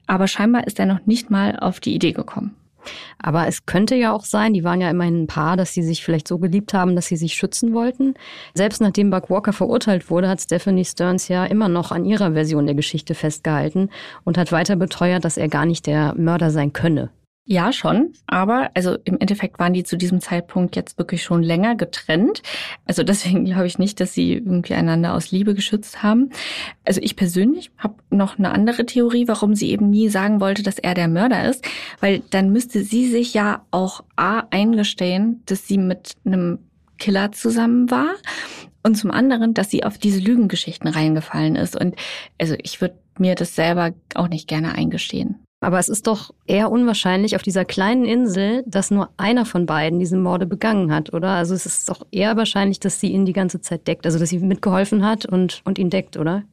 Aber 0.07 0.27
scheinbar 0.27 0.65
ist 0.65 0.79
er 0.79 0.87
noch 0.87 1.05
nicht 1.05 1.29
mal 1.29 1.59
auf 1.59 1.79
die 1.79 1.93
Idee 1.93 2.13
gekommen. 2.13 2.55
Aber 3.17 3.47
es 3.47 3.65
könnte 3.65 3.95
ja 3.95 4.13
auch 4.13 4.23
sein, 4.23 4.53
die 4.53 4.63
waren 4.63 4.81
ja 4.81 4.89
immerhin 4.89 5.23
ein 5.23 5.27
Paar, 5.27 5.57
dass 5.57 5.73
sie 5.73 5.83
sich 5.83 6.03
vielleicht 6.03 6.27
so 6.27 6.37
geliebt 6.39 6.73
haben, 6.73 6.95
dass 6.95 7.07
sie 7.07 7.17
sich 7.17 7.33
schützen 7.33 7.73
wollten. 7.73 8.13
Selbst 8.53 8.81
nachdem 8.81 9.09
Buck 9.09 9.29
Walker 9.29 9.53
verurteilt 9.53 10.09
wurde, 10.09 10.29
hat 10.29 10.41
Stephanie 10.41 10.85
Stearns 10.85 11.27
ja 11.27 11.45
immer 11.45 11.69
noch 11.69 11.91
an 11.91 12.05
ihrer 12.05 12.33
Version 12.33 12.65
der 12.65 12.75
Geschichte 12.75 13.15
festgehalten 13.15 13.89
und 14.23 14.37
hat 14.37 14.51
weiter 14.51 14.75
beteuert, 14.75 15.25
dass 15.25 15.37
er 15.37 15.49
gar 15.49 15.65
nicht 15.65 15.85
der 15.85 16.15
Mörder 16.15 16.51
sein 16.51 16.73
könne. 16.73 17.09
Ja, 17.45 17.73
schon. 17.73 18.13
Aber 18.27 18.69
also 18.75 18.97
im 19.05 19.17
Endeffekt 19.19 19.57
waren 19.57 19.73
die 19.73 19.83
zu 19.83 19.97
diesem 19.97 20.21
Zeitpunkt 20.21 20.75
jetzt 20.75 20.99
wirklich 20.99 21.23
schon 21.23 21.41
länger 21.41 21.75
getrennt. 21.75 22.43
Also 22.85 23.01
deswegen 23.09 23.45
glaube 23.45 23.65
ich 23.65 23.79
nicht, 23.79 23.99
dass 23.99 24.13
sie 24.13 24.33
irgendwie 24.33 24.75
einander 24.75 25.15
aus 25.15 25.31
Liebe 25.31 25.55
geschützt 25.55 26.03
haben. 26.03 26.29
Also 26.85 27.01
ich 27.01 27.15
persönlich 27.15 27.71
habe 27.79 27.95
noch 28.11 28.37
eine 28.37 28.51
andere 28.51 28.85
Theorie, 28.85 29.27
warum 29.27 29.55
sie 29.55 29.71
eben 29.71 29.89
nie 29.89 30.09
sagen 30.09 30.39
wollte, 30.41 30.61
dass 30.61 30.77
er 30.77 30.93
der 30.93 31.07
Mörder 31.07 31.49
ist. 31.49 31.65
Weil 31.99 32.21
dann 32.29 32.51
müsste 32.51 32.83
sie 32.83 33.09
sich 33.09 33.33
ja 33.33 33.65
auch 33.71 34.03
A 34.15 34.43
eingestehen, 34.51 35.41
dass 35.47 35.67
sie 35.67 35.79
mit 35.79 36.17
einem 36.25 36.59
Killer 36.99 37.31
zusammen 37.31 37.89
war. 37.89 38.13
Und 38.83 38.95
zum 38.95 39.09
anderen, 39.09 39.55
dass 39.55 39.71
sie 39.71 39.83
auf 39.83 39.97
diese 39.97 40.19
Lügengeschichten 40.19 40.87
reingefallen 40.87 41.55
ist. 41.55 41.75
Und 41.75 41.95
also 42.39 42.55
ich 42.61 42.79
würde 42.79 42.99
mir 43.17 43.33
das 43.33 43.55
selber 43.55 43.91
auch 44.13 44.27
nicht 44.27 44.47
gerne 44.47 44.75
eingestehen. 44.75 45.39
Aber 45.61 45.77
es 45.77 45.89
ist 45.89 46.07
doch 46.07 46.31
eher 46.47 46.71
unwahrscheinlich 46.71 47.35
auf 47.35 47.41
dieser 47.41 47.65
kleinen 47.65 48.05
Insel, 48.05 48.63
dass 48.65 48.91
nur 48.91 49.09
einer 49.17 49.45
von 49.45 49.65
beiden 49.65 49.99
diese 49.99 50.17
Morde 50.17 50.45
begangen 50.45 50.93
hat, 50.93 51.13
oder? 51.13 51.31
Also 51.31 51.53
es 51.53 51.65
ist 51.65 51.89
doch 51.89 52.07
eher 52.11 52.37
wahrscheinlich, 52.37 52.79
dass 52.79 52.99
sie 52.99 53.11
ihn 53.11 53.25
die 53.25 53.33
ganze 53.33 53.59
Zeit 53.59 53.85
deckt, 53.87 54.05
also 54.05 54.19
dass 54.19 54.29
sie 54.29 54.39
mitgeholfen 54.39 55.05
hat 55.05 55.25
und, 55.25 55.61
und 55.65 55.77
ihn 55.77 55.89
deckt, 55.89 56.15
oder? 56.15 56.43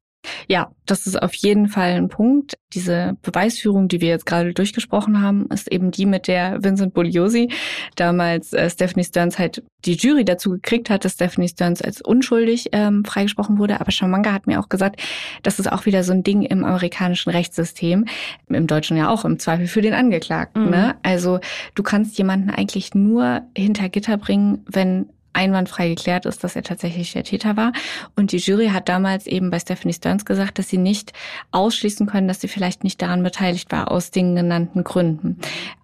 Ja, 0.49 0.71
das 0.87 1.07
ist 1.07 1.21
auf 1.21 1.35
jeden 1.35 1.69
Fall 1.69 1.93
ein 1.93 2.09
Punkt. 2.09 2.55
Diese 2.73 3.17
Beweisführung, 3.23 3.89
die 3.89 4.01
wir 4.01 4.09
jetzt 4.09 4.27
gerade 4.27 4.53
durchgesprochen 4.53 5.23
haben, 5.23 5.47
ist 5.51 5.71
eben 5.71 5.91
die, 5.91 6.07
mit 6.07 6.29
der 6.29 6.63
Vincent 6.63 6.95
Bugliosi 6.95 7.51
damals 7.97 8.53
äh, 8.53 8.69
Stephanie 8.71 9.05
Stearns 9.05 9.39
halt 9.39 9.63
die 9.85 9.95
Jury 9.95 10.25
dazu 10.25 10.51
gekriegt 10.51 10.91
hat, 10.91 11.05
dass 11.05 11.13
Stephanie 11.13 11.49
Stearns 11.49 11.81
als 11.81 12.01
unschuldig 12.01 12.69
ähm, 12.73 13.05
freigesprochen 13.05 13.59
wurde. 13.59 13.81
Aber 13.81 13.91
Shamanga 13.91 14.33
hat 14.33 14.47
mir 14.47 14.61
auch 14.61 14.69
gesagt, 14.69 15.01
das 15.43 15.59
ist 15.59 15.71
auch 15.71 15.87
wieder 15.87 16.03
so 16.03 16.13
ein 16.13 16.23
Ding 16.23 16.43
im 16.43 16.65
amerikanischen 16.65 17.31
Rechtssystem, 17.31 18.07
im 18.49 18.67
Deutschen 18.67 18.97
ja 18.97 19.09
auch, 19.09 19.25
im 19.25 19.39
Zweifel 19.39 19.67
für 19.67 19.83
den 19.83 19.95
Angeklagten. 19.95 20.65
Mhm. 20.65 20.71
Ne? 20.71 20.97
Also 21.03 21.41
du 21.75 21.83
kannst 21.83 22.19
jemanden 22.19 22.51
eigentlich 22.51 22.95
nur 22.95 23.43
hinter 23.57 23.89
Gitter 23.89 24.17
bringen, 24.17 24.65
wenn 24.69 25.07
einwandfrei 25.37 25.89
geklärt 25.91 26.27
ist, 26.27 26.43
dass 26.43 26.57
er 26.57 26.63
tatsächlich 26.63 27.13
der 27.13 27.25
Täter 27.25 27.57
war. 27.57 27.73
Und 28.17 28.33
die 28.33 28.39
Jury 28.39 28.69
hat 28.69 28.89
damals 28.89 29.27
eben 29.27 29.51
bei 29.51 29.61
Stephanie 29.61 29.95
Stearns 29.95 30.25
gesagt, 30.25 30.59
dass 30.59 30.69
sie 30.69 30.79
nicht 30.79 31.13
ausschließen 31.53 32.07
können, 32.07 32.27
dass 32.27 32.41
sie 32.41 32.49
vielleicht 32.49 32.83
nicht 32.83 33.01
daran 33.01 33.23
beteiligt 33.23 33.71
war, 33.71 33.91
aus 33.91 34.11
den 34.11 34.35
genannten 34.35 34.83
Gründen. 34.83 35.39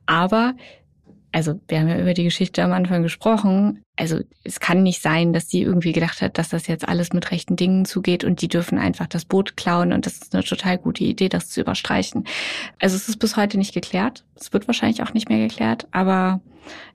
Aber 0.06 0.54
also 1.32 1.58
wir 1.66 1.80
haben 1.80 1.88
ja 1.88 1.98
über 1.98 2.12
die 2.12 2.24
Geschichte 2.24 2.62
am 2.62 2.72
Anfang 2.72 3.02
gesprochen. 3.02 3.82
Also 3.96 4.20
es 4.44 4.60
kann 4.60 4.82
nicht 4.82 5.00
sein, 5.00 5.32
dass 5.32 5.48
sie 5.48 5.62
irgendwie 5.62 5.92
gedacht 5.92 6.20
hat, 6.20 6.36
dass 6.36 6.50
das 6.50 6.66
jetzt 6.66 6.86
alles 6.86 7.14
mit 7.14 7.30
rechten 7.30 7.56
Dingen 7.56 7.86
zugeht 7.86 8.22
und 8.22 8.42
die 8.42 8.48
dürfen 8.48 8.78
einfach 8.78 9.06
das 9.06 9.24
Boot 9.24 9.56
klauen 9.56 9.92
und 9.92 10.04
das 10.04 10.18
ist 10.18 10.34
eine 10.34 10.44
total 10.44 10.76
gute 10.76 11.04
Idee, 11.04 11.30
das 11.30 11.48
zu 11.48 11.62
überstreichen. 11.62 12.24
Also 12.80 12.96
es 12.96 13.08
ist 13.08 13.18
bis 13.18 13.36
heute 13.36 13.56
nicht 13.56 13.72
geklärt. 13.72 14.24
Es 14.34 14.52
wird 14.52 14.68
wahrscheinlich 14.68 15.02
auch 15.02 15.14
nicht 15.14 15.30
mehr 15.30 15.38
geklärt, 15.38 15.88
aber 15.90 16.42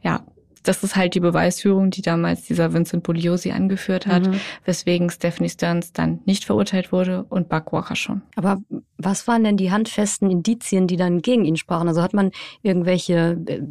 ja, 0.04 0.24
das 0.68 0.84
ist 0.84 0.96
halt 0.96 1.16
die 1.16 1.20
Beweisführung, 1.20 1.92
die 1.92 2.02
damals 2.02 2.44
dieser 2.44 2.74
Vincent 2.74 3.04
Bugliosi 3.04 3.52
angeführt 3.52 4.06
hat, 4.06 4.28
mhm. 4.28 4.40
weswegen 4.66 5.10
Stephanie 5.10 5.50
Stearns 5.50 5.94
dann 5.94 6.20
nicht 6.26 6.46
verurteilt 6.46 6.92
wurde 6.92 7.26
und 7.30 7.50
Buck 7.50 7.72
Walker 7.72 7.96
schon. 7.96 8.22
Aber 8.36 8.58
was 8.98 9.28
waren 9.28 9.44
denn 9.44 9.58
die 9.58 9.72
handfesten 9.72 10.30
Indizien, 10.30 10.88
die 10.88 10.98
dann 10.98 11.22
gegen 11.22 11.46
ihn 11.46 11.56
sprachen? 11.56 11.88
Also 11.88 12.02
hat 12.02 12.14
man 12.14 12.32
irgendwelche 12.62 13.38
äh, 13.48 13.62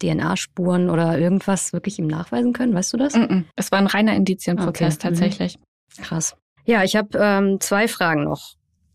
DNA-Spuren 0.00 0.90
oder 0.90 1.18
irgendwas 1.18 1.72
wirklich 1.72 1.98
ihm 1.98 2.08
nachweisen 2.08 2.52
können? 2.52 2.74
Weißt 2.74 2.92
du 2.92 2.96
das? 2.96 3.14
Es 3.56 3.70
war 3.70 3.78
ein 3.78 3.86
reiner 3.86 4.16
Indizienprozess 4.16 4.96
okay. 4.96 5.08
Mhm. 5.08 5.14
tatsächlich. 5.14 5.58
Krass. 6.00 6.36
Ja, 6.64 6.82
ich 6.82 6.96
habe 6.96 7.18
ähm, 7.20 7.60
zwei 7.60 7.86
Fragen 7.88 8.24
noch. 8.24 8.54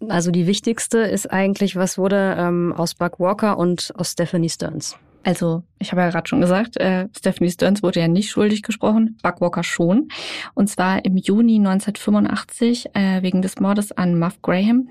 Also 0.10 0.32
die 0.32 0.48
wichtigste 0.48 1.00
ist 1.00 1.32
eigentlich, 1.32 1.76
was 1.76 1.98
wurde 1.98 2.36
ähm, 2.38 2.74
aus 2.76 2.94
Buck 2.94 3.20
Walker 3.20 3.58
und 3.58 3.92
aus 3.96 4.12
Stephanie 4.12 4.50
Stearns? 4.50 4.98
Also, 5.28 5.64
ich 5.78 5.92
habe 5.92 6.00
ja 6.00 6.10
gerade 6.10 6.26
schon 6.26 6.40
gesagt, 6.40 6.78
äh, 6.78 7.10
Stephanie 7.14 7.52
Stearns 7.52 7.84
wurde 7.84 8.00
ja 8.00 8.08
nicht 8.08 8.30
schuldig 8.30 8.64
gesprochen, 8.64 9.18
Buck 9.22 9.42
Walker 9.42 9.62
schon. 9.62 10.08
Und 10.54 10.70
zwar 10.70 11.04
im 11.04 11.18
Juni 11.18 11.58
1985 11.58 12.96
äh, 12.96 13.22
wegen 13.24 13.42
des 13.42 13.60
Mordes 13.60 13.92
an 13.92 14.18
Muff 14.18 14.42
Graham. 14.42 14.88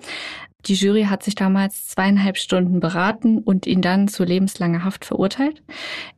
Die 0.66 0.74
Jury 0.74 1.04
hat 1.04 1.22
sich 1.22 1.36
damals 1.36 1.88
zweieinhalb 1.88 2.36
Stunden 2.36 2.80
beraten 2.80 3.38
und 3.38 3.66
ihn 3.66 3.80
dann 3.80 4.08
zu 4.08 4.24
lebenslanger 4.24 4.84
Haft 4.84 5.06
verurteilt. 5.06 5.62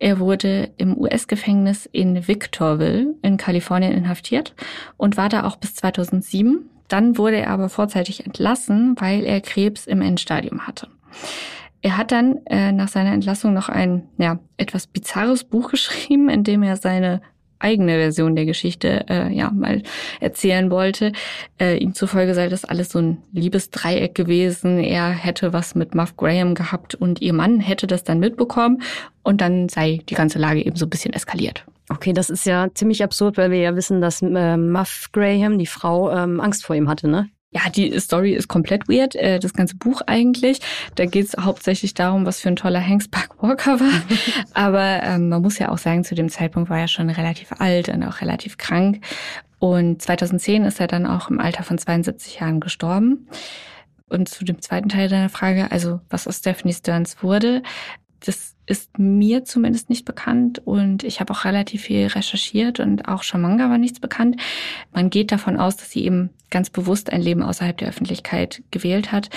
Er 0.00 0.18
wurde 0.18 0.72
im 0.78 0.98
US-Gefängnis 0.98 1.86
in 1.86 2.26
Victorville 2.26 3.14
in 3.22 3.36
Kalifornien 3.36 3.92
inhaftiert 3.92 4.56
und 4.96 5.16
war 5.16 5.28
da 5.28 5.44
auch 5.44 5.54
bis 5.54 5.76
2007. 5.76 6.68
Dann 6.88 7.18
wurde 7.18 7.36
er 7.36 7.50
aber 7.50 7.68
vorzeitig 7.68 8.26
entlassen, 8.26 8.96
weil 8.98 9.22
er 9.24 9.40
Krebs 9.40 9.86
im 9.86 10.02
Endstadium 10.02 10.66
hatte. 10.66 10.88
Er 11.80 11.96
hat 11.96 12.12
dann 12.12 12.44
äh, 12.46 12.72
nach 12.72 12.88
seiner 12.88 13.12
Entlassung 13.12 13.54
noch 13.54 13.68
ein 13.68 14.08
ja, 14.18 14.38
etwas 14.56 14.86
bizarres 14.86 15.44
Buch 15.44 15.70
geschrieben, 15.70 16.28
in 16.28 16.44
dem 16.44 16.62
er 16.62 16.76
seine 16.76 17.20
eigene 17.60 17.94
Version 17.94 18.36
der 18.36 18.46
Geschichte 18.46 19.04
äh, 19.08 19.32
ja 19.32 19.50
mal 19.50 19.82
erzählen 20.20 20.70
wollte. 20.70 21.12
Äh, 21.60 21.78
ihm 21.78 21.94
zufolge 21.94 22.34
sei 22.34 22.48
das 22.48 22.64
alles 22.64 22.90
so 22.90 23.00
ein 23.00 23.18
Liebesdreieck 23.32 24.14
gewesen. 24.14 24.78
Er 24.78 25.10
hätte 25.10 25.52
was 25.52 25.74
mit 25.74 25.94
Muff 25.94 26.16
Graham 26.16 26.54
gehabt 26.54 26.94
und 26.94 27.20
ihr 27.20 27.32
Mann 27.32 27.60
hätte 27.60 27.86
das 27.86 28.04
dann 28.04 28.20
mitbekommen 28.20 28.82
und 29.22 29.40
dann 29.40 29.68
sei 29.68 30.00
die 30.08 30.14
ganze 30.14 30.38
Lage 30.38 30.64
eben 30.64 30.76
so 30.76 30.86
ein 30.86 30.90
bisschen 30.90 31.12
eskaliert. 31.12 31.64
Okay, 31.90 32.12
das 32.12 32.30
ist 32.30 32.44
ja 32.44 32.68
ziemlich 32.74 33.02
absurd, 33.02 33.38
weil 33.38 33.50
wir 33.50 33.58
ja 33.58 33.74
wissen, 33.74 34.00
dass 34.00 34.22
äh, 34.22 34.56
Muff 34.56 35.08
Graham, 35.12 35.58
die 35.58 35.66
Frau, 35.66 36.12
ähm, 36.12 36.40
Angst 36.40 36.64
vor 36.64 36.76
ihm 36.76 36.88
hatte, 36.88 37.08
ne? 37.08 37.30
Ja, 37.50 37.70
die 37.70 37.98
Story 37.98 38.34
ist 38.34 38.48
komplett 38.48 38.88
weird, 38.88 39.14
äh, 39.14 39.38
das 39.38 39.54
ganze 39.54 39.76
Buch 39.76 40.02
eigentlich. 40.06 40.60
Da 40.96 41.06
geht 41.06 41.26
es 41.26 41.36
hauptsächlich 41.42 41.94
darum, 41.94 42.26
was 42.26 42.40
für 42.40 42.48
ein 42.48 42.56
toller 42.56 42.86
Hanks 42.86 43.08
Buck 43.08 43.42
Walker 43.42 43.80
war. 43.80 44.02
Aber 44.52 45.02
ähm, 45.02 45.30
man 45.30 45.40
muss 45.40 45.58
ja 45.58 45.70
auch 45.70 45.78
sagen, 45.78 46.04
zu 46.04 46.14
dem 46.14 46.28
Zeitpunkt 46.28 46.68
war 46.68 46.78
er 46.78 46.88
schon 46.88 47.08
relativ 47.08 47.52
alt 47.58 47.88
und 47.88 48.02
auch 48.02 48.20
relativ 48.20 48.58
krank. 48.58 49.02
Und 49.58 50.02
2010 50.02 50.64
ist 50.64 50.78
er 50.78 50.88
dann 50.88 51.06
auch 51.06 51.30
im 51.30 51.40
Alter 51.40 51.62
von 51.62 51.78
72 51.78 52.38
Jahren 52.38 52.60
gestorben. 52.60 53.26
Und 54.08 54.28
zu 54.28 54.44
dem 54.44 54.60
zweiten 54.60 54.90
Teil 54.90 55.08
deiner 55.08 55.30
Frage, 55.30 55.70
also 55.70 56.00
was 56.10 56.28
aus 56.28 56.38
Stephanie 56.38 56.74
Stearns 56.74 57.22
wurde, 57.22 57.62
das 58.24 58.54
ist 58.68 58.98
mir 58.98 59.44
zumindest 59.44 59.88
nicht 59.88 60.04
bekannt 60.04 60.60
und 60.64 61.02
ich 61.02 61.20
habe 61.20 61.32
auch 61.32 61.44
relativ 61.44 61.82
viel 61.82 62.06
recherchiert 62.06 62.80
und 62.80 63.08
auch 63.08 63.22
Shamanga 63.22 63.70
war 63.70 63.78
nichts 63.78 63.98
bekannt. 63.98 64.36
Man 64.92 65.10
geht 65.10 65.32
davon 65.32 65.56
aus, 65.56 65.76
dass 65.76 65.90
sie 65.90 66.04
eben 66.04 66.30
ganz 66.50 66.68
bewusst 66.70 67.10
ein 67.10 67.22
Leben 67.22 67.42
außerhalb 67.42 67.76
der 67.76 67.88
Öffentlichkeit 67.88 68.62
gewählt 68.70 69.10
hat 69.10 69.30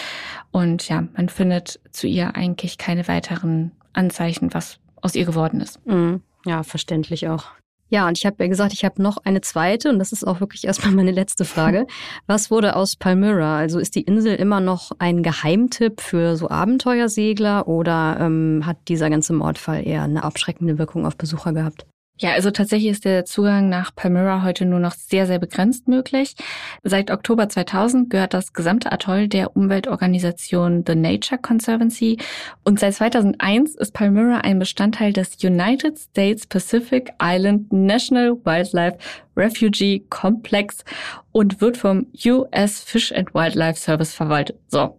und 0.52 0.88
ja, 0.90 1.08
man 1.16 1.30
findet 1.30 1.80
zu 1.92 2.08
ihr 2.08 2.36
eigentlich 2.36 2.78
keine 2.78 3.08
weiteren 3.08 3.72
Anzeichen, 3.94 4.54
was 4.54 4.80
aus 5.02 5.16
ihr 5.16 5.26
geworden 5.26 5.62
ist. 5.62 5.86
Mhm. 5.86 6.22
Ja, 6.46 6.64
verständlich 6.64 7.28
auch. 7.28 7.46
Ja, 7.92 8.08
und 8.08 8.18
ich 8.18 8.26
habe 8.26 8.38
ja 8.40 8.48
gesagt, 8.48 8.72
ich 8.72 8.86
habe 8.86 9.02
noch 9.02 9.18
eine 9.26 9.42
zweite 9.42 9.90
und 9.90 10.00
das 10.00 10.14
ist 10.14 10.26
auch 10.26 10.40
wirklich 10.40 10.64
erstmal 10.64 10.94
meine 10.96 11.12
letzte 11.12 11.44
Frage. 11.44 11.86
Was 12.26 12.50
wurde 12.50 12.78
aus 12.78 12.96
Palmyra? 12.96 13.58
Also 13.58 13.80
ist 13.80 13.96
die 13.96 14.02
Insel 14.02 14.36
immer 14.36 14.62
noch 14.62 14.92
ein 14.98 15.24
Geheimtipp 15.24 16.00
für 16.00 16.38
so 16.38 16.50
Abenteuersegler 16.50 17.68
oder 17.68 18.18
ähm, 18.22 18.64
hat 18.66 18.78
dieser 18.88 19.10
ganze 19.10 19.34
Mordfall 19.34 19.86
eher 19.86 20.04
eine 20.04 20.24
abschreckende 20.24 20.78
Wirkung 20.78 21.06
auf 21.06 21.18
Besucher 21.18 21.52
gehabt? 21.52 21.86
Ja, 22.22 22.34
also 22.34 22.52
tatsächlich 22.52 22.92
ist 22.92 23.04
der 23.04 23.26
Zugang 23.26 23.68
nach 23.68 23.96
Palmyra 23.96 24.44
heute 24.44 24.66
nur 24.66 24.80
noch 24.80 24.94
sehr, 24.94 25.26
sehr 25.26 25.40
begrenzt 25.40 25.88
möglich. 25.88 26.36
Seit 26.84 27.10
Oktober 27.10 27.50
2000 27.50 28.12
gehört 28.12 28.36
das 28.36 28.54
gesamte 28.54 28.92
Atoll 28.92 29.28
der 29.28 29.56
Umweltorganisation 29.58 30.84
The 30.86 30.94
Nature 30.94 31.42
Conservancy 31.42 32.20
und 32.64 32.80
seit 32.80 32.94
2001 32.94 33.74
ist 33.74 33.94
Palmyra 33.94 34.42
ein 34.42 34.60
Bestandteil 34.60 35.14
des 35.14 35.44
United 35.44 35.98
States 35.98 36.46
Pacific 36.46 37.12
Island 37.20 37.74
National 37.74 38.38
Wildlife 38.46 39.00
Refugee 39.36 40.04
Complex 40.10 40.84
und 41.32 41.62
wird 41.62 41.78
vom 41.78 42.08
US 42.26 42.82
Fish 42.82 43.12
and 43.14 43.34
Wildlife 43.34 43.80
Service 43.80 44.14
verwaltet. 44.14 44.58
So. 44.68 44.98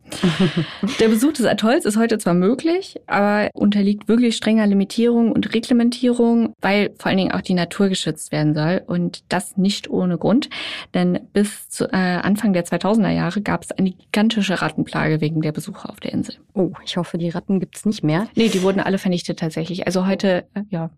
Der 1.01 1.09
Besuch 1.09 1.33
des 1.33 1.47
Atolls 1.47 1.85
ist 1.85 1.99
heute 1.99 2.19
zwar 2.19 2.35
möglich, 2.35 3.01
aber 3.07 3.51
unterliegt 3.53 4.09
wirklich 4.09 4.37
strenger 4.37 4.67
Limitierung 4.67 5.33
und 5.33 5.55
Reglementierung, 5.55 6.55
weil 6.61 6.95
vor 6.99 7.09
allen 7.09 7.19
Dingen 7.19 7.33
auch 7.33 7.43
die 7.43 7.55
Natur 7.55 7.89
geschützt 7.89 8.33
werden 8.33 8.55
soll 8.55 8.83
und 8.87 9.25
das 9.29 9.57
nicht 9.57 9.91
ohne 9.91 10.17
Grund, 10.17 10.49
denn 10.95 11.21
bis 11.33 11.69
zu 11.69 11.85
äh, 11.93 11.97
Anfang 11.97 12.53
der 12.53 12.65
2000er 12.65 13.11
Jahre 13.11 13.43
gab 13.43 13.65
es 13.65 13.73
eine 13.73 13.91
gigantische 13.91 14.63
Rattenplage 14.63 15.21
wegen 15.21 15.43
der 15.43 15.53
Besucher 15.53 15.91
auf 15.91 16.01
der 16.01 16.13
Insel. 16.13 16.37
Oh, 16.55 16.73
ich 16.85 16.97
hoffe, 16.97 17.19
die 17.19 17.29
Ratten 17.29 17.61
gibt's 17.61 17.85
nicht 17.85 18.03
mehr. 18.03 18.27
Nee, 18.35 18.49
die 18.49 18.63
wurden 18.63 18.81
alle 18.81 18.99
vernichtet 18.99 19.39
tatsächlich. 19.39 19.87
Also 19.87 20.07
heute, 20.07 20.45
äh, 20.55 20.63
ja, 20.71 20.91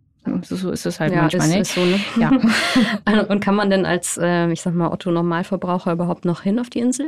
so 0.43 0.71
ist 0.71 0.87
es 0.87 1.01
halt 1.01 1.13
ja, 1.13 1.23
manchmal, 1.23 1.49
ist, 1.49 1.55
ne? 1.55 1.61
Ist 1.61 1.75
so, 1.75 1.85
ne? 1.85 2.01
Ja. 2.19 2.31
Und 3.29 3.41
kann 3.41 3.55
man 3.55 3.71
denn 3.71 3.87
als, 3.87 4.19
äh, 4.21 4.51
ich 4.51 4.63
sag 4.63 4.75
mal, 4.75 4.91
Otto 4.91 5.11
Normalverbraucher 5.11 5.93
überhaupt 5.93 6.25
noch 6.25 6.43
hin 6.43 6.59
auf 6.59 6.71
die 6.71 6.81
Insel? 6.81 7.07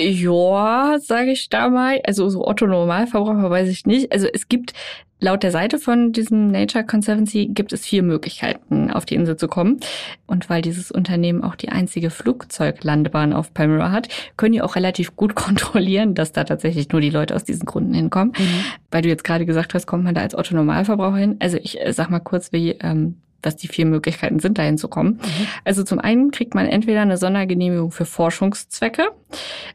Ja, 0.00 0.98
sage 1.00 1.32
ich 1.32 1.48
da 1.48 1.68
mal. 1.68 2.00
Also 2.04 2.28
so 2.28 2.46
Otto 2.46 2.66
Normalverbraucher 2.66 3.50
weiß 3.50 3.68
ich 3.68 3.86
nicht. 3.86 4.12
Also 4.12 4.26
es 4.32 4.48
gibt 4.48 4.74
laut 5.20 5.42
der 5.42 5.50
Seite 5.50 5.78
von 5.78 6.12
diesem 6.12 6.48
Nature 6.48 6.84
Conservancy 6.84 7.46
gibt 7.46 7.72
es 7.72 7.86
vier 7.86 8.02
Möglichkeiten, 8.02 8.90
auf 8.90 9.06
die 9.06 9.14
Insel 9.14 9.36
zu 9.36 9.48
kommen. 9.48 9.80
Und 10.26 10.50
weil 10.50 10.60
dieses 10.60 10.90
Unternehmen 10.90 11.42
auch 11.42 11.54
die 11.54 11.70
einzige 11.70 12.10
Flugzeuglandebahn 12.10 13.32
auf 13.32 13.54
Palmyra 13.54 13.90
hat, 13.90 14.08
können 14.36 14.52
die 14.52 14.62
auch 14.62 14.76
relativ 14.76 15.16
gut 15.16 15.34
kontrollieren, 15.34 16.14
dass 16.14 16.32
da 16.32 16.44
tatsächlich 16.44 16.90
nur 16.90 17.00
die 17.00 17.10
Leute 17.10 17.34
aus 17.34 17.44
diesen 17.44 17.64
Gründen 17.64 17.94
hinkommen. 17.94 18.34
Mhm. 18.38 18.64
Weil 18.90 19.02
du 19.02 19.08
jetzt 19.08 19.24
gerade 19.24 19.46
gesagt 19.46 19.72
hast, 19.72 19.86
kommt 19.86 20.04
man 20.04 20.14
da 20.14 20.20
als 20.20 20.34
Otto 20.34 20.54
Normalverbraucher 20.54 21.16
hin. 21.16 21.36
Also 21.38 21.56
ich 21.56 21.80
äh, 21.80 21.92
sag 21.92 22.10
mal 22.10 22.20
kurz, 22.20 22.52
wie 22.52 22.72
ähm, 22.80 23.16
was 23.46 23.56
die 23.56 23.68
vier 23.68 23.86
Möglichkeiten 23.86 24.40
sind, 24.40 24.58
dahin 24.58 24.76
zu 24.76 24.88
kommen. 24.88 25.12
Mhm. 25.12 25.46
Also 25.64 25.84
zum 25.84 25.98
einen 25.98 26.30
kriegt 26.30 26.54
man 26.54 26.66
entweder 26.66 27.00
eine 27.00 27.16
Sondergenehmigung 27.16 27.92
für 27.92 28.04
Forschungszwecke 28.04 29.08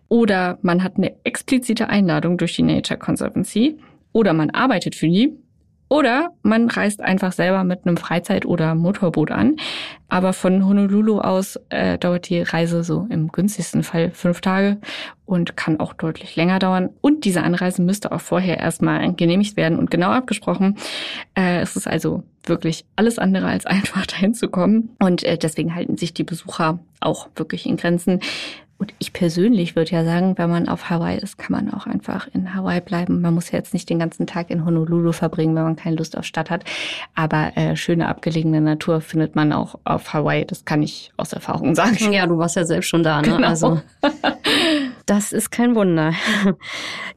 oder 0.10 0.60
man 0.62 0.84
hat 0.84 0.98
eine 0.98 1.16
explizite 1.24 1.90
Einladung 1.90 2.38
durch 2.38 2.56
die 2.56 2.64
Nature 2.64 3.00
Conservancy 3.00 3.80
oder 4.12 4.34
man 4.34 4.52
arbeitet 4.52 4.96
für 4.96 5.08
die 5.08 5.34
oder 5.92 6.30
man 6.42 6.70
reist 6.70 7.02
einfach 7.02 7.34
selber 7.34 7.66
mit 7.66 7.86
einem 7.86 7.98
Freizeit- 7.98 8.46
oder 8.46 8.76
Motorboot 8.76 9.30
an. 9.30 9.58
Aber 10.08 10.32
von 10.32 10.66
Honolulu 10.66 11.20
aus 11.20 11.60
äh, 11.68 11.98
dauert 11.98 12.30
die 12.30 12.42
Reise 12.42 12.86
so 12.86 13.08
im 13.10 13.28
günstigsten 13.28 13.84
Fall 13.84 14.12
fünf 14.12 14.40
Tage 14.40 14.78
und 15.26 15.58
kann 15.58 15.82
auch 15.82 15.92
deutlich 15.92 16.38
länger 16.38 16.60
dauern. 16.60 16.92
Und 17.02 17.26
diese 17.26 17.44
Anreise 17.44 17.82
müsste 17.82 18.14
auch 18.14 18.22
vorher 18.22 18.58
erstmal 18.58 19.14
genehmigt 19.16 19.58
werden 19.58 19.78
und 19.78 19.92
genau 19.92 20.12
abgesprochen. 20.12 20.78
Äh, 21.36 21.60
es 21.60 21.76
ist 21.76 21.90
also 21.90 22.24
wirklich 22.46 22.86
alles 22.96 23.20
andere 23.20 23.48
als 23.48 23.66
einfach 23.68 24.06
dahin 24.06 24.34
zu 24.34 24.50
kommen. 24.50 24.90
Und 25.00 25.24
äh, 25.24 25.38
deswegen 25.38 25.76
halten 25.76 25.98
sich 25.98 26.14
die 26.14 26.24
Besucher 26.24 26.80
auch 27.00 27.28
wirklich 27.36 27.66
in 27.66 27.78
Grenzen. 27.78 28.22
Und 28.82 28.96
ich 28.98 29.14
persönlich 29.14 29.76
würde 29.76 29.92
ja 29.92 30.04
sagen, 30.04 30.40
wenn 30.40 30.50
man 30.50 30.68
auf 30.68 30.90
Hawaii 30.90 31.20
ist, 31.20 31.38
kann 31.38 31.52
man 31.52 31.72
auch 31.72 31.86
einfach 31.86 32.28
in 32.34 32.56
Hawaii 32.56 32.82
bleiben. 32.82 33.22
Man 33.22 33.36
muss 33.36 33.52
ja 33.52 33.60
jetzt 33.60 33.76
nicht 33.76 33.88
den 33.92 34.00
ganzen 34.00 34.26
Tag 34.26 34.50
in 34.50 34.66
Honolulu 34.66 35.12
verbringen, 35.12 35.56
wenn 35.56 35.62
man 35.62 35.76
keine 35.76 35.98
Lust 35.98 36.18
auf 36.18 36.26
Stadt 36.26 36.50
hat. 36.50 36.64
Aber 37.14 37.56
äh, 37.56 37.76
schöne 37.76 38.08
abgelegene 38.08 38.60
Natur 38.60 39.00
findet 39.00 39.36
man 39.36 39.54
auch 39.54 39.76
auf 39.84 40.14
Hawaii. 40.14 40.46
Das 40.46 40.66
kann 40.66 40.82
ich 40.82 41.12
aus 41.16 41.32
Erfahrung 41.32 41.76
sagen. 41.76 42.12
Ja, 42.12 42.26
du 42.26 42.40
warst 42.40 42.56
ja 42.56 42.66
selbst 42.66 42.88
schon 42.88 43.04
da, 43.04 43.22
ne? 43.22 43.36
Genau. 43.36 43.48
Also 43.48 43.82
das 45.06 45.32
ist 45.32 45.52
kein 45.52 45.76
Wunder. 45.76 46.14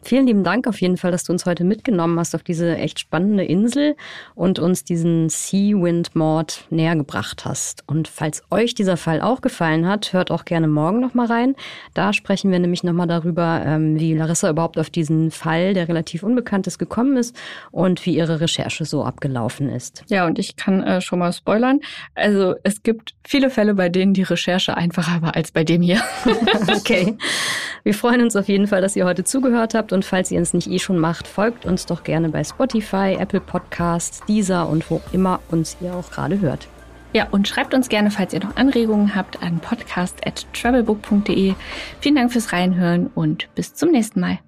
Vielen 0.03 0.27
lieben 0.27 0.45
Dank 0.45 0.67
auf 0.67 0.81
jeden 0.81 0.97
Fall, 0.97 1.11
dass 1.11 1.25
du 1.25 1.33
uns 1.33 1.47
heute 1.47 1.65
mitgenommen 1.65 2.19
hast 2.19 2.35
auf 2.35 2.43
diese 2.43 2.77
echt 2.77 3.01
spannende 3.01 3.45
Insel 3.45 3.97
und 4.35 4.59
uns 4.59 4.85
diesen 4.85 5.29
Sea 5.29 5.77
Wind 5.77 6.15
Mord 6.15 6.65
näher 6.71 6.97
gebracht 6.97 7.45
hast. 7.45 7.83
Und 7.87 8.09
falls 8.09 8.43
euch 8.51 8.75
dieser 8.75 8.97
Fall 8.97 9.21
auch 9.21 9.41
gefallen 9.41 9.87
hat, 9.87 10.13
hört 10.13 10.31
auch 10.31 10.45
gerne 10.45 10.69
morgen 10.69 11.01
noch 11.01 11.15
mal 11.15 11.27
rein. 11.27 11.55
Da 11.95 12.13
sprechen 12.13 12.51
wir 12.51 12.59
nämlich 12.59 12.85
nochmal 12.85 13.07
darüber, 13.07 13.63
ähm, 13.65 13.99
wie 13.99 14.15
Larissa 14.15 14.51
überhaupt 14.51 14.79
auf 14.79 14.91
diesen 14.91 15.31
Fall, 15.31 15.75
der 15.75 15.89
relativ 15.89 16.23
unbekannt 16.23 16.67
ist, 16.67 16.79
gekommen 16.79 17.17
ist 17.17 17.37
und 17.71 18.05
wie 18.07 18.17
ihre 18.17 18.41
Recherche 18.41 18.85
so 18.85 19.05
abgelaufen 19.05 19.69
ist. 19.69 20.05
Ja, 20.09 20.27
und 20.27 20.39
ich 20.39 20.57
kann 20.57 20.83
äh, 20.83 21.01
schon 21.01 21.19
mal 21.19 21.33
spoilern. 21.33 21.81
Also 22.15 22.55
es 22.63 22.83
gibt 22.83 23.15
viele 23.25 23.51
Fälle, 23.51 23.75
bei 23.75 23.89
denen 23.89 24.15
die 24.15 24.23
Recherche 24.23 24.77
einfacher 24.77 25.23
war 25.23 25.35
als 25.35 25.53
bei 25.53 25.65
dem 25.65 25.83
hier. 25.83 26.01
okay. 26.69 27.17
Wir 27.85 27.93
freuen 27.93 28.23
uns 28.23 28.35
auf 28.35 28.49
jeden 28.49 28.67
Fall, 28.67 28.81
dass 28.81 28.97
ihr 28.97 29.05
heute 29.05 29.25
zugehört 29.25 29.75
habt 29.75 29.93
und 29.93 30.07
falls 30.07 30.31
ihr 30.31 30.41
es 30.41 30.55
nicht 30.55 30.71
eh 30.71 30.79
schon 30.79 30.99
macht, 30.99 31.29
folgt 31.29 31.67
uns 31.67 31.85
doch 31.85 32.03
gerne 32.03 32.31
bei 32.31 32.43
Spotify, 32.43 33.19
Apple 33.21 33.41
Podcasts, 33.41 34.23
Deezer 34.27 34.67
und 34.71 34.91
wo 34.91 35.03
immer 35.13 35.41
uns 35.51 35.77
ihr 35.83 35.95
auch 35.95 36.11
gerade 36.11 36.41
hört. 36.41 36.67
Ja, 37.13 37.29
und 37.31 37.47
schreibt 37.47 37.75
uns 37.75 37.91
gerne, 37.91 38.11
falls 38.11 38.33
ihr 38.33 38.41
noch 38.41 38.57
Anregungen 38.57 39.15
habt, 39.15 39.43
an 39.43 39.61
podcast.travelbook.de. 39.61 41.55
Vielen 42.01 42.15
Dank 42.15 42.33
fürs 42.33 42.55
Reinhören 42.55 43.11
und 43.15 43.55
bis 43.55 43.75
zum 43.75 43.91
nächsten 43.91 44.19
Mal. 44.19 44.39